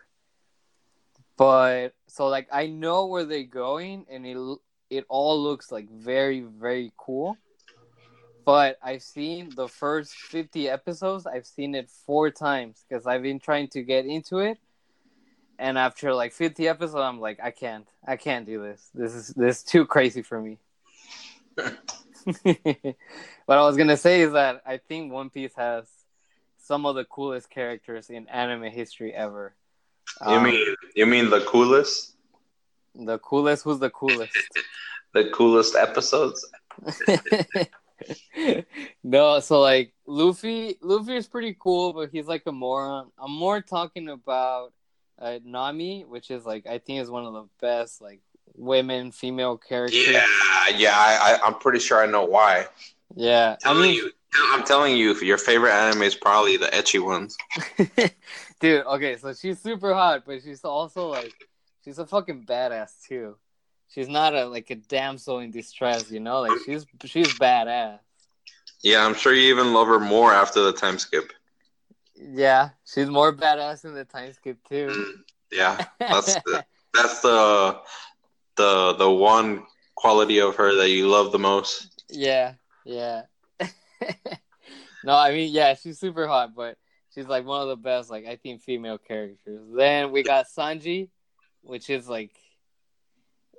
but 1.36 1.93
so 2.08 2.28
like 2.28 2.47
I 2.52 2.67
know 2.67 3.08
where 3.08 3.25
they're 3.25 3.43
going, 3.43 4.06
and 4.10 4.25
it 4.25 4.38
it 4.89 5.06
all 5.10 5.41
looks 5.41 5.71
like 5.71 5.89
very 5.89 6.41
very 6.41 6.93
cool. 6.97 7.38
But 8.45 8.78
I've 8.82 9.04
seen 9.04 9.49
the 9.56 9.67
first 9.67 10.13
fifty 10.13 10.69
episodes. 10.69 11.28
I've 11.28 11.45
seen 11.45 11.75
it 11.75 11.89
four 11.89 12.32
times 12.32 12.86
because 12.88 13.06
I've 13.06 13.21
been 13.21 13.39
trying 13.39 13.67
to 13.69 13.84
get 13.84 14.06
into 14.06 14.39
it, 14.39 14.58
and 15.60 15.78
after 15.78 16.13
like 16.13 16.32
fifty 16.32 16.69
episodes, 16.69 16.95
I'm 16.95 17.19
like, 17.19 17.39
I 17.43 17.52
can't, 17.52 17.88
I 18.08 18.15
can't 18.15 18.45
do 18.45 18.62
this. 18.62 18.89
This 18.93 19.13
is 19.13 19.28
this 19.36 19.58
is 19.58 19.63
too 19.63 19.86
crazy 19.86 20.21
for 20.21 20.41
me. 20.41 20.60
what 23.45 23.58
I 23.58 23.62
was 23.62 23.77
gonna 23.77 23.97
say 23.97 24.21
is 24.21 24.34
that 24.34 24.62
I 24.65 24.77
think 24.77 25.12
One 25.12 25.29
Piece 25.29 25.53
has 25.55 25.88
some 26.58 26.86
of 26.86 26.95
the 26.95 27.05
coolest 27.05 27.49
characters 27.49 28.10
in 28.10 28.27
anime 28.27 28.71
history 28.71 29.13
ever. 29.13 29.53
You 30.27 30.36
Um, 30.38 30.43
mean 30.43 30.75
you 30.95 31.05
mean 31.05 31.29
the 31.29 31.41
coolest, 31.41 32.15
the 32.95 33.17
coolest? 33.19 33.63
Who's 33.63 33.79
the 33.79 33.89
coolest? 33.89 34.34
the 35.13 35.29
coolest 35.32 35.75
episodes? 35.75 36.47
no, 39.03 39.39
so 39.39 39.62
like 39.62 39.93
Luffy, 40.05 40.77
Luffy 40.82 41.15
is 41.15 41.27
pretty 41.27 41.55
cool, 41.60 41.93
but 41.93 42.10
he's 42.12 42.27
like 42.27 42.43
a 42.45 42.51
moron. 42.51 43.12
I'm 43.17 43.32
more 43.32 43.62
talking 43.62 44.10
about 44.10 44.73
uh, 45.19 45.39
Nami, 45.43 46.05
which 46.08 46.32
is 46.32 46.45
like 46.45 46.67
I 46.67 46.77
think 46.77 47.01
is 47.01 47.10
one 47.10 47.25
of 47.25 47.34
the 47.34 47.45
best 47.62 48.01
like 48.01 48.21
women 48.55 49.12
female 49.12 49.57
characters. 49.57 50.07
Yeah, 50.07 50.25
yeah. 50.75 50.93
I, 50.95 51.38
I 51.41 51.47
I'm 51.47 51.55
pretty 51.55 51.79
sure 51.79 52.01
I 52.01 52.05
know 52.05 52.25
why. 52.25 52.67
Yeah, 53.15 53.55
I 53.63 53.63
Telling 53.63 53.81
mean, 53.81 53.95
you, 53.95 54.12
I'm 54.53 54.63
telling 54.63 54.95
you, 54.95 55.15
your 55.15 55.38
favorite 55.38 55.71
anime 55.71 56.03
is 56.03 56.15
probably 56.15 56.57
the 56.57 56.67
ecchi 56.67 57.03
ones. 57.03 57.38
dude. 58.59 58.85
Okay, 58.85 59.17
so 59.17 59.33
she's 59.33 59.59
super 59.59 59.93
hot, 59.93 60.23
but 60.25 60.43
she's 60.43 60.63
also 60.63 61.07
like 61.07 61.33
she's 61.83 61.99
a 61.99 62.05
fucking 62.05 62.45
badass 62.45 62.91
too. 63.07 63.35
She's 63.88 64.07
not 64.07 64.35
a 64.35 64.45
like 64.45 64.69
a 64.69 64.75
damsel 64.75 65.39
in 65.39 65.51
distress, 65.51 66.12
you 66.12 66.19
know. 66.19 66.41
Like 66.41 66.57
she's 66.65 66.85
she's 67.05 67.27
badass. 67.39 67.99
Yeah, 68.81 69.05
I'm 69.05 69.15
sure 69.15 69.33
you 69.33 69.53
even 69.53 69.73
love 69.73 69.88
her 69.88 69.99
more 69.99 70.31
after 70.31 70.63
the 70.63 70.73
time 70.73 70.99
skip. 70.99 71.31
Yeah, 72.15 72.69
she's 72.85 73.09
more 73.09 73.33
badass 73.33 73.85
in 73.85 73.93
the 73.93 74.05
time 74.05 74.31
skip 74.33 74.57
too. 74.67 75.05
Yeah, 75.51 75.83
that's 75.99 76.35
the, 76.35 76.63
that's 76.93 77.21
the 77.21 77.79
the 78.60 78.93
the 78.93 79.10
one 79.10 79.63
quality 79.95 80.39
of 80.39 80.56
her 80.58 80.76
that 80.76 80.89
you 80.89 81.08
love 81.08 81.32
the 81.32 81.39
most. 81.39 82.04
Yeah, 82.10 82.54
yeah. 82.86 83.24
no, 85.04 85.15
I 85.15 85.32
mean, 85.32 85.52
yeah, 85.52 85.74
she's 85.76 85.98
super 85.98 86.28
hot, 86.28 86.54
but 86.54 86.78
she's 87.15 87.28
like 87.28 87.45
one 87.45 87.62
of 87.62 87.69
the 87.69 87.78
best, 87.78 88.12
like 88.12 88.26
I 88.28 88.36
think, 88.36 88.62
female 88.62 88.98
characters. 88.98 89.62
Then 89.74 90.12
we 90.12 90.24
got 90.24 90.48
Sanji, 90.48 91.10
which 91.62 91.89
is 91.89 92.10
like, 92.10 92.32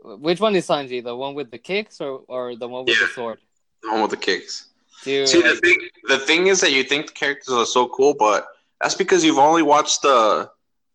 which 0.04 0.38
one 0.38 0.54
is 0.54 0.66
Sanji? 0.66 1.02
The 1.02 1.16
one 1.16 1.34
with 1.34 1.50
the 1.50 1.58
kicks 1.58 2.00
or 2.00 2.22
or 2.28 2.56
the 2.56 2.68
one 2.68 2.84
with 2.84 3.00
the 3.00 3.08
sword? 3.08 3.38
The 3.82 3.90
one 3.90 4.02
with 4.02 4.10
the 4.10 4.16
kicks. 4.18 4.68
Dude, 5.02 5.28
See, 5.28 5.40
the 5.40 5.56
thing 5.56 5.78
the 6.08 6.18
thing 6.18 6.46
is 6.48 6.60
that 6.60 6.72
you 6.72 6.84
think 6.84 7.06
the 7.06 7.12
characters 7.14 7.54
are 7.54 7.64
so 7.64 7.88
cool, 7.88 8.14
but 8.14 8.46
that's 8.82 8.94
because 8.94 9.24
you've 9.24 9.38
only 9.38 9.62
watched 9.62 10.02
the 10.02 10.50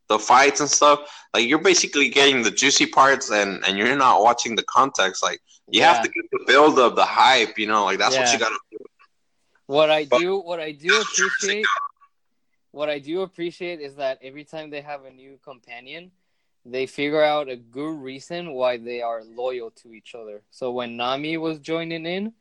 the 0.08 0.20
fights 0.20 0.60
and 0.60 0.70
stuff. 0.70 1.00
Like 1.34 1.48
you're 1.48 1.60
basically 1.60 2.10
getting 2.10 2.44
the 2.44 2.52
juicy 2.52 2.86
parts, 2.86 3.30
and 3.32 3.64
and 3.68 3.78
you're 3.78 3.96
not 3.96 4.22
watching 4.22 4.56
the 4.56 4.64
context. 4.64 5.22
Like 5.24 5.40
you 5.70 5.82
Yeah. 5.82 5.94
have 5.94 6.04
to 6.04 6.10
get 6.10 6.26
the 6.32 6.44
build 6.48 6.80
of 6.80 6.96
the 6.96 7.06
hype. 7.06 7.58
You 7.58 7.68
know, 7.68 7.86
like 7.86 7.98
that's 8.00 8.16
what 8.18 8.32
you 8.32 8.40
got 8.40 8.50
to 8.50 8.60
do. 8.72 8.78
what 9.68 9.90
I 9.90 10.06
but- 10.06 10.20
do, 10.20 10.38
what 10.40 10.60
I 10.60 10.72
do 10.72 10.90
appreciate, 11.02 11.66
what 12.72 12.90
I 12.90 13.00
do 13.00 13.22
appreciate 13.22 13.80
is 13.82 13.96
that 13.96 14.20
every 14.22 14.44
time 14.44 14.70
they 14.70 14.82
have 14.82 15.06
a 15.06 15.12
new 15.12 15.40
companion, 15.44 16.12
they 16.66 16.86
figure 16.86 17.24
out 17.24 17.50
a 17.50 17.56
good 17.56 17.96
reason 18.02 18.52
why 18.54 18.78
they 18.78 19.02
are 19.02 19.24
loyal 19.24 19.72
to 19.72 19.94
each 19.94 20.14
other. 20.16 20.42
So 20.52 20.72
when 20.72 20.98
Nami 20.98 21.38
was 21.38 21.60
joining 21.60 22.06
in, 22.06 22.34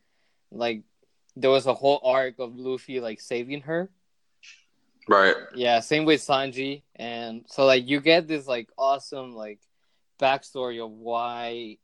like 0.50 0.82
there 1.36 1.50
was 1.50 1.66
a 1.66 1.74
whole 1.74 2.00
arc 2.04 2.38
of 2.38 2.56
Luffy 2.56 3.00
like 3.00 3.20
saving 3.20 3.62
her. 3.62 3.90
Right. 5.08 5.34
Yeah, 5.54 5.80
same 5.80 6.04
with 6.04 6.20
Sanji, 6.20 6.82
and 6.96 7.44
so 7.46 7.66
like 7.66 7.86
you 7.86 8.00
get 8.00 8.26
this 8.26 8.46
like 8.46 8.68
awesome 8.78 9.34
like 9.34 9.60
backstory 10.20 10.84
of 10.84 10.90
why 10.90 11.76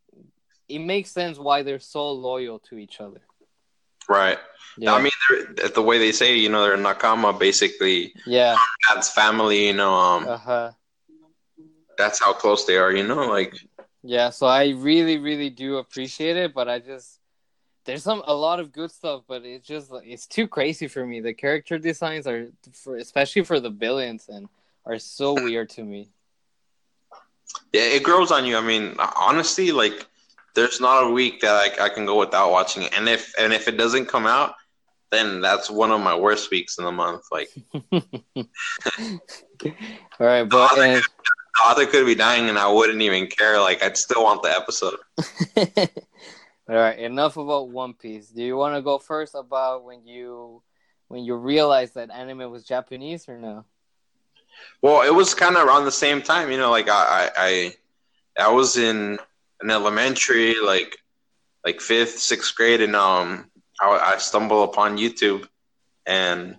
it 0.68 0.78
makes 0.78 1.11
sense 1.11 1.38
why 1.38 1.62
they're 1.62 1.80
so 1.80 2.12
loyal 2.12 2.59
to 2.61 2.78
each 2.78 3.00
other. 3.00 3.20
Right. 4.09 4.38
Yeah, 4.78 4.94
I 4.94 5.02
mean, 5.02 5.12
the 5.74 5.83
way 5.83 5.98
they 5.98 6.12
say, 6.12 6.37
you 6.37 6.48
know, 6.48 6.62
they're 6.62 6.76
nakama. 6.76 7.38
Basically, 7.38 8.14
yeah, 8.24 8.56
that's 8.88 9.12
family. 9.12 9.66
You 9.66 9.74
know, 9.74 9.92
um, 9.92 10.26
uh 10.26 10.37
huh. 10.37 10.70
that's 11.98 12.20
how 12.20 12.33
close 12.33 12.64
they 12.64 12.76
are. 12.76 12.92
You 12.92 13.06
know, 13.06 13.26
like 13.26 13.54
Yeah, 14.02 14.30
so 14.30 14.46
I 14.46 14.70
really, 14.70 15.18
really 15.18 15.50
do 15.50 15.76
appreciate 15.76 16.37
it, 16.37 16.54
but 16.54 16.68
I 16.68 16.78
just 16.78 17.19
there's 17.85 18.03
some 18.03 18.23
a 18.27 18.35
lot 18.35 18.61
of 18.61 18.73
good 18.73 18.90
stuff, 18.90 19.23
but 19.27 19.45
it's 19.45 19.66
just 19.66 19.90
it's 20.05 20.27
too 20.27 20.47
crazy 20.47 20.88
for 20.88 21.07
me. 21.07 21.21
The 21.21 21.35
character 21.35 21.79
designs 21.79 22.27
are 22.27 22.49
for 22.73 22.97
especially 22.97 23.43
for 23.43 23.61
the 23.61 23.71
villains 23.71 24.29
and 24.29 24.49
are 24.87 24.99
so 24.99 25.35
weird 25.45 25.71
to 25.71 25.85
me. 25.85 26.11
yeah, 27.73 27.83
it 27.83 28.03
grows 28.03 28.31
on 28.31 28.45
you. 28.45 28.57
I 28.57 28.61
mean, 28.61 28.95
honestly, 29.16 29.73
like 29.73 30.07
there's 30.55 30.81
not 30.81 31.05
a 31.05 31.11
week 31.11 31.40
that 31.40 31.81
I, 31.81 31.87
I 31.87 31.88
can 31.88 32.07
go 32.07 32.19
without 32.19 32.51
watching 32.51 32.83
it, 32.83 32.97
and 32.97 33.09
if 33.09 33.33
and 33.38 33.53
if 33.53 33.69
it 33.69 33.77
doesn't 33.77 34.07
come 34.07 34.27
out, 34.27 34.55
then 35.11 35.40
that's 35.40 35.71
one 35.71 35.90
of 35.90 36.01
my 36.01 36.14
worst 36.14 36.51
weeks 36.51 36.79
in 36.79 36.85
the 36.85 36.93
month. 36.93 37.25
Like 37.33 37.51
All 40.19 40.27
right, 40.27 40.45
but 40.45 40.79
and, 40.79 41.03
the 41.03 41.64
author 41.64 41.87
could 41.87 42.07
be 42.07 42.14
dying, 42.14 42.49
and 42.49 42.59
I 42.59 42.71
wouldn't 42.71 43.01
even 43.01 43.27
care. 43.27 43.59
Like 43.59 43.83
I'd 43.83 43.97
still 43.97 44.25
want 44.25 44.43
the 44.43 44.51
episode. 44.51 44.99
All 46.70 46.76
right, 46.76 46.98
enough 47.00 47.37
about 47.37 47.70
One 47.70 47.94
Piece. 47.94 48.28
Do 48.28 48.44
you 48.44 48.56
want 48.56 48.76
to 48.76 48.83
go 48.83 48.98
first 48.98 49.35
about 49.35 49.83
when 49.83 50.06
you 50.06 50.62
when 51.09 51.24
you 51.24 51.35
realized 51.35 51.96
that 51.96 52.11
anime 52.11 52.48
was 52.48 52.62
Japanese 52.62 53.28
or 53.28 53.37
no? 53.37 53.64
Well, 54.80 55.02
it 55.02 55.12
was 55.12 55.35
kind 55.35 55.56
of 55.56 55.66
around 55.66 55.85
the 55.85 55.90
same 55.90 56.22
time, 56.22 56.52
you 56.52 56.59
know. 56.59 56.70
Like 56.70 56.88
I, 56.88 56.92
I, 56.94 57.30
I, 57.37 58.44
I 58.44 58.52
was 58.52 58.76
in 58.76 59.18
an 59.61 59.70
elementary. 59.70 60.54
Like 60.61 60.96
like 61.64 61.80
fifth, 61.80 62.20
sixth 62.20 62.54
grade, 62.54 62.80
and 62.80 62.94
um, 62.94 63.50
I, 63.83 64.14
I 64.14 64.18
stumbled 64.18 64.68
upon 64.68 64.96
YouTube, 64.96 65.48
and 66.06 66.56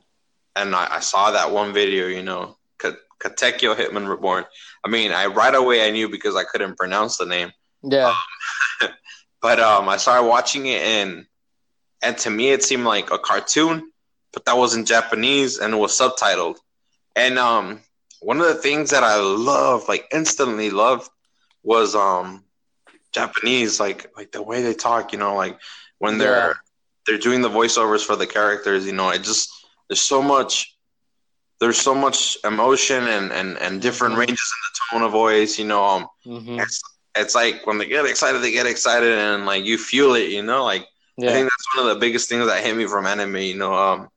and 0.57 0.75
I, 0.75 0.95
I 0.95 0.99
saw 0.99 1.31
that 1.31 1.51
one 1.51 1.71
video, 1.71 2.07
you 2.07 2.21
know, 2.21 2.57
Katekyo 2.79 3.75
Hitman 3.75 4.09
Reborn. 4.09 4.43
I 4.83 4.89
mean, 4.89 5.13
I 5.13 5.27
right 5.27 5.55
away 5.55 5.87
I 5.87 5.91
knew 5.91 6.09
because 6.09 6.35
I 6.35 6.43
couldn't 6.43 6.77
pronounce 6.77 7.15
the 7.15 7.25
name. 7.25 7.53
Yeah. 7.81 8.13
Um, 8.81 8.89
but 9.41 9.59
um, 9.59 9.89
I 9.89 9.97
started 9.97 10.27
watching 10.27 10.67
it, 10.67 10.81
and 10.81 11.25
and 12.01 12.17
to 12.19 12.29
me 12.29 12.51
it 12.51 12.63
seemed 12.63 12.85
like 12.85 13.11
a 13.11 13.17
cartoon, 13.17 13.91
but 14.33 14.45
that 14.45 14.57
was 14.57 14.75
in 14.75 14.85
Japanese 14.85 15.59
and 15.59 15.73
it 15.73 15.77
was 15.77 15.97
subtitled. 15.97 16.57
And 17.15 17.37
um, 17.37 17.81
one 18.21 18.39
of 18.39 18.47
the 18.47 18.55
things 18.55 18.91
that 18.91 19.03
I 19.03 19.19
loved, 19.19 19.87
like 19.87 20.07
instantly 20.13 20.69
loved, 20.69 21.09
was 21.63 21.95
um 21.95 22.43
Japanese, 23.11 23.79
like 23.79 24.11
like 24.15 24.31
the 24.31 24.41
way 24.41 24.61
they 24.61 24.73
talk. 24.73 25.11
You 25.11 25.19
know, 25.19 25.35
like 25.35 25.59
when 25.99 26.17
they're 26.17 26.47
yeah. 26.47 26.53
they're 27.05 27.17
doing 27.17 27.41
the 27.41 27.49
voiceovers 27.49 28.05
for 28.05 28.15
the 28.15 28.27
characters. 28.27 28.85
You 28.85 28.93
know, 28.93 29.09
it 29.09 29.23
just 29.23 29.49
there's 29.89 30.01
so 30.01 30.21
much 30.21 30.75
there's 31.59 31.79
so 31.79 31.93
much 31.93 32.37
emotion 32.43 33.07
and 33.07 33.31
and, 33.31 33.57
and 33.57 33.81
different 33.81 34.13
mm-hmm. 34.13 34.21
ranges 34.21 34.53
in 34.53 34.97
the 34.97 34.99
tone 34.99 35.05
of 35.05 35.11
voice. 35.11 35.59
You 35.59 35.65
know, 35.65 35.83
um, 35.83 36.07
mm-hmm. 36.25 36.59
it's 36.59 36.81
it's 37.15 37.35
like 37.35 37.65
when 37.65 37.77
they 37.77 37.87
get 37.87 38.05
excited, 38.05 38.41
they 38.41 38.51
get 38.51 38.65
excited, 38.65 39.17
and 39.17 39.45
like 39.45 39.65
you 39.65 39.77
feel 39.77 40.15
it. 40.15 40.29
You 40.29 40.43
know, 40.43 40.63
like 40.63 40.87
yeah. 41.17 41.29
I 41.29 41.33
think 41.33 41.49
that's 41.49 41.77
one 41.77 41.87
of 41.87 41.93
the 41.93 41.99
biggest 41.99 42.29
things 42.29 42.45
that 42.47 42.63
hit 42.63 42.75
me 42.75 42.85
from 42.85 43.05
anime. 43.05 43.37
You 43.37 43.55
know, 43.55 43.73
um, 43.73 44.09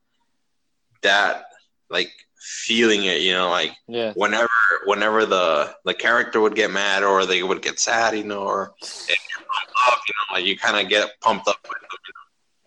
that 1.02 1.46
like 1.90 2.12
feeling 2.38 3.04
it. 3.04 3.20
You 3.22 3.32
know, 3.32 3.50
like 3.50 3.72
yeah. 3.88 4.12
whenever 4.14 4.48
whenever 4.86 5.26
the 5.26 5.74
the 5.84 5.94
character 5.94 6.40
would 6.40 6.54
get 6.54 6.70
mad 6.70 7.02
or 7.02 7.26
they 7.26 7.42
would 7.42 7.62
get 7.62 7.78
sad, 7.78 8.16
you 8.16 8.24
know, 8.24 8.42
or 8.42 8.74
pumped 8.78 9.72
up, 9.88 10.00
you 10.06 10.14
know, 10.14 10.36
like 10.36 10.46
you 10.46 10.56
kind 10.56 10.82
of 10.82 10.88
get 10.88 11.20
pumped 11.20 11.48
up 11.48 11.58
with 11.62 11.80
them. 11.80 11.98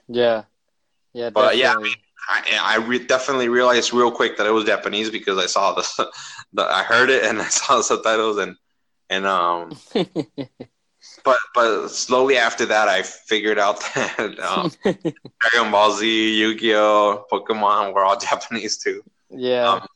You 0.07 0.15
know? 0.15 0.21
Yeah, 0.21 0.43
yeah, 1.13 1.29
but 1.29 1.53
definitely. 1.53 1.61
yeah. 1.61 1.73
I 1.73 1.81
mean, 1.81 1.95
I, 2.29 2.59
I 2.61 2.85
re- 2.85 3.05
definitely 3.05 3.47
realized 3.47 3.93
real 3.93 4.11
quick 4.11 4.37
that 4.37 4.47
it 4.47 4.51
was 4.51 4.65
Japanese 4.65 5.09
because 5.09 5.37
I 5.37 5.45
saw 5.45 5.73
the, 5.73 6.11
the 6.53 6.63
I 6.63 6.83
heard 6.83 7.09
it 7.09 7.23
and 7.23 7.41
I 7.41 7.47
saw 7.47 7.77
the 7.77 7.83
subtitles 7.83 8.37
and 8.37 8.55
and 9.09 9.25
um 9.25 9.71
but 11.23 11.37
but 11.53 11.87
slowly 11.89 12.37
after 12.37 12.65
that 12.65 12.87
I 12.87 13.03
figured 13.03 13.59
out 13.59 13.79
that 13.95 14.39
um, 14.39 14.71
Dragon 14.81 15.71
Ball 15.71 15.91
Z, 15.91 16.39
Yu-Gi-Oh, 16.39 17.25
Pokemon 17.31 17.93
were 17.93 18.03
all 18.03 18.17
Japanese 18.19 18.77
too. 18.77 19.03
Yeah. 19.29 19.73
Um, 19.73 19.87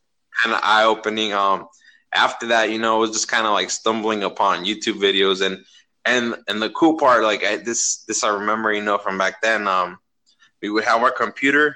kind 0.43 0.55
of 0.55 0.61
eye 0.63 0.83
opening. 0.83 1.33
Um, 1.33 1.67
after 2.13 2.47
that, 2.47 2.69
you 2.69 2.79
know, 2.79 2.97
it 2.97 2.99
was 2.99 3.11
just 3.11 3.27
kind 3.27 3.45
of 3.45 3.53
like 3.53 3.69
stumbling 3.69 4.23
upon 4.23 4.65
YouTube 4.65 4.99
videos 4.99 5.45
and 5.45 5.63
and 6.05 6.35
and 6.47 6.61
the 6.61 6.69
cool 6.71 6.97
part, 6.97 7.23
like 7.23 7.43
I, 7.43 7.57
this 7.57 8.03
this 8.07 8.23
I 8.23 8.29
remember, 8.29 8.73
you 8.73 8.81
know, 8.81 8.97
from 8.97 9.17
back 9.17 9.41
then. 9.41 9.67
Um, 9.67 9.99
we 10.61 10.69
would 10.69 10.83
have 10.83 11.01
our 11.01 11.11
computer, 11.11 11.75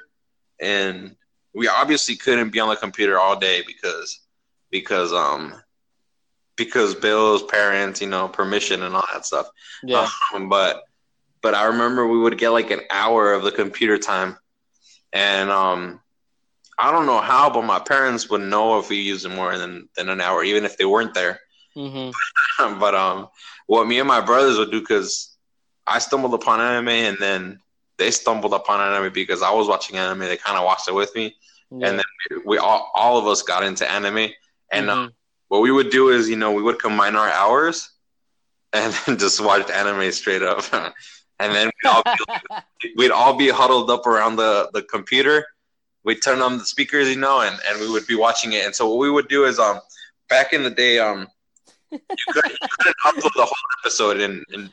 and 0.59 1.15
we 1.53 1.67
obviously 1.67 2.15
couldn't 2.15 2.51
be 2.51 2.59
on 2.59 2.69
the 2.69 2.75
computer 2.75 3.19
all 3.19 3.37
day 3.37 3.63
because 3.65 4.21
because 4.71 5.13
um 5.13 5.53
because 6.57 6.95
bills, 6.95 7.43
parents, 7.43 8.01
you 8.01 8.07
know, 8.07 8.27
permission 8.27 8.83
and 8.83 8.95
all 8.95 9.05
that 9.13 9.25
stuff. 9.25 9.47
Yeah. 9.83 10.07
Um, 10.33 10.49
but 10.49 10.83
but 11.41 11.53
I 11.53 11.65
remember 11.65 12.07
we 12.07 12.17
would 12.17 12.37
get 12.37 12.49
like 12.49 12.71
an 12.71 12.81
hour 12.89 13.33
of 13.33 13.43
the 13.43 13.51
computer 13.51 13.97
time, 13.97 14.37
and 15.13 15.49
um, 15.49 16.01
I 16.79 16.91
don't 16.91 17.05
know 17.05 17.21
how, 17.21 17.49
but 17.49 17.63
my 17.63 17.79
parents 17.79 18.29
would 18.29 18.41
know 18.41 18.79
if 18.79 18.89
we 18.89 18.97
used 18.97 19.25
it 19.25 19.29
more 19.29 19.57
than 19.57 19.89
than 19.95 20.09
an 20.09 20.21
hour, 20.21 20.43
even 20.43 20.65
if 20.65 20.77
they 20.77 20.85
weren't 20.85 21.13
there. 21.13 21.39
Mm-hmm. 21.75 22.79
but 22.79 22.95
um, 22.95 23.27
what 23.67 23.87
me 23.87 23.99
and 23.99 24.07
my 24.07 24.21
brothers 24.21 24.57
would 24.57 24.71
do 24.71 24.79
because 24.79 25.37
I 25.85 25.99
stumbled 25.99 26.33
upon 26.33 26.61
anime, 26.61 26.89
and 26.89 27.17
then 27.19 27.59
they 27.97 28.11
stumbled 28.11 28.53
upon 28.53 28.81
anime 28.81 29.13
because 29.13 29.41
I 29.41 29.51
was 29.51 29.67
watching 29.67 29.97
anime. 29.97 30.19
They 30.19 30.37
kind 30.37 30.57
of 30.57 30.65
watched 30.65 30.87
it 30.87 30.95
with 30.95 31.13
me, 31.15 31.35
yeah. 31.69 31.89
and 31.89 31.99
then 31.99 32.05
we, 32.31 32.37
we, 32.45 32.57
all 32.57 32.91
all 32.95 33.17
of 33.17 33.27
us 33.27 33.41
got 33.41 33.63
into 33.63 33.89
anime, 33.89 34.29
and. 34.71 34.87
Mm-hmm. 34.87 34.89
Um, 34.89 35.11
what 35.47 35.61
we 35.61 35.71
would 35.71 35.89
do 35.89 36.09
is, 36.09 36.29
you 36.29 36.35
know, 36.35 36.51
we 36.51 36.61
would 36.61 36.79
combine 36.79 37.15
our 37.15 37.29
hours 37.29 37.89
and 38.73 38.93
then 39.05 39.17
just 39.17 39.43
watch 39.43 39.69
anime 39.69 40.11
straight 40.11 40.41
up. 40.41 40.63
and 41.39 41.53
then 41.53 41.67
we'd 41.67 41.89
all, 41.89 42.03
be, 42.03 42.93
we'd 42.97 43.11
all 43.11 43.35
be 43.35 43.49
huddled 43.49 43.89
up 43.89 44.05
around 44.07 44.35
the, 44.35 44.69
the 44.73 44.83
computer. 44.83 45.45
We'd 46.03 46.21
turn 46.21 46.41
on 46.41 46.57
the 46.57 46.65
speakers, 46.65 47.09
you 47.09 47.17
know, 47.17 47.41
and, 47.41 47.57
and 47.67 47.79
we 47.79 47.89
would 47.89 48.05
be 48.05 48.15
watching 48.15 48.53
it. 48.53 48.65
And 48.65 48.75
so 48.75 48.87
what 48.87 48.99
we 48.99 49.09
would 49.09 49.27
do 49.27 49.45
is, 49.45 49.57
um, 49.57 49.79
back 50.29 50.53
in 50.53 50.63
the 50.63 50.69
day, 50.69 50.99
um, 50.99 51.27
you, 51.91 51.99
could, 52.29 52.51
you 52.51 52.67
couldn't 52.77 52.95
upload 53.05 53.31
the 53.35 53.45
whole 53.45 53.81
episode 53.81 54.19
in, 54.19 54.43
in, 54.53 54.69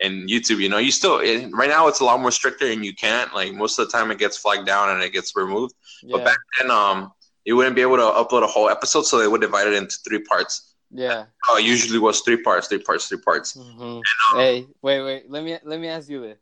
in 0.00 0.26
YouTube. 0.26 0.58
You 0.58 0.68
know, 0.68 0.78
you 0.78 0.90
still 0.90 1.18
right 1.18 1.68
now 1.68 1.88
it's 1.88 2.00
a 2.00 2.04
lot 2.04 2.20
more 2.20 2.30
stricter, 2.30 2.66
and 2.66 2.84
you 2.84 2.94
can't. 2.94 3.34
Like 3.34 3.52
most 3.54 3.78
of 3.78 3.86
the 3.86 3.92
time, 3.92 4.10
it 4.10 4.18
gets 4.18 4.36
flagged 4.36 4.66
down 4.66 4.90
and 4.90 5.02
it 5.02 5.12
gets 5.12 5.34
removed. 5.34 5.74
Yeah. 6.02 6.16
But 6.16 6.24
back 6.24 6.38
then, 6.60 6.70
um, 6.70 7.12
you 7.44 7.56
wouldn't 7.56 7.76
be 7.76 7.82
able 7.82 7.96
to 7.96 8.02
upload 8.02 8.42
a 8.42 8.46
whole 8.46 8.68
episode, 8.68 9.06
so 9.06 9.18
they 9.18 9.28
would 9.28 9.40
divide 9.40 9.66
it 9.66 9.74
into 9.74 9.96
three 10.06 10.20
parts. 10.20 10.74
Yeah. 10.90 11.24
Oh, 11.48 11.56
it 11.56 11.64
usually 11.64 11.98
was 11.98 12.20
three 12.20 12.40
parts, 12.40 12.68
three 12.68 12.78
parts, 12.78 13.08
three 13.08 13.18
parts. 13.18 13.56
Mm-hmm. 13.56 13.82
And, 13.82 13.96
um, 13.96 14.38
hey, 14.38 14.66
wait, 14.80 15.02
wait. 15.02 15.30
Let 15.30 15.42
me 15.44 15.58
let 15.64 15.80
me 15.80 15.88
ask 15.88 16.08
you 16.08 16.20
this. 16.20 16.38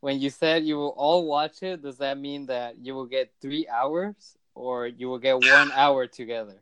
When 0.00 0.18
you 0.18 0.30
said 0.30 0.64
you 0.64 0.76
will 0.76 0.94
all 0.96 1.26
watch 1.26 1.62
it, 1.62 1.82
does 1.82 1.98
that 1.98 2.18
mean 2.18 2.46
that 2.46 2.76
you 2.80 2.94
will 2.94 3.06
get 3.06 3.32
three 3.40 3.68
hours, 3.68 4.36
or 4.54 4.86
you 4.86 5.08
will 5.08 5.18
get 5.18 5.38
one 5.38 5.70
hour 5.72 6.06
together? 6.06 6.56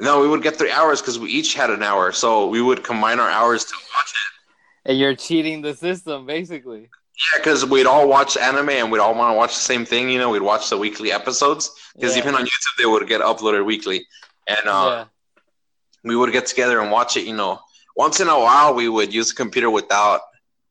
No, 0.00 0.20
we 0.20 0.28
would 0.28 0.42
get 0.42 0.56
three 0.56 0.70
hours 0.70 1.00
because 1.00 1.18
we 1.18 1.30
each 1.30 1.54
had 1.54 1.70
an 1.70 1.82
hour, 1.82 2.12
so 2.12 2.46
we 2.46 2.62
would 2.62 2.82
combine 2.82 3.18
our 3.18 3.28
hours 3.28 3.64
to 3.64 3.74
watch 3.94 4.10
it. 4.10 4.90
And 4.90 4.98
you're 4.98 5.14
cheating 5.14 5.62
the 5.62 5.74
system, 5.74 6.26
basically. 6.26 6.88
Yeah, 7.18 7.38
because 7.38 7.66
we'd 7.66 7.86
all 7.86 8.08
watch 8.08 8.36
anime 8.36 8.70
and 8.70 8.90
we'd 8.90 8.98
all 8.98 9.14
want 9.14 9.34
to 9.34 9.36
watch 9.36 9.54
the 9.54 9.60
same 9.60 9.84
thing. 9.84 10.08
You 10.08 10.18
know, 10.18 10.30
we'd 10.30 10.42
watch 10.42 10.70
the 10.70 10.78
weekly 10.78 11.12
episodes 11.12 11.70
because 11.94 12.16
yeah. 12.16 12.22
even 12.22 12.34
on 12.34 12.42
YouTube 12.42 12.76
they 12.78 12.86
would 12.86 13.06
get 13.06 13.20
uploaded 13.20 13.64
weekly, 13.66 14.06
and 14.46 14.66
uh, 14.66 14.86
yeah. 14.88 15.04
we 16.04 16.16
would 16.16 16.32
get 16.32 16.46
together 16.46 16.80
and 16.80 16.90
watch 16.90 17.16
it. 17.16 17.24
You 17.26 17.36
know, 17.36 17.60
once 17.96 18.20
in 18.20 18.28
a 18.28 18.38
while 18.38 18.74
we 18.74 18.88
would 18.88 19.12
use 19.12 19.28
the 19.28 19.34
computer 19.34 19.70
without 19.70 20.22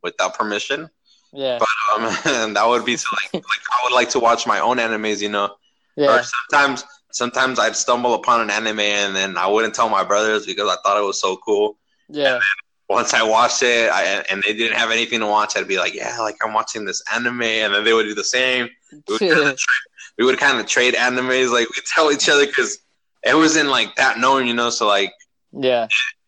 without 0.02 0.38
permission. 0.38 0.90
Yeah. 1.32 1.60
But 1.60 1.68
um, 1.94 2.18
and 2.26 2.56
that 2.56 2.68
would 2.68 2.86
be 2.86 2.98
so 2.98 3.08
like, 3.24 3.34
like 3.34 3.44
I 3.72 3.80
would 3.84 3.94
like 3.94 4.10
to 4.10 4.20
watch 4.20 4.48
my 4.48 4.60
own 4.60 4.78
animes. 4.78 5.22
You 5.22 5.30
know. 5.30 5.56
Yeah. 5.96 6.20
Or 6.20 6.24
sometimes 6.24 6.84
sometimes 7.12 7.60
I'd 7.60 7.76
stumble 7.76 8.16
upon 8.16 8.42
an 8.42 8.50
anime 8.50 8.80
and 8.80 9.16
then 9.16 9.38
I 9.38 9.46
wouldn't 9.46 9.76
tell 9.76 9.90
my 9.90 10.04
brothers 10.04 10.46
because 10.46 10.70
I 10.70 10.82
thought 10.82 10.98
it 10.98 11.06
was 11.06 11.20
so 11.20 11.38
cool. 11.38 11.78
Yeah 12.10 12.40
once 12.92 13.14
I 13.14 13.24
watched 13.24 13.64
it 13.64 13.90
I, 13.90 14.24
and 14.30 14.44
they 14.44 14.54
didn't 14.54 14.78
have 14.78 14.92
anything 14.92 15.20
to 15.22 15.28
watch, 15.28 15.56
I'd 15.56 15.68
be 15.68 15.78
like, 15.78 15.94
yeah, 15.94 16.18
like 16.20 16.36
I'm 16.44 16.54
watching 16.54 16.86
this 16.86 17.02
anime, 17.14 17.42
and 17.42 17.74
then 17.74 17.84
they 17.84 17.94
would 17.94 18.04
do 18.04 18.14
the 18.14 18.24
same. 18.24 18.70
We 18.92 19.14
would, 19.14 19.20
kind, 19.20 19.48
of 19.48 19.58
trade, 19.58 20.16
we 20.18 20.26
would 20.26 20.38
kind 20.38 20.60
of 20.60 20.66
trade 20.68 20.94
animes, 20.96 21.52
like 21.52 21.70
we 21.70 21.82
tell 21.94 22.12
each 22.12 22.28
other 22.28 22.46
because 22.46 22.80
it 23.24 23.36
wasn't 23.36 23.70
like 23.70 23.96
that 23.96 24.20
known, 24.20 24.46
you 24.46 24.54
know. 24.54 24.70
So 24.70 24.88
like, 24.88 25.14
yeah, 25.52 25.88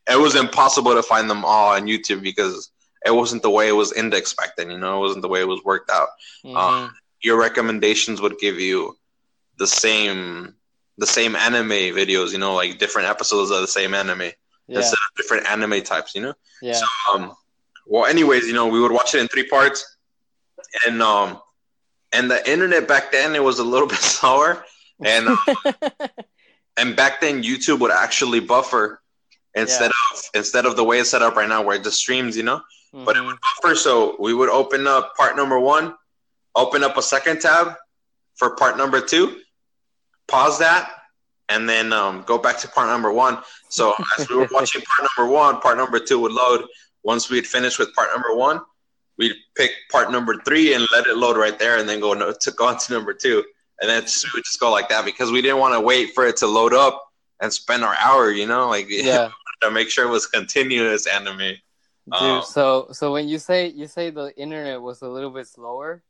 it, 0.10 0.20
was 0.20 0.36
impossible 0.36 0.94
to 0.94 1.04
find 1.04 1.30
them 1.30 1.44
all 1.44 1.74
on 1.74 1.88
YouTube 1.88 2.22
because 2.22 2.72
it 3.06 3.12
wasn't 3.12 3.42
the 3.42 3.50
way 3.50 3.68
it 3.68 3.74
was 3.74 3.92
index 3.94 4.34
back 4.34 4.56
then, 4.56 4.72
you 4.72 4.78
know. 4.78 4.98
It 4.98 5.02
wasn't 5.02 5.22
the 5.24 5.28
way 5.28 5.42
it 5.42 5.48
was 5.48 5.62
worked 5.66 5.90
out. 5.90 6.10
Mm-hmm. 6.46 6.56
Um, 6.56 6.94
your 7.22 7.38
recommendations 7.38 8.22
would 8.22 8.38
give 8.40 8.60
you 8.60 8.98
the 9.58 9.68
same 9.68 10.56
the 10.98 11.08
same 11.08 11.36
anime 11.36 11.70
videos, 11.70 12.32
you 12.32 12.38
know, 12.38 12.54
like 12.54 12.78
different 12.78 13.08
episodes 13.10 13.50
of 13.50 13.62
the 13.62 13.68
same 13.68 13.94
anime 13.94 14.32
yeah. 14.68 14.78
instead 14.78 14.94
of 14.94 15.16
different 15.18 15.50
anime 15.50 15.82
types, 15.84 16.16
you 16.16 16.22
know? 16.22 16.34
Yeah. 16.62 16.74
So, 16.74 16.86
um, 17.14 17.34
well, 17.86 18.06
anyways, 18.06 18.46
you 18.48 18.54
know, 18.54 18.68
we 18.68 18.80
would 18.80 18.92
watch 18.92 19.16
it 19.16 19.22
in 19.22 19.28
three 19.28 19.48
parts, 19.48 19.98
and 20.88 21.02
um, 21.02 21.40
and 22.12 22.30
the 22.30 22.50
internet 22.50 22.88
back 22.88 23.12
then 23.12 23.36
it 23.36 23.44
was 23.44 23.60
a 23.60 23.64
little 23.64 23.88
bit 23.94 24.00
slower, 24.00 24.64
and 25.04 25.28
um, 25.28 25.38
and 26.78 26.96
back 26.96 27.22
then 27.22 27.44
YouTube 27.44 27.80
would 27.80 27.92
actually 27.92 28.40
buffer 28.40 29.02
instead 29.56 29.92
yeah. 29.92 30.18
of 30.18 30.24
instead 30.34 30.66
of 30.66 30.76
the 30.76 30.84
way 30.84 31.00
it's 31.00 31.10
set 31.10 31.22
up 31.22 31.36
right 31.36 31.50
now 31.50 31.62
where 31.62 31.76
it 31.76 31.84
just 31.84 31.98
streams, 31.98 32.38
you 32.38 32.44
know. 32.44 32.62
Mm-hmm. 32.94 33.06
But 33.06 33.18
it 33.18 33.22
would 33.22 33.38
buffer, 33.42 33.76
so 33.76 34.16
we 34.20 34.34
would 34.34 34.50
open 34.50 34.88
up 34.88 35.16
part 35.16 35.36
number 35.36 35.60
one, 35.60 35.96
open 36.56 36.84
up 36.84 36.96
a 36.98 37.02
second 37.02 37.42
tab 37.42 37.76
for 38.36 38.56
part 38.56 38.78
number 38.78 39.02
two, 39.02 39.40
pause 40.28 40.60
that, 40.60 40.90
and 41.50 41.68
then 41.68 41.94
um, 41.94 42.24
go 42.26 42.38
back 42.38 42.58
to 42.60 42.68
part 42.68 42.88
number 42.88 43.12
one. 43.12 43.40
So 43.70 43.94
as 44.18 44.30
we 44.30 44.36
were 44.36 44.48
watching 44.52 44.82
part 44.98 45.10
number 45.18 45.32
one, 45.32 45.60
part 45.62 45.78
number 45.78 46.00
two 46.00 46.20
would 46.20 46.32
load. 46.32 46.66
Once 47.04 47.30
we 47.30 47.38
had 47.38 47.46
finished 47.46 47.80
with 47.80 47.94
part 47.94 48.10
number 48.14 48.34
one, 48.36 48.62
we'd 49.18 49.36
pick 49.56 49.72
part 49.92 50.12
number 50.12 50.40
three 50.46 50.74
and 50.74 50.88
let 50.92 51.06
it 51.06 51.18
load 51.18 51.38
right 51.38 51.58
there, 51.60 51.78
and 51.78 51.88
then 51.88 52.00
go 52.00 52.14
no, 52.14 52.34
to 52.34 52.52
go 52.52 52.68
on 52.68 52.78
to 52.80 52.94
number 52.94 53.14
two, 53.14 53.44
and 53.82 53.90
then 53.90 54.04
we 54.04 54.30
would 54.34 54.44
just 54.44 54.60
go 54.60 54.72
like 54.72 54.90
that 54.90 55.06
because 55.06 55.32
we 55.32 55.42
didn't 55.42 55.60
want 55.60 55.74
to 55.74 55.82
wait 55.82 56.14
for 56.14 56.26
it 56.26 56.38
to 56.38 56.48
load 56.48 56.74
up 56.74 57.04
and 57.42 57.52
spend 57.52 57.84
our 57.84 57.96
hour, 58.00 58.32
you 58.32 58.48
know, 58.48 58.70
like 58.70 58.86
yeah, 58.90 59.30
to 59.62 59.72
make 59.72 59.90
sure 59.90 60.08
it 60.08 60.12
was 60.12 60.26
continuous 60.26 61.08
anime. 61.08 61.56
Dude, 62.12 62.22
um, 62.22 62.44
so 62.44 62.88
so 62.92 63.14
when 63.14 63.28
you 63.28 63.38
say 63.38 63.68
you 63.68 63.88
say 63.88 64.10
the 64.10 64.36
internet 64.38 64.82
was 64.82 65.02
a 65.02 65.08
little 65.08 65.30
bit 65.30 65.48
slower, 65.48 66.04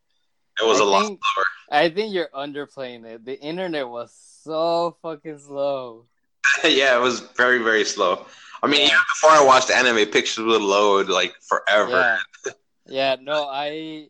it 0.59 0.65
was 0.65 0.79
I 0.79 0.83
a 0.83 0.85
think, 0.85 0.91
lot 0.91 1.19
slower. 1.33 1.45
I 1.71 1.89
think 1.89 2.13
you're 2.13 2.29
underplaying 2.33 3.05
it. 3.05 3.25
The 3.25 3.39
internet 3.39 3.87
was 3.87 4.32
so 4.43 4.97
fucking 5.01 5.39
slow. 5.39 6.05
yeah, 6.63 6.95
it 6.95 7.01
was 7.01 7.21
very 7.35 7.59
very 7.59 7.85
slow. 7.85 8.25
I 8.61 8.67
mean, 8.67 8.81
yeah. 8.81 8.87
even 8.87 8.99
before 9.09 9.31
I 9.31 9.43
watched 9.43 9.71
anime, 9.71 10.09
pictures 10.09 10.45
would 10.45 10.61
load 10.61 11.09
like 11.09 11.33
forever. 11.41 11.91
Yeah. 11.91 12.51
Yeah, 12.85 13.15
no, 13.17 13.47
I 13.47 14.09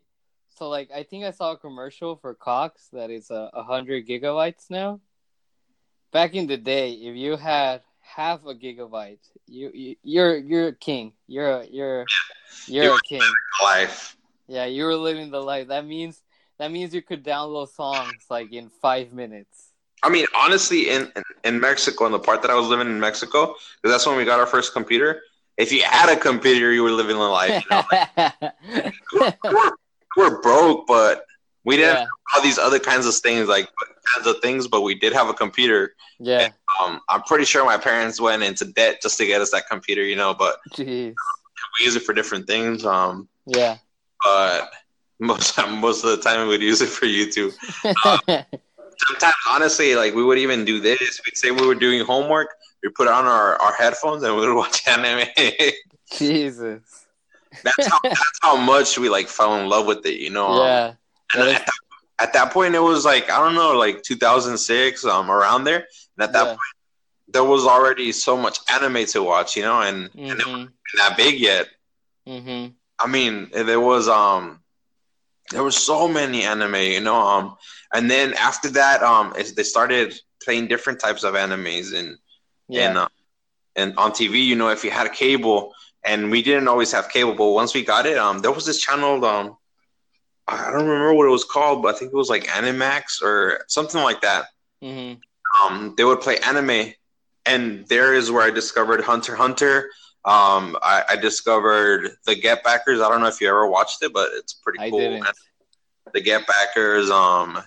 so 0.58 0.68
like 0.68 0.90
I 0.92 1.04
think 1.04 1.24
I 1.24 1.30
saw 1.30 1.52
a 1.52 1.56
commercial 1.56 2.16
for 2.16 2.34
Cox 2.34 2.88
that 2.92 3.08
is 3.08 3.30
a 3.30 3.48
uh, 3.54 3.62
hundred 3.62 4.08
gigabytes 4.08 4.68
now. 4.68 5.00
Back 6.12 6.34
in 6.34 6.48
the 6.48 6.56
day, 6.56 6.90
if 6.90 7.14
you 7.16 7.36
had 7.36 7.82
half 8.00 8.44
a 8.44 8.54
gigabyte, 8.54 9.20
you, 9.46 9.70
you 9.72 9.96
you're 10.02 10.36
you're 10.36 10.68
a 10.68 10.74
king. 10.74 11.12
You're 11.28 11.60
a, 11.60 11.66
you're 11.66 12.06
you're, 12.66 12.84
you're 12.84 12.96
a 12.96 13.08
king. 13.08 13.22
Life. 13.62 14.16
Yeah, 14.48 14.66
you 14.66 14.84
were 14.84 14.96
living 14.96 15.30
the 15.30 15.40
life. 15.40 15.68
That 15.68 15.86
means 15.86 16.20
that 16.58 16.70
means 16.70 16.94
you 16.94 17.02
could 17.02 17.24
download 17.24 17.68
songs 17.68 18.26
like 18.30 18.52
in 18.52 18.70
five 18.70 19.12
minutes. 19.12 19.63
I 20.04 20.10
mean, 20.10 20.26
honestly, 20.36 20.90
in, 20.90 21.10
in, 21.44 21.58
Mexico, 21.58 22.04
in 22.04 22.12
the 22.12 22.18
part 22.18 22.42
that 22.42 22.50
I 22.50 22.54
was 22.54 22.68
living 22.68 22.88
in 22.88 23.00
Mexico, 23.00 23.54
because 23.80 23.94
that's 23.94 24.06
when 24.06 24.16
we 24.16 24.24
got 24.26 24.38
our 24.38 24.46
first 24.46 24.74
computer. 24.74 25.22
If 25.56 25.72
you 25.72 25.82
had 25.82 26.12
a 26.12 26.16
computer, 26.16 26.72
you 26.72 26.82
were 26.82 26.90
living 26.90 27.16
the 27.16 27.22
life. 27.22 27.64
You 27.64 27.76
know? 27.76 27.82
like, 27.90 28.94
we're, 29.14 29.34
we're, 29.44 29.70
we're, 30.16 30.42
broke, 30.42 30.86
but 30.86 31.24
we 31.64 31.76
didn't 31.76 31.94
yeah. 31.94 32.00
have 32.00 32.08
all 32.36 32.42
these 32.42 32.58
other 32.58 32.78
kinds 32.78 33.06
of 33.06 33.14
things, 33.14 33.48
like 33.48 33.70
kinds 34.14 34.26
of 34.26 34.40
things. 34.40 34.68
But 34.68 34.82
we 34.82 34.94
did 34.94 35.14
have 35.14 35.28
a 35.28 35.34
computer. 35.34 35.94
Yeah. 36.18 36.40
And, 36.40 36.54
um, 36.82 37.00
I'm 37.08 37.22
pretty 37.22 37.46
sure 37.46 37.64
my 37.64 37.78
parents 37.78 38.20
went 38.20 38.42
into 38.42 38.66
debt 38.66 39.00
just 39.00 39.16
to 39.18 39.26
get 39.26 39.40
us 39.40 39.52
that 39.52 39.68
computer, 39.70 40.02
you 40.02 40.16
know. 40.16 40.34
But 40.34 40.58
Jeez. 40.72 41.14
we 41.78 41.84
use 41.84 41.96
it 41.96 42.02
for 42.02 42.12
different 42.12 42.46
things. 42.46 42.84
Um. 42.84 43.28
Yeah. 43.46 43.78
But 44.22 44.70
most 45.18 45.56
most 45.70 46.04
of 46.04 46.10
the 46.10 46.18
time, 46.18 46.42
we 46.42 46.48
would 46.48 46.62
use 46.62 46.82
it 46.82 46.88
for 46.88 47.06
YouTube. 47.06 47.54
Um, 48.04 48.44
sometimes 49.08 49.34
honestly 49.48 49.94
like 49.94 50.14
we 50.14 50.24
would 50.24 50.38
even 50.38 50.64
do 50.64 50.80
this. 50.80 51.20
We'd 51.24 51.36
say 51.36 51.50
we 51.50 51.66
were 51.66 51.74
doing 51.74 52.04
homework. 52.04 52.54
We 52.82 52.90
put 52.90 53.08
on 53.08 53.24
our, 53.24 53.56
our 53.56 53.72
headphones 53.72 54.22
and 54.22 54.34
we 54.34 54.46
would 54.46 54.54
watch 54.54 54.86
anime. 54.88 55.26
Jesus. 56.12 57.06
That's 57.62 57.86
how 57.86 57.98
that's 58.02 58.38
how 58.42 58.56
much 58.56 58.98
we 58.98 59.08
like 59.08 59.28
fell 59.28 59.56
in 59.56 59.68
love 59.68 59.86
with 59.86 60.04
it 60.06 60.20
you 60.20 60.30
know 60.30 60.48
um, 60.48 60.66
yeah. 60.66 60.94
um, 61.36 61.40
at, 61.40 61.44
that, 61.44 61.68
at, 62.20 62.32
that 62.32 62.52
point 62.52 62.74
it 62.74 62.80
was 62.80 63.04
like 63.04 63.30
i 63.30 63.38
don't 63.38 63.54
know 63.54 63.72
like 63.72 64.02
2006 64.02 65.04
um 65.04 65.30
around 65.30 65.64
there. 65.64 65.86
And 66.16 66.24
at 66.24 66.32
that 66.32 66.44
yeah. 66.44 66.50
point 66.50 66.60
there 67.28 67.44
was 67.44 67.64
already 67.64 68.12
so 68.12 68.36
much 68.36 68.58
anime 68.70 69.06
to 69.06 69.22
watch 69.22 69.56
you 69.56 69.62
know 69.62 69.80
and, 69.82 70.10
mm-hmm. 70.10 70.30
and 70.30 70.40
it 70.40 70.46
wasn't 70.46 70.70
that 70.96 71.16
big 71.16 71.38
yet. 71.38 71.68
Mm-hmm. 72.26 72.72
i 72.98 73.06
mean 73.06 73.50
there 73.52 73.80
was 73.80 74.08
um 74.08 74.60
there 75.50 75.62
were 75.62 75.70
so 75.70 76.08
many 76.08 76.42
anime 76.42 76.74
you 76.76 77.00
know 77.00 77.16
um 77.16 77.56
and 77.94 78.10
then 78.10 78.34
after 78.34 78.68
that, 78.70 79.02
um, 79.02 79.32
they 79.56 79.62
started 79.62 80.18
playing 80.42 80.66
different 80.66 80.98
types 80.98 81.22
of 81.22 81.34
animes 81.34 81.96
and 81.96 82.18
yeah. 82.68 82.88
and 82.88 82.98
uh, 82.98 83.08
and 83.76 83.96
on 83.96 84.10
TV. 84.10 84.44
You 84.44 84.56
know, 84.56 84.68
if 84.68 84.84
you 84.84 84.90
had 84.90 85.06
a 85.06 85.10
cable, 85.10 85.72
and 86.04 86.30
we 86.30 86.42
didn't 86.42 86.66
always 86.66 86.90
have 86.90 87.08
cable, 87.08 87.34
but 87.34 87.50
once 87.50 87.72
we 87.72 87.84
got 87.84 88.04
it, 88.04 88.18
um, 88.18 88.40
there 88.40 88.50
was 88.50 88.66
this 88.66 88.80
channel. 88.80 89.24
Um, 89.24 89.56
I 90.48 90.72
don't 90.72 90.86
remember 90.86 91.14
what 91.14 91.26
it 91.26 91.30
was 91.30 91.44
called, 91.44 91.82
but 91.82 91.94
I 91.94 91.98
think 91.98 92.12
it 92.12 92.16
was 92.16 92.28
like 92.28 92.44
Animax 92.48 93.22
or 93.22 93.64
something 93.68 94.02
like 94.02 94.20
that. 94.22 94.46
Mm-hmm. 94.82 95.20
Um, 95.64 95.94
they 95.96 96.02
would 96.02 96.20
play 96.20 96.38
anime, 96.38 96.92
and 97.46 97.86
there 97.86 98.12
is 98.12 98.28
where 98.28 98.42
I 98.42 98.50
discovered 98.50 99.02
Hunter 99.02 99.36
Hunter. 99.36 99.90
Um, 100.26 100.78
I, 100.82 101.02
I, 101.10 101.16
discovered 101.16 102.16
the 102.24 102.34
Get 102.34 102.64
Backers. 102.64 103.02
I 103.02 103.10
don't 103.10 103.20
know 103.20 103.26
if 103.26 103.42
you 103.42 103.48
ever 103.48 103.66
watched 103.66 104.02
it, 104.02 104.14
but 104.14 104.30
it's 104.32 104.54
pretty 104.54 104.78
cool. 104.88 104.98
I 104.98 105.02
didn't. 105.02 105.26
The 106.14 106.20
Get 106.22 106.46
Backers. 106.46 107.10
Um, 107.10 107.62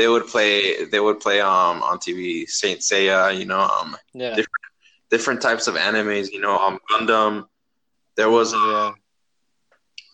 they 0.00 0.08
would 0.08 0.26
play 0.26 0.84
they 0.86 0.98
would 0.98 1.20
play 1.20 1.42
um 1.42 1.82
on 1.82 1.98
TV 1.98 2.48
Saint 2.48 2.80
Seiya, 2.80 3.38
you 3.38 3.44
know, 3.44 3.60
um 3.60 3.96
yeah. 4.14 4.30
different 4.30 4.64
different 5.10 5.42
types 5.42 5.66
of 5.66 5.74
animes, 5.74 6.32
you 6.32 6.40
know, 6.40 6.56
um 6.58 6.78
Gundam. 6.90 7.46
There 8.16 8.30
was 8.30 8.54
uh, 8.54 8.92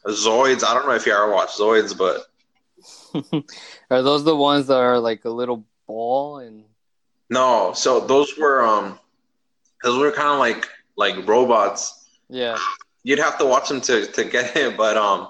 Zoids. 0.07 0.65
I 0.65 0.75
don't 0.75 0.87
know 0.87 0.95
if 0.95 1.07
you 1.07 1.13
ever 1.13 1.33
watched 1.33 1.59
Zoids, 1.59 1.97
but 1.97 2.27
are 3.91 4.03
those 4.03 4.25
the 4.25 4.37
ones 4.37 4.67
that 4.67 4.79
are 4.79 4.99
like 4.99 5.25
a 5.25 5.31
little 5.31 5.65
ball 5.87 6.39
and 6.39 6.65
No, 7.31 7.73
so 7.73 8.01
those 8.01 8.37
were 8.37 8.67
um 8.67 8.99
those 9.85 9.99
were 10.01 10.11
kind 10.11 10.31
of 10.31 10.41
like 10.41 10.69
like 10.97 11.27
robots. 11.27 12.07
Yeah. 12.29 12.59
You'd 13.03 13.19
have 13.19 13.39
to 13.39 13.47
watch 13.47 13.69
them 13.69 13.81
to 13.83 14.07
to 14.07 14.25
get 14.25 14.57
it, 14.57 14.77
but 14.77 14.97
um 14.97 15.29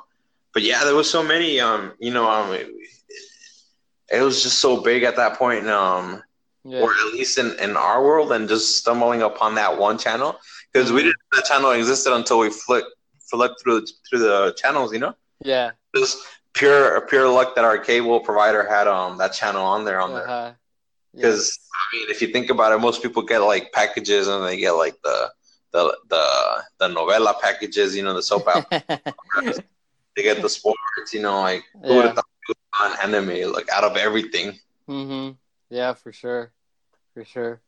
but 0.54 0.62
yeah, 0.62 0.84
there 0.84 0.94
was 0.94 1.10
so 1.10 1.22
many 1.22 1.60
um 1.60 1.92
you 1.98 2.12
know 2.12 2.28
um 2.28 2.56
it 4.12 4.20
was 4.20 4.42
just 4.42 4.60
so 4.60 4.80
big 4.80 5.02
at 5.02 5.16
that 5.16 5.38
point, 5.38 5.68
um, 5.68 6.22
yeah. 6.64 6.80
or 6.80 6.90
at 6.90 7.12
least 7.12 7.38
in, 7.38 7.58
in 7.58 7.76
our 7.76 8.02
world, 8.02 8.32
and 8.32 8.48
just 8.48 8.76
stumbling 8.76 9.22
upon 9.22 9.54
that 9.56 9.78
one 9.78 9.98
channel 9.98 10.36
because 10.72 10.88
mm-hmm. 10.88 10.96
we 10.96 11.02
didn't 11.02 11.16
know 11.32 11.40
that 11.40 11.46
channel 11.46 11.70
existed 11.72 12.14
until 12.14 12.38
we 12.38 12.50
flicked 12.50 12.88
flipped 13.30 13.60
through 13.62 13.84
through 14.08 14.20
the 14.20 14.54
channels, 14.56 14.92
you 14.92 14.98
know. 14.98 15.14
Yeah. 15.44 15.72
Just 15.94 16.18
pure 16.52 17.00
pure 17.02 17.28
luck 17.28 17.54
that 17.56 17.64
our 17.64 17.78
cable 17.78 18.20
provider 18.20 18.66
had 18.68 18.86
um 18.86 19.18
that 19.18 19.32
channel 19.32 19.64
on 19.64 19.84
there 19.84 20.00
on 20.00 20.12
uh-huh. 20.12 20.26
there. 20.26 20.58
Because 21.14 21.38
yes. 21.38 21.58
I 21.74 21.96
mean, 21.96 22.10
if 22.10 22.22
you 22.22 22.28
think 22.28 22.50
about 22.50 22.72
it, 22.72 22.78
most 22.78 23.02
people 23.02 23.22
get 23.22 23.38
like 23.38 23.72
packages 23.72 24.28
and 24.28 24.44
they 24.44 24.58
get 24.58 24.72
like 24.72 25.00
the 25.02 25.30
the 25.76 25.96
the 26.08 26.24
the 26.80 26.88
novela 26.94 27.38
packages, 27.40 27.94
you 27.94 28.02
know, 28.02 28.14
the 28.14 28.22
soap 28.22 28.48
opera. 28.54 28.82
they 30.16 30.22
get 30.22 30.40
the 30.40 30.48
sports, 30.48 31.12
you 31.12 31.20
know, 31.20 31.40
like 31.40 31.62
who 31.84 31.96
would 31.96 32.06
have 32.06 32.14
thought 32.14 32.26
on 32.80 32.92
anime, 33.02 33.52
like 33.52 33.68
out 33.70 33.84
of 33.84 33.96
everything. 33.96 34.58
Mm-hmm. 34.88 35.32
Yeah, 35.68 35.92
for 35.92 36.12
sure, 36.12 36.52
for 37.12 37.24
sure. 37.24 37.60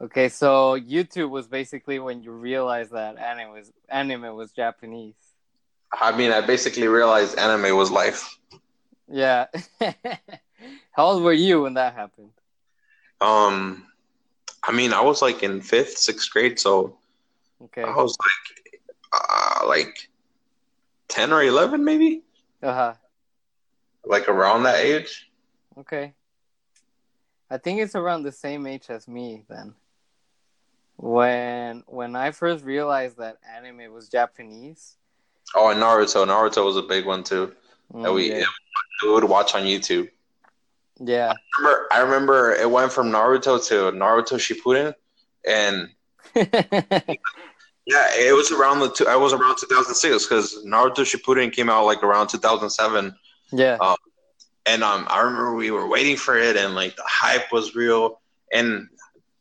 Okay, 0.00 0.28
so 0.28 0.78
YouTube 0.78 1.30
was 1.30 1.46
basically 1.46 1.98
when 1.98 2.22
you 2.22 2.30
realized 2.30 2.92
that 2.92 3.18
anime 3.18 3.52
was 3.52 3.72
anime 3.88 4.34
was 4.36 4.52
Japanese. 4.52 5.14
I 5.92 6.16
mean, 6.16 6.32
I 6.32 6.40
basically 6.40 6.88
realized 6.88 7.38
anime 7.38 7.76
was 7.76 7.90
life. 7.90 8.38
Yeah. 9.08 9.46
How 10.92 11.06
old 11.06 11.22
were 11.22 11.32
you 11.32 11.62
when 11.62 11.74
that 11.74 11.94
happened? 11.94 12.30
Um, 13.20 13.86
I 14.62 14.72
mean, 14.72 14.92
I 14.92 15.00
was 15.00 15.22
like 15.22 15.42
in 15.42 15.60
fifth, 15.60 15.98
sixth 15.98 16.30
grade, 16.30 16.58
so 16.58 16.98
okay, 17.64 17.82
I 17.82 17.94
was 17.94 18.16
like, 18.20 18.80
uh, 19.12 19.66
like 19.66 20.08
ten 21.08 21.32
or 21.32 21.42
eleven, 21.42 21.84
maybe. 21.84 22.22
Uh 22.62 22.74
huh 22.74 22.94
like 24.06 24.28
around 24.28 24.64
that 24.64 24.80
age. 24.80 25.30
Okay. 25.78 26.14
I 27.50 27.58
think 27.58 27.80
it's 27.80 27.94
around 27.94 28.22
the 28.22 28.32
same 28.32 28.66
age 28.66 28.86
as 28.88 29.06
me 29.08 29.44
then. 29.48 29.74
When 30.96 31.82
when 31.86 32.14
I 32.16 32.30
first 32.30 32.64
realized 32.64 33.18
that 33.18 33.38
anime 33.56 33.92
was 33.92 34.08
Japanese. 34.08 34.96
Oh, 35.54 35.68
and 35.68 35.80
Naruto. 35.80 36.26
Naruto 36.26 36.64
was 36.64 36.76
a 36.76 36.82
big 36.82 37.04
one 37.04 37.24
too. 37.24 37.52
Mm, 37.92 38.04
that 38.04 38.12
we, 38.12 38.30
yeah. 38.30 38.44
we 39.02 39.10
would 39.10 39.24
watch 39.24 39.54
on 39.54 39.62
YouTube. 39.62 40.08
Yeah. 41.00 41.32
I 41.32 41.58
remember, 41.58 41.86
I 41.90 42.00
remember 42.00 42.52
it 42.52 42.70
went 42.70 42.92
from 42.92 43.10
Naruto 43.10 43.64
to 43.68 43.96
Naruto 43.96 44.38
Shippuden, 44.38 44.94
and 45.46 45.88
yeah, 47.86 48.06
it 48.16 48.34
was 48.34 48.50
around 48.50 48.80
the 48.80 48.90
two. 48.90 49.06
I 49.06 49.16
was 49.16 49.32
around 49.32 49.56
2006 49.58 50.26
because 50.26 50.64
Naruto 50.64 51.04
Shippuden 51.04 51.52
came 51.52 51.68
out 51.68 51.84
like 51.84 52.02
around 52.02 52.28
2007. 52.28 53.14
Yeah. 53.52 53.76
Um, 53.80 53.96
and 54.66 54.82
um, 54.82 55.06
I 55.10 55.20
remember 55.20 55.54
we 55.54 55.70
were 55.70 55.86
waiting 55.86 56.16
for 56.16 56.38
it, 56.38 56.56
and 56.56 56.74
like 56.74 56.96
the 56.96 57.04
hype 57.06 57.52
was 57.52 57.74
real. 57.74 58.20
And 58.52 58.88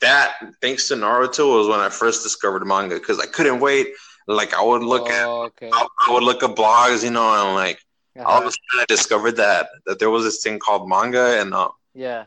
that, 0.01 0.35
thanks 0.61 0.89
to 0.89 0.95
Naruto, 0.95 1.57
was 1.57 1.67
when 1.67 1.79
I 1.79 1.89
first 1.89 2.23
discovered 2.23 2.65
manga 2.65 2.95
because 2.95 3.19
I 3.19 3.25
couldn't 3.25 3.61
wait. 3.61 3.87
Like 4.27 4.53
I 4.53 4.61
would 4.61 4.83
look 4.83 5.07
oh, 5.07 5.45
at, 5.45 5.47
okay. 5.47 5.69
I, 5.73 6.11
would 6.11 6.23
look 6.23 6.43
at 6.43 6.55
blogs, 6.55 7.03
you 7.03 7.11
know, 7.11 7.45
and 7.45 7.55
like 7.55 7.79
uh-huh. 8.17 8.27
all 8.27 8.41
of 8.41 8.47
a 8.47 8.51
sudden 8.51 8.81
I 8.81 8.85
discovered 8.87 9.37
that 9.37 9.69
that 9.85 9.99
there 9.99 10.09
was 10.09 10.23
this 10.23 10.43
thing 10.43 10.59
called 10.59 10.89
manga, 10.89 11.39
and 11.39 11.53
uh, 11.53 11.69
yeah, 11.93 12.25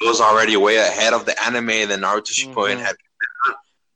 it 0.00 0.06
was 0.06 0.20
already 0.20 0.56
way 0.56 0.76
ahead 0.76 1.12
of 1.12 1.24
the 1.26 1.40
anime 1.44 1.66
that 1.66 2.00
Naruto 2.00 2.32
Shippuden 2.32 2.76
mm-hmm. 2.76 2.80
had. 2.80 2.96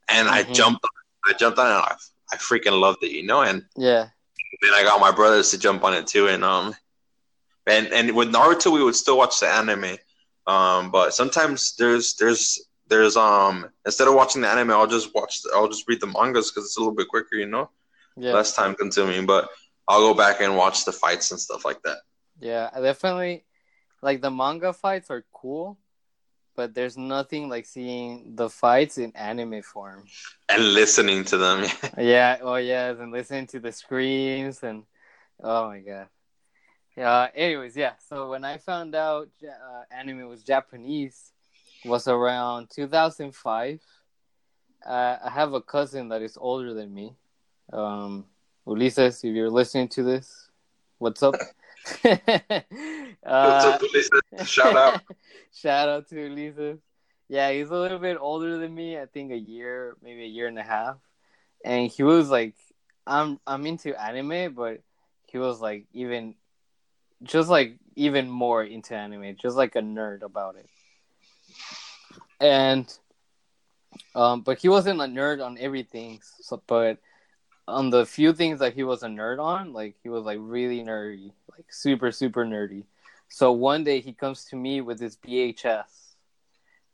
And 0.09 0.27
mm-hmm. 0.29 0.49
I 0.49 0.53
jumped, 0.53 0.85
I 1.27 1.33
jumped 1.33 1.59
on 1.59 1.67
it. 1.67 1.85
I, 1.85 1.95
I 2.33 2.35
freaking 2.37 2.79
loved 2.79 3.03
it, 3.03 3.11
you 3.11 3.23
know. 3.23 3.41
And 3.41 3.65
yeah, 3.75 4.07
then 4.61 4.73
I 4.73 4.83
got 4.83 4.99
my 4.99 5.11
brothers 5.11 5.51
to 5.51 5.59
jump 5.59 5.83
on 5.83 5.93
it 5.93 6.07
too, 6.07 6.27
and 6.27 6.43
um, 6.43 6.75
and 7.65 7.87
and 7.87 8.15
with 8.15 8.31
Naruto 8.31 8.71
we 8.71 8.83
would 8.83 8.95
still 8.95 9.17
watch 9.17 9.39
the 9.39 9.47
anime, 9.47 9.97
um, 10.47 10.91
but 10.91 11.13
sometimes 11.13 11.75
there's 11.75 12.15
there's 12.15 12.67
there's 12.87 13.17
um 13.17 13.69
instead 13.85 14.07
of 14.07 14.13
watching 14.15 14.41
the 14.41 14.49
anime, 14.49 14.71
I'll 14.71 14.87
just 14.87 15.13
watch 15.13 15.41
the, 15.41 15.51
I'll 15.53 15.67
just 15.67 15.87
read 15.87 16.01
the 16.01 16.07
mangas 16.07 16.51
because 16.51 16.65
it's 16.65 16.77
a 16.77 16.79
little 16.79 16.95
bit 16.95 17.07
quicker, 17.07 17.35
you 17.35 17.47
know, 17.47 17.69
yeah. 18.15 18.33
less 18.33 18.55
time 18.55 18.75
consuming. 18.75 19.25
But 19.25 19.49
I'll 19.87 19.99
go 19.99 20.13
back 20.13 20.41
and 20.41 20.57
watch 20.57 20.85
the 20.85 20.91
fights 20.91 21.31
and 21.31 21.39
stuff 21.39 21.65
like 21.65 21.81
that. 21.83 21.97
Yeah, 22.39 22.69
definitely 22.81 23.45
like 24.01 24.21
the 24.21 24.31
manga 24.31 24.73
fights 24.73 25.09
are 25.09 25.25
cool, 25.33 25.77
but 26.57 26.73
there's 26.73 26.97
nothing 26.97 27.47
like 27.47 27.65
seeing 27.65 28.35
the 28.35 28.49
fights 28.49 28.97
in 28.97 29.15
anime 29.15 29.61
form 29.61 30.03
and 30.49 30.73
listening 30.73 31.23
to 31.23 31.37
them. 31.37 31.63
yeah, 31.97 32.37
oh 32.41 32.55
yeah, 32.55 32.89
and 32.89 33.11
listening 33.11 33.47
to 33.47 33.59
the 33.59 33.71
screams 33.71 34.63
and 34.63 34.83
oh 35.41 35.69
my 35.69 35.79
god. 35.79 36.07
Yeah. 36.97 37.27
Anyways, 37.35 37.77
yeah. 37.77 37.93
So 38.09 38.31
when 38.31 38.43
I 38.43 38.57
found 38.57 38.95
out 38.95 39.29
uh, 39.43 39.83
anime 39.95 40.27
was 40.27 40.41
Japanese, 40.41 41.31
was 41.85 42.07
around 42.07 42.69
2005. 42.71 43.79
Uh, 44.83 45.17
I 45.23 45.29
have 45.29 45.53
a 45.53 45.61
cousin 45.61 46.09
that 46.09 46.23
is 46.23 46.37
older 46.41 46.73
than 46.73 46.91
me, 46.93 47.13
um, 47.71 48.25
Ulises, 48.65 49.23
if 49.23 49.35
you're 49.35 49.49
listening 49.49 49.87
to 49.89 50.03
this, 50.03 50.49
what's 50.97 51.21
up? 51.23 51.35
What's 52.01 52.15
up, 53.23 53.81
Ulises? 53.81 54.45
Shout 54.45 54.75
out. 54.75 55.01
Shout 55.61 55.89
out 55.89 56.07
to 56.09 56.15
Ulises. 56.15 56.77
Yeah, 57.29 57.51
he's 57.51 57.69
a 57.69 57.75
little 57.75 57.97
bit 57.99 58.17
older 58.19 58.59
than 58.59 58.73
me. 58.73 58.99
I 58.99 59.07
think 59.07 59.31
a 59.31 59.37
year, 59.37 59.97
maybe 60.03 60.23
a 60.23 60.27
year 60.27 60.47
and 60.47 60.59
a 60.59 60.63
half. 60.63 60.97
And 61.65 61.89
he 61.89 62.03
was 62.03 62.29
like, 62.29 62.53
I'm 63.07 63.39
I'm 63.47 63.65
into 63.65 63.99
anime, 63.99 64.53
but 64.53 64.81
he 65.25 65.39
was 65.39 65.59
like 65.59 65.85
even, 65.93 66.35
just 67.23 67.49
like 67.49 67.77
even 67.95 68.29
more 68.29 68.63
into 68.63 68.95
anime, 68.95 69.35
just 69.35 69.57
like 69.57 69.75
a 69.75 69.81
nerd 69.81 70.21
about 70.21 70.57
it. 70.57 70.69
And, 72.39 72.85
um, 74.13 74.41
but 74.41 74.59
he 74.59 74.69
wasn't 74.69 75.01
a 75.01 75.05
nerd 75.05 75.43
on 75.43 75.57
everything. 75.59 76.19
So, 76.41 76.61
but 76.67 76.99
on 77.67 77.89
the 77.89 78.05
few 78.05 78.31
things 78.31 78.59
that 78.59 78.73
he 78.73 78.83
was 78.83 79.01
a 79.01 79.07
nerd 79.07 79.39
on, 79.39 79.73
like 79.73 79.95
he 80.03 80.09
was 80.09 80.23
like 80.23 80.37
really 80.39 80.83
nerdy, 80.83 81.31
like 81.51 81.65
super 81.73 82.11
super 82.11 82.45
nerdy. 82.45 82.83
So 83.29 83.51
one 83.51 83.83
day 83.83 83.99
he 83.99 84.13
comes 84.13 84.45
to 84.45 84.55
me 84.55 84.81
with 84.81 84.99
his 84.99 85.17
VHS, 85.17 86.15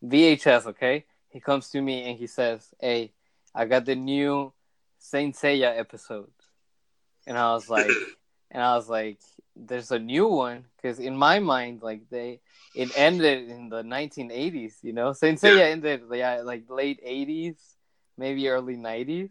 VHS. 0.03 0.65
Okay, 0.67 1.05
he 1.29 1.39
comes 1.39 1.69
to 1.69 1.81
me 1.81 2.09
and 2.09 2.17
he 2.17 2.27
says, 2.27 2.73
"Hey, 2.79 3.13
I 3.53 3.65
got 3.65 3.86
the 3.86 3.95
new 3.95 4.53
Saint 4.97 5.36
Seiya 5.36 5.77
episode," 5.77 6.31
and 7.27 7.38
I 7.38 7.53
was 7.53 7.69
like, 7.69 7.88
and 8.51 8.61
I 8.63 8.75
was 8.75 8.89
like, 8.89 9.19
"There's 9.55 9.91
a 9.91 9.99
new 9.99 10.27
one," 10.27 10.65
because 10.75 10.99
in 10.99 11.15
my 11.15 11.39
mind, 11.39 11.81
like 11.81 12.09
they 12.09 12.39
it 12.75 12.91
ended 12.97 13.49
in 13.49 13.69
the 13.69 13.84
1980s. 13.84 14.84
You 14.84 14.93
know, 14.93 15.13
Saint 15.13 15.39
Seiya 15.39 15.71
ended 15.71 16.01
yeah 16.11 16.41
like 16.43 16.69
late 16.69 17.03
80s, 17.05 17.57
maybe 18.17 18.47
early 18.49 18.75
90s. 18.75 19.29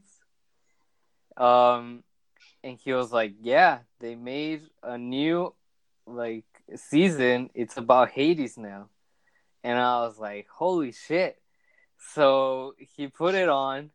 Um, 1.36 2.04
and 2.62 2.78
he 2.78 2.92
was 2.92 3.12
like, 3.12 3.34
"Yeah, 3.40 3.80
they 3.98 4.14
made 4.14 4.62
a 4.82 4.96
new 4.96 5.54
like 6.06 6.51
season. 6.76 7.50
It's 7.54 7.76
about 7.76 8.10
Hades 8.10 8.56
now." 8.56 8.88
And 9.64 9.78
I 9.78 10.00
was 10.00 10.18
like, 10.18 10.48
"Holy 10.48 10.92
shit!" 10.92 11.40
So 12.14 12.74
he 12.78 13.08
put 13.08 13.34
it 13.34 13.48
on, 13.48 13.90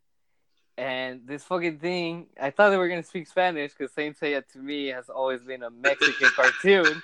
and 0.77 1.27
this 1.27 1.43
fucking 1.43 1.79
thing. 1.79 2.27
I 2.41 2.51
thought 2.51 2.69
they 2.69 2.77
were 2.77 2.87
gonna 2.87 3.03
speak 3.03 3.27
Spanish 3.27 3.73
because 3.73 3.93
Saint 3.93 4.19
Seiya 4.19 4.47
to 4.53 4.59
me 4.59 4.87
has 4.87 5.09
always 5.09 5.41
been 5.41 5.63
a 5.63 5.69
Mexican 5.69 6.29
cartoon. 6.35 7.01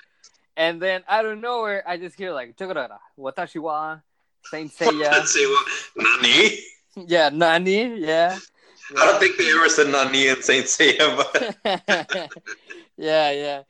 And 0.56 0.80
then 0.80 1.02
out 1.08 1.26
of 1.26 1.38
nowhere, 1.38 1.82
I 1.86 1.96
just 1.96 2.16
hear 2.16 2.32
like 2.32 2.56
"Chokorara, 2.56 2.98
watashi 3.18 3.60
wa 3.60 3.98
Saint 4.44 4.72
Seiya." 4.72 5.10
Nani? 5.96 6.58
yeah, 7.08 7.28
Nani. 7.30 8.00
Yeah. 8.00 8.38
I 8.96 9.06
don't 9.06 9.18
think 9.18 9.36
they 9.36 9.50
ever 9.50 9.68
said 9.68 9.88
Nani 9.88 10.28
in 10.28 10.42
Saint 10.42 10.66
Seiya, 10.66 11.16
but 11.62 12.30
yeah, 12.96 13.30
yeah. 13.30 13.62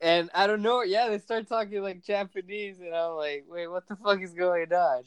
And 0.00 0.30
I 0.34 0.46
don't 0.46 0.62
know. 0.62 0.82
Yeah, 0.82 1.08
they 1.08 1.18
start 1.18 1.48
talking 1.48 1.82
like 1.82 2.02
Japanese, 2.04 2.80
and 2.80 2.94
I'm 2.94 3.12
like, 3.12 3.44
wait, 3.48 3.68
what 3.68 3.88
the 3.88 3.96
fuck 3.96 4.22
is 4.22 4.34
going 4.34 4.72
on? 4.72 5.02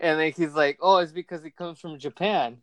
And 0.00 0.18
then 0.18 0.32
he's 0.32 0.54
like, 0.54 0.78
oh, 0.80 0.96
it's 0.98 1.12
because 1.12 1.44
it 1.44 1.56
comes 1.56 1.78
from 1.78 1.98
Japan. 1.98 2.58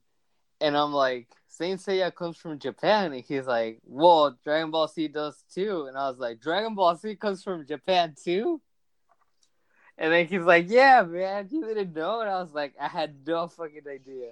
And 0.60 0.76
I'm 0.76 0.92
like, 0.92 1.28
Saint 1.48 1.80
Seiya 1.80 2.14
comes 2.14 2.38
from 2.38 2.58
Japan. 2.58 3.14
And 3.14 3.24
he's 3.24 3.46
like, 3.46 3.80
whoa, 3.84 4.34
Dragon 4.44 4.72
Ball 4.72 4.88
Z 4.88 5.08
does 5.10 5.44
too. 5.54 5.86
And 5.88 5.98
I 5.98 6.10
was 6.10 6.18
like, 6.18 6.42
Dragon 6.42 6.74
Ball 6.74 6.96
Z 6.96 7.16
comes 7.18 7.44
from 7.44 7.66
Japan 7.66 8.16
too? 8.22 8.60
And 10.00 10.14
then 10.14 10.28
he's 10.28 10.44
like, 10.44 10.70
yeah, 10.70 11.04
man, 11.04 11.48
you 11.52 11.66
didn't 11.66 11.96
know? 11.96 12.22
And 12.22 12.30
I 12.30 12.42
was 12.42 12.54
like, 12.54 12.74
I 12.80 12.88
had 12.88 13.16
no 13.26 13.48
fucking 13.48 13.84
idea. 13.88 14.32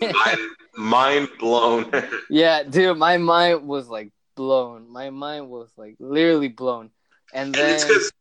mind, 0.00 0.38
mind 0.76 1.28
blown. 1.38 1.90
yeah, 2.28 2.62
dude, 2.62 2.98
my 2.98 3.16
mind 3.16 3.66
was 3.66 3.88
like 3.88 4.12
blown. 4.40 4.88
My 4.88 5.10
mind 5.10 5.50
was 5.50 5.70
like 5.76 5.96
literally 6.00 6.48
blown. 6.48 6.90
And 7.32 7.54
and 7.54 7.68
then 7.68 7.70
it's 7.70 7.84
because, 7.84 8.12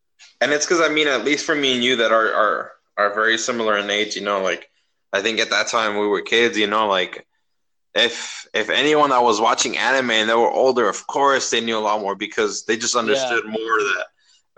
and 0.42 0.52
it's 0.52 0.66
because 0.66 0.82
I 0.82 0.90
mean, 0.94 1.08
at 1.08 1.24
least 1.26 1.46
for 1.46 1.56
me 1.56 1.74
and 1.76 1.84
you, 1.84 1.98
that 1.98 2.12
are 2.12 2.34
are 2.34 2.72
are 2.98 3.14
very 3.14 3.38
similar 3.38 3.78
in 3.78 3.90
age. 3.90 4.16
You 4.16 4.24
know, 4.24 4.42
like 4.42 4.70
I 5.14 5.22
think 5.22 5.40
at 5.40 5.50
that 5.52 5.68
time 5.68 5.98
we 5.98 6.08
were 6.08 6.22
kids. 6.22 6.58
You 6.58 6.68
know, 6.68 6.88
like 6.88 7.26
if 7.96 8.48
if 8.54 8.70
anyone 8.70 9.10
that 9.12 9.24
was 9.24 9.42
watching 9.42 9.78
anime 9.78 10.12
and 10.12 10.30
they 10.30 10.36
were 10.36 10.52
older, 10.52 10.88
of 10.90 11.08
course 11.08 11.50
they 11.52 11.62
knew 11.62 11.78
a 11.78 11.80
lot 11.88 12.02
more 12.02 12.16
because 12.16 12.66
they 12.66 12.78
just 12.78 12.96
understood 12.96 13.44
more 13.46 13.80
of 13.80 13.86
that, 13.86 14.06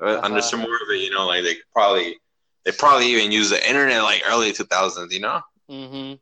uh, 0.01 0.19
Uh-huh. 0.19 0.23
understood 0.25 0.59
more 0.59 0.75
of 0.75 0.89
it. 0.91 0.99
You 1.01 1.11
know, 1.11 1.27
like 1.27 1.43
they 1.43 1.55
probably 1.73 2.17
they 2.65 2.71
probably 2.71 3.07
even 3.07 3.31
used 3.31 3.51
the 3.51 3.67
internet 3.67 4.03
like 4.03 4.23
early 4.29 4.51
two 4.53 4.65
thousands. 4.65 5.13
You 5.13 5.21
know, 5.21 5.41
hmm 5.69 6.13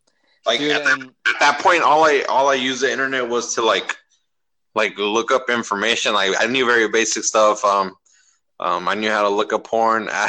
like 0.45 0.59
Dude, 0.59 0.71
at, 0.71 0.83
that, 0.83 0.93
and 0.93 1.09
at 1.27 1.39
that 1.39 1.59
point, 1.59 1.83
all 1.83 2.03
I 2.05 2.21
all 2.29 2.49
I 2.49 2.55
used 2.55 2.81
the 2.81 2.91
internet 2.91 3.27
was 3.29 3.55
to 3.55 3.61
like 3.61 3.95
like 4.75 4.97
look 4.97 5.31
up 5.31 5.49
information. 5.49 6.13
Like 6.13 6.31
I 6.39 6.45
knew 6.47 6.65
very 6.65 6.87
basic 6.89 7.23
stuff. 7.23 7.63
Um, 7.65 7.95
um, 8.59 8.87
I 8.87 8.95
knew 8.95 9.09
how 9.09 9.23
to 9.23 9.29
look 9.29 9.53
up 9.53 9.63
porn. 9.65 10.09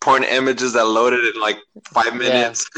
porn 0.00 0.24
images 0.24 0.72
that 0.74 0.84
loaded 0.84 1.34
in 1.34 1.40
like 1.40 1.58
five 1.86 2.14
minutes. 2.14 2.68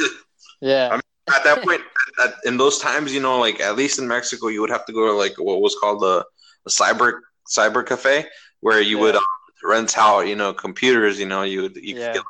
yeah, 0.60 0.98
at 1.34 1.44
that 1.44 1.62
point, 1.62 1.82
at, 2.22 2.34
in 2.44 2.56
those 2.56 2.78
times, 2.78 3.12
you 3.12 3.20
know, 3.20 3.38
like 3.38 3.60
at 3.60 3.76
least 3.76 3.98
in 3.98 4.06
Mexico, 4.08 4.48
you 4.48 4.60
would 4.60 4.70
have 4.70 4.86
to 4.86 4.92
go 4.92 5.06
to 5.06 5.12
like 5.12 5.34
what 5.38 5.60
was 5.60 5.76
called 5.80 6.02
a, 6.04 6.24
a 6.66 6.70
cyber 6.70 7.20
cyber 7.48 7.84
cafe 7.86 8.26
where 8.60 8.80
you 8.80 8.98
would 8.98 9.14
um, 9.16 9.22
rent 9.64 9.96
out, 9.98 10.22
you 10.22 10.36
know, 10.36 10.52
computers. 10.52 11.18
You 11.18 11.26
know, 11.26 11.42
you 11.42 11.62
would 11.62 11.76
you 11.76 11.94
Yeah. 11.96 12.12
could 12.12 12.14
get 12.14 12.24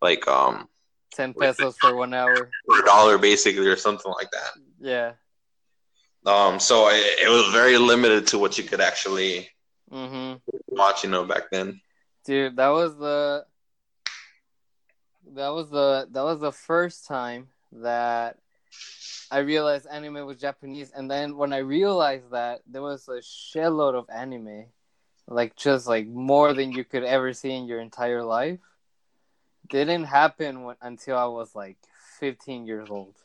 like 0.00 0.26
um 0.28 0.68
ten 1.12 1.34
pesos 1.34 1.76
for 1.76 1.94
one 1.96 2.14
hour. 2.14 2.50
for 2.66 2.80
a 2.80 2.84
dollar 2.84 3.18
basically 3.18 3.66
or 3.66 3.76
something 3.76 4.12
like 4.12 4.30
that. 4.32 4.52
Yeah. 4.82 5.14
Um, 6.26 6.60
so 6.60 6.88
it, 6.88 7.26
it 7.26 7.28
was 7.30 7.52
very 7.52 7.78
limited 7.78 8.26
to 8.28 8.38
what 8.38 8.58
you 8.58 8.64
could 8.64 8.80
actually 8.80 9.48
hmm 9.90 10.34
watch, 10.68 11.04
you 11.04 11.10
know, 11.10 11.24
back 11.24 11.44
then. 11.50 11.80
Dude, 12.24 12.56
that 12.56 12.68
was 12.68 12.96
the 12.96 13.46
that 15.34 15.48
was 15.50 15.70
the 15.70 16.08
that 16.10 16.22
was 16.24 16.40
the 16.40 16.52
first 16.52 17.06
time 17.06 17.48
that 17.72 18.38
I 19.30 19.38
realized 19.38 19.86
anime 19.90 20.26
was 20.26 20.38
Japanese, 20.40 20.90
and 20.92 21.10
then 21.10 21.36
when 21.36 21.52
I 21.52 21.58
realized 21.58 22.30
that 22.32 22.62
there 22.66 22.82
was 22.82 23.08
a 23.08 23.20
shitload 23.20 23.94
of 23.94 24.08
anime, 24.10 24.66
like 25.28 25.56
just 25.56 25.86
like 25.88 26.06
more 26.08 26.52
than 26.54 26.72
you 26.72 26.84
could 26.84 27.04
ever 27.04 27.32
see 27.32 27.52
in 27.52 27.66
your 27.66 27.80
entire 27.80 28.22
life, 28.22 28.60
didn't 29.68 30.04
happen 30.04 30.64
when, 30.64 30.76
until 30.82 31.16
I 31.18 31.26
was 31.26 31.54
like 31.54 31.78
15 32.20 32.66
years 32.66 32.90
old. 32.90 33.16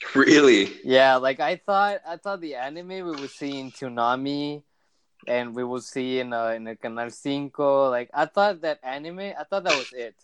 Really? 0.14 0.70
Yeah, 0.84 1.16
like 1.16 1.40
I 1.40 1.56
thought, 1.56 2.00
I 2.06 2.16
thought 2.16 2.40
the 2.40 2.54
anime 2.54 2.88
we 2.88 3.02
would 3.02 3.30
see 3.30 3.58
in 3.58 3.70
Toonami, 3.70 4.62
and 5.26 5.54
we 5.54 5.64
would 5.64 5.82
see 5.82 6.20
in 6.20 6.32
uh, 6.32 6.48
in 6.48 6.66
a 6.66 6.76
Canal 6.76 7.10
Cinco. 7.10 7.90
Like 7.90 8.10
I 8.14 8.26
thought 8.26 8.60
that 8.62 8.80
anime, 8.82 9.20
I 9.38 9.44
thought 9.48 9.64
that 9.64 9.76
was 9.76 9.92
it. 9.92 10.14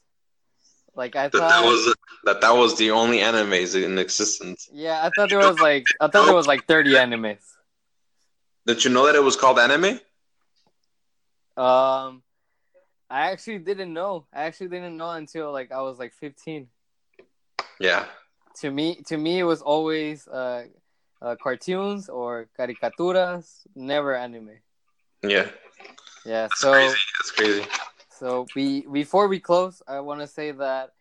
Like 0.94 1.16
I 1.16 1.28
That, 1.30 1.32
that 1.32 1.62
thought, 1.62 1.64
was 1.64 1.94
that 2.24 2.40
that 2.40 2.52
was 2.54 2.78
the 2.78 2.90
only 2.92 3.18
animes 3.18 3.74
in 3.80 3.98
existence. 3.98 4.68
yeah, 4.72 5.04
I 5.04 5.10
thought 5.10 5.28
there 5.30 5.40
was 5.40 5.58
like, 5.58 5.84
I 6.00 6.08
thought 6.08 6.24
there 6.26 6.34
was 6.34 6.46
like 6.46 6.66
thirty 6.66 6.92
animes. 6.92 7.40
Did 8.66 8.84
you 8.84 8.90
know 8.90 9.06
that 9.06 9.14
it 9.14 9.22
was 9.22 9.36
called 9.36 9.58
anime? 9.58 10.00
Um, 11.56 12.22
I 13.10 13.30
actually 13.32 13.58
didn't 13.58 13.92
know. 13.92 14.26
I 14.32 14.44
actually 14.44 14.68
didn't 14.68 14.96
know 14.96 15.10
until 15.10 15.52
like 15.52 15.70
I 15.72 15.82
was 15.82 15.98
like 15.98 16.12
fifteen. 16.12 16.68
Yeah. 17.78 18.06
To 18.60 18.70
me, 18.70 19.02
to 19.06 19.16
me, 19.16 19.40
it 19.40 19.44
was 19.44 19.62
always 19.62 20.28
uh, 20.28 20.66
uh 21.20 21.36
cartoons 21.42 22.08
or 22.08 22.48
caricaturas, 22.58 23.66
never 23.74 24.14
anime. 24.14 24.58
Yeah. 25.22 25.48
Yeah, 26.24 26.42
That's 26.42 26.60
so. 26.60 26.72
crazy. 26.72 26.96
That's 27.18 27.30
crazy. 27.32 27.66
So 28.18 28.46
we 28.54 28.86
before 28.86 29.28
we 29.28 29.40
close, 29.40 29.82
I 29.86 30.00
want 30.00 30.20
to 30.20 30.26
say 30.26 30.52
that 30.52 30.92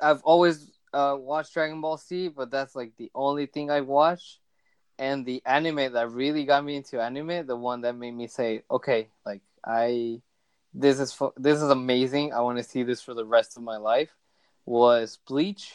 I've 0.00 0.22
always 0.22 0.70
uh, 0.92 1.16
watched 1.18 1.54
Dragon 1.54 1.80
Ball 1.80 1.96
Z, 1.96 2.28
but 2.28 2.50
that's 2.50 2.76
like 2.76 2.96
the 2.96 3.10
only 3.14 3.46
thing 3.46 3.70
I 3.70 3.80
watched. 3.80 4.40
And 4.98 5.26
the 5.26 5.42
anime 5.44 5.92
that 5.92 6.10
really 6.10 6.44
got 6.44 6.64
me 6.64 6.76
into 6.76 7.00
anime, 7.02 7.46
the 7.46 7.56
one 7.56 7.82
that 7.82 7.96
made 7.96 8.12
me 8.12 8.28
say, 8.28 8.62
"Okay, 8.70 9.08
like 9.26 9.42
I, 9.64 10.22
this 10.72 11.00
is 11.00 11.18
this 11.36 11.60
is 11.60 11.68
amazing. 11.68 12.32
I 12.32 12.40
want 12.40 12.58
to 12.58 12.64
see 12.64 12.82
this 12.82 13.02
for 13.02 13.12
the 13.12 13.24
rest 13.24 13.56
of 13.56 13.62
my 13.62 13.76
life," 13.76 14.14
was 14.64 15.18
Bleach 15.26 15.74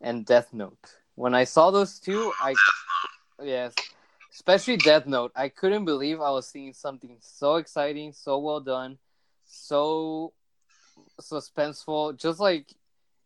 and 0.00 0.24
Death 0.24 0.52
Note. 0.52 0.78
When 1.14 1.34
I 1.34 1.44
saw 1.44 1.70
those 1.70 1.98
two, 1.98 2.32
I 2.40 2.54
yes, 3.42 3.74
especially 4.32 4.76
Death 4.76 5.06
Note, 5.06 5.32
I 5.34 5.48
couldn't 5.48 5.84
believe 5.84 6.20
I 6.20 6.30
was 6.30 6.48
seeing 6.48 6.72
something 6.72 7.16
so 7.20 7.56
exciting, 7.56 8.12
so 8.12 8.38
well 8.38 8.60
done 8.60 8.98
so 9.48 10.32
suspenseful. 11.20 12.16
Just 12.16 12.40
like 12.40 12.72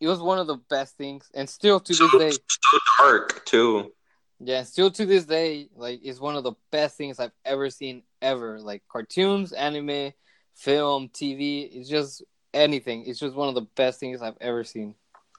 it 0.00 0.08
was 0.08 0.20
one 0.20 0.38
of 0.38 0.46
the 0.46 0.56
best 0.56 0.96
things, 0.96 1.30
and 1.34 1.48
still 1.48 1.80
to 1.80 1.94
So, 1.94 2.04
this 2.08 2.18
day, 2.18 2.30
so 2.30 2.78
dark 2.98 3.44
too. 3.44 3.92
yeah, 4.40 4.62
still 4.62 4.90
to 4.90 5.06
this 5.06 5.24
day, 5.24 5.68
like 5.76 6.00
it's 6.02 6.20
one 6.20 6.36
of 6.36 6.44
the 6.44 6.54
best 6.70 6.96
things 6.96 7.18
I've 7.20 7.32
ever 7.44 7.70
seen 7.70 8.02
ever. 8.20 8.60
Like 8.60 8.82
cartoons, 8.90 9.52
anime, 9.52 10.12
film, 10.54 11.08
TV. 11.08 11.68
It's 11.72 11.88
just 11.88 12.22
anything. 12.54 13.04
It's 13.06 13.18
just 13.20 13.34
one 13.34 13.48
of 13.48 13.54
the 13.54 13.66
best 13.76 14.00
things 14.00 14.22
I've 14.22 14.38
ever 14.40 14.64
seen. 14.64 14.94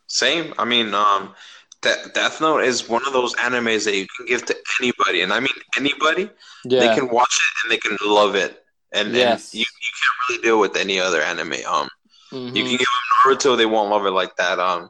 Same. 0.07 0.53
I 0.57 0.65
mean, 0.65 0.93
um, 0.93 1.33
De- 1.81 2.09
Death 2.13 2.39
Note 2.41 2.63
is 2.63 2.87
one 2.87 3.05
of 3.07 3.13
those 3.13 3.33
animes 3.35 3.85
that 3.85 3.95
you 3.95 4.07
can 4.15 4.25
give 4.25 4.45
to 4.45 4.55
anybody, 4.81 5.21
and 5.21 5.33
I 5.33 5.39
mean 5.39 5.53
anybody. 5.77 6.29
Yeah. 6.65 6.79
They 6.87 6.95
can 6.95 7.09
watch 7.09 7.35
it 7.35 7.63
and 7.63 7.71
they 7.71 7.77
can 7.77 7.97
love 8.05 8.35
it, 8.35 8.63
and, 8.91 9.13
Yes. 9.13 9.51
and 9.53 9.59
you, 9.59 9.65
you 9.65 9.91
can't 9.99 10.29
really 10.29 10.41
deal 10.43 10.59
with 10.59 10.75
any 10.77 10.99
other 10.99 11.21
anime. 11.21 11.53
Um, 11.67 11.89
Mhm. 12.31 12.55
you 12.55 12.63
can 12.63 12.71
give 12.77 12.79
them 12.79 13.35
Naruto, 13.35 13.57
they 13.57 13.65
won't 13.65 13.89
love 13.89 14.05
it 14.05 14.11
like 14.11 14.35
that. 14.37 14.59
Um, 14.59 14.89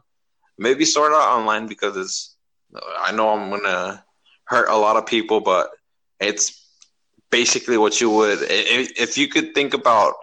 maybe 0.58 0.84
Sword 0.84 1.12
Art 1.12 1.38
Online 1.38 1.66
because 1.66 1.96
it's. 1.96 2.30
I 3.00 3.12
know 3.12 3.28
I'm 3.30 3.50
gonna 3.50 4.04
hurt 4.44 4.68
a 4.68 4.76
lot 4.76 4.96
of 4.96 5.06
people, 5.06 5.40
but 5.40 5.70
it's 6.20 6.60
basically 7.30 7.76
what 7.78 8.00
you 8.00 8.10
would 8.10 8.38
if, 8.42 8.92
if 8.98 9.18
you 9.18 9.28
could 9.28 9.54
think 9.54 9.74
about 9.74 10.14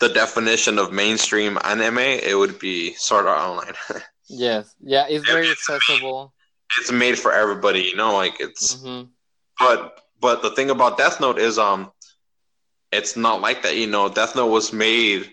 the 0.00 0.08
definition 0.08 0.78
of 0.78 0.92
mainstream 0.92 1.58
anime, 1.64 1.98
it 1.98 2.36
would 2.36 2.58
be 2.58 2.94
Sword 2.94 3.26
Art 3.26 3.40
Online. 3.40 3.74
Yes. 4.28 4.74
Yeah. 4.80 5.06
It's 5.08 5.24
very 5.24 5.50
accessible. 5.50 6.32
it's 6.78 6.92
made 6.92 7.18
for 7.18 7.32
everybody, 7.32 7.82
you 7.82 7.96
know, 7.96 8.14
like 8.14 8.40
it's 8.40 8.82
hmm 8.82 9.02
but 9.58 10.00
but 10.20 10.42
the 10.42 10.50
thing 10.50 10.70
about 10.70 10.98
Death 10.98 11.20
Note 11.20 11.38
is 11.38 11.58
um 11.58 11.92
it's 12.92 13.16
not 13.16 13.40
like 13.40 13.62
that, 13.62 13.76
you 13.76 13.86
know. 13.86 14.08
Death 14.08 14.36
Note 14.36 14.48
was 14.48 14.72
made 14.72 15.30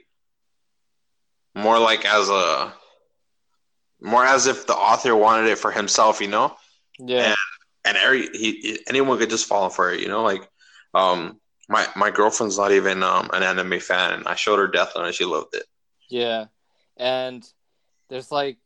more 1.55 1.79
like 1.79 2.05
as 2.05 2.29
a 2.29 2.73
more 4.01 4.25
as 4.25 4.47
if 4.47 4.67
the 4.67 4.75
author 4.75 5.15
wanted 5.15 5.49
it 5.49 5.57
for 5.57 5.71
himself, 5.71 6.21
you 6.21 6.27
know. 6.27 6.55
Yeah. 6.99 7.35
And 7.85 7.97
every 7.97 8.27
he 8.29 8.79
anyone 8.87 9.17
could 9.19 9.29
just 9.31 9.47
fall 9.47 9.69
for 9.69 9.91
it, 9.91 10.01
you 10.01 10.07
know. 10.07 10.23
Like 10.23 10.47
um 10.93 11.40
my 11.71 11.87
my 11.95 12.11
girlfriend's 12.11 12.57
not 12.57 12.71
even 12.73 13.01
um 13.01 13.29
an 13.33 13.43
anime 13.43 13.79
fan, 13.79 14.13
and 14.13 14.27
I 14.27 14.35
showed 14.35 14.59
her 14.59 14.67
Death 14.67 14.91
Note 14.95 15.05
and 15.05 15.15
she 15.15 15.25
loved 15.25 15.55
it. 15.55 15.63
Yeah, 16.09 16.45
and 16.97 17.47
there's 18.09 18.31
like, 18.31 18.57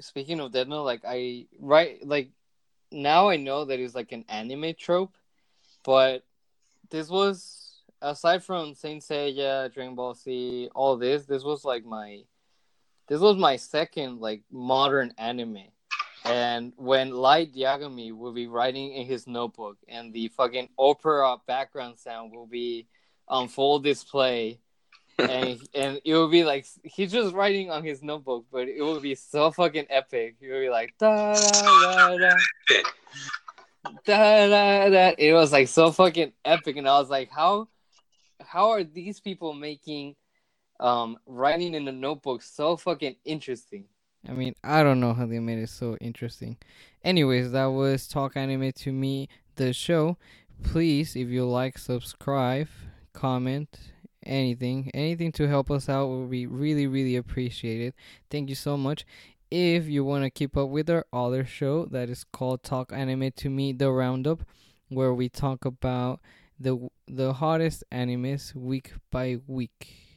speaking 0.00 0.40
of 0.40 0.50
Death 0.50 0.66
Note, 0.66 0.84
like 0.84 1.02
I 1.06 1.46
right 1.60 2.04
like 2.04 2.30
now 2.90 3.28
I 3.28 3.36
know 3.36 3.66
that 3.66 3.78
it's 3.78 3.94
like 3.94 4.12
an 4.12 4.24
anime 4.28 4.74
trope, 4.78 5.14
but 5.84 6.24
this 6.90 7.10
was 7.10 7.82
aside 8.02 8.42
from 8.42 8.74
Saint 8.74 9.02
Seiya, 9.02 9.72
Dragon 9.72 9.94
Ball 9.94 10.14
Z, 10.14 10.70
all 10.74 10.96
this. 10.96 11.26
This 11.26 11.44
was 11.44 11.64
like 11.64 11.84
my, 11.84 12.22
this 13.06 13.20
was 13.20 13.36
my 13.36 13.56
second 13.56 14.20
like 14.20 14.42
modern 14.50 15.12
anime. 15.18 15.68
And 16.24 16.72
when 16.76 17.10
Light 17.12 17.54
Yagami 17.54 18.16
will 18.16 18.32
be 18.32 18.46
writing 18.46 18.92
in 18.92 19.06
his 19.06 19.26
notebook, 19.26 19.78
and 19.88 20.12
the 20.12 20.28
fucking 20.28 20.68
opera 20.78 21.36
background 21.46 21.98
sound 21.98 22.32
will 22.32 22.46
be 22.46 22.86
on 23.26 23.48
full 23.48 23.78
display, 23.78 24.60
and 25.18 25.60
and 25.74 26.00
it 26.04 26.14
will 26.14 26.28
be 26.28 26.44
like 26.44 26.66
he's 26.84 27.12
just 27.12 27.34
writing 27.34 27.70
on 27.70 27.84
his 27.84 28.02
notebook, 28.02 28.46
but 28.52 28.68
it 28.68 28.82
will 28.82 29.00
be 29.00 29.14
so 29.14 29.50
fucking 29.50 29.86
epic. 29.88 30.36
It 30.40 30.52
would 30.52 30.60
be 30.60 30.68
like 30.68 30.94
da 30.98 31.34
da 31.34 32.16
da 32.16 32.16
da 32.16 32.36
da 34.04 34.46
da 34.48 34.88
da. 34.88 35.14
It 35.18 35.32
was 35.32 35.52
like 35.52 35.68
so 35.68 35.90
fucking 35.90 36.32
epic, 36.44 36.76
and 36.76 36.88
I 36.88 36.98
was 36.98 37.08
like, 37.08 37.30
how 37.30 37.68
how 38.42 38.70
are 38.70 38.84
these 38.84 39.20
people 39.20 39.54
making 39.54 40.16
um 40.80 41.18
writing 41.26 41.74
in 41.74 41.88
a 41.88 41.92
notebook 41.92 42.42
so 42.42 42.76
fucking 42.76 43.16
interesting? 43.24 43.86
I 44.28 44.32
mean, 44.32 44.54
I 44.62 44.82
don't 44.82 45.00
know 45.00 45.14
how 45.14 45.26
they 45.26 45.38
made 45.38 45.58
it 45.58 45.70
so 45.70 45.96
interesting. 46.00 46.58
Anyways, 47.02 47.52
that 47.52 47.66
was 47.66 48.06
Talk 48.06 48.36
Anime 48.36 48.72
to 48.72 48.92
Me, 48.92 49.28
the 49.56 49.72
show. 49.72 50.18
Please, 50.62 51.16
if 51.16 51.28
you 51.28 51.46
like, 51.46 51.78
subscribe, 51.78 52.68
comment, 53.12 53.78
anything, 54.24 54.90
anything 54.92 55.32
to 55.32 55.48
help 55.48 55.70
us 55.70 55.88
out 55.88 56.08
will 56.08 56.26
be 56.26 56.46
really, 56.46 56.86
really 56.86 57.16
appreciated. 57.16 57.94
Thank 58.30 58.50
you 58.50 58.54
so 58.54 58.76
much. 58.76 59.06
If 59.50 59.86
you 59.86 60.04
want 60.04 60.24
to 60.24 60.30
keep 60.30 60.56
up 60.56 60.68
with 60.68 60.90
our 60.90 61.06
other 61.12 61.44
show 61.44 61.86
that 61.86 62.10
is 62.10 62.24
called 62.24 62.62
Talk 62.62 62.92
Anime 62.92 63.32
to 63.36 63.48
Me, 63.48 63.72
the 63.72 63.90
Roundup, 63.90 64.44
where 64.88 65.14
we 65.14 65.28
talk 65.28 65.64
about 65.64 66.20
the 66.58 66.90
the 67.08 67.32
hottest 67.32 67.82
animes 67.90 68.54
week 68.54 68.92
by 69.10 69.38
week. 69.46 70.09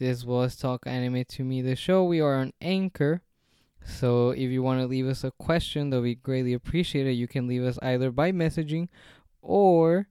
This 0.00 0.24
was 0.24 0.56
Talk 0.56 0.86
Anime 0.86 1.26
to 1.26 1.44
Me, 1.44 1.60
the 1.60 1.76
show. 1.76 2.02
We 2.04 2.22
are 2.22 2.36
on 2.36 2.54
Anchor. 2.62 3.20
So 3.84 4.30
if 4.30 4.50
you 4.50 4.62
want 4.62 4.80
to 4.80 4.86
leave 4.86 5.06
us 5.06 5.24
a 5.24 5.30
question 5.32 5.90
that 5.90 6.00
we 6.00 6.14
greatly 6.14 6.54
appreciate 6.54 7.06
it, 7.06 7.20
you 7.20 7.28
can 7.28 7.46
leave 7.46 7.62
us 7.62 7.78
either 7.82 8.10
by 8.10 8.32
messaging 8.32 8.88
or 9.42 10.08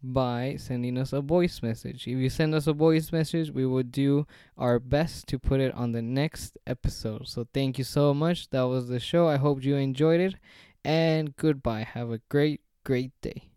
by 0.00 0.54
sending 0.60 0.96
us 0.96 1.12
a 1.12 1.20
voice 1.20 1.60
message. 1.60 2.06
If 2.06 2.18
you 2.18 2.30
send 2.30 2.54
us 2.54 2.68
a 2.68 2.72
voice 2.72 3.10
message, 3.10 3.50
we 3.50 3.66
will 3.66 3.82
do 3.82 4.28
our 4.56 4.78
best 4.78 5.26
to 5.26 5.40
put 5.40 5.58
it 5.58 5.74
on 5.74 5.90
the 5.90 6.02
next 6.02 6.56
episode. 6.64 7.26
So 7.26 7.48
thank 7.52 7.78
you 7.78 7.84
so 7.84 8.14
much. 8.14 8.48
That 8.50 8.68
was 8.68 8.86
the 8.86 9.00
show. 9.00 9.26
I 9.26 9.38
hope 9.38 9.64
you 9.64 9.74
enjoyed 9.74 10.20
it. 10.20 10.36
And 10.84 11.34
goodbye. 11.34 11.82
Have 11.82 12.12
a 12.12 12.20
great, 12.28 12.60
great 12.84 13.10
day. 13.20 13.51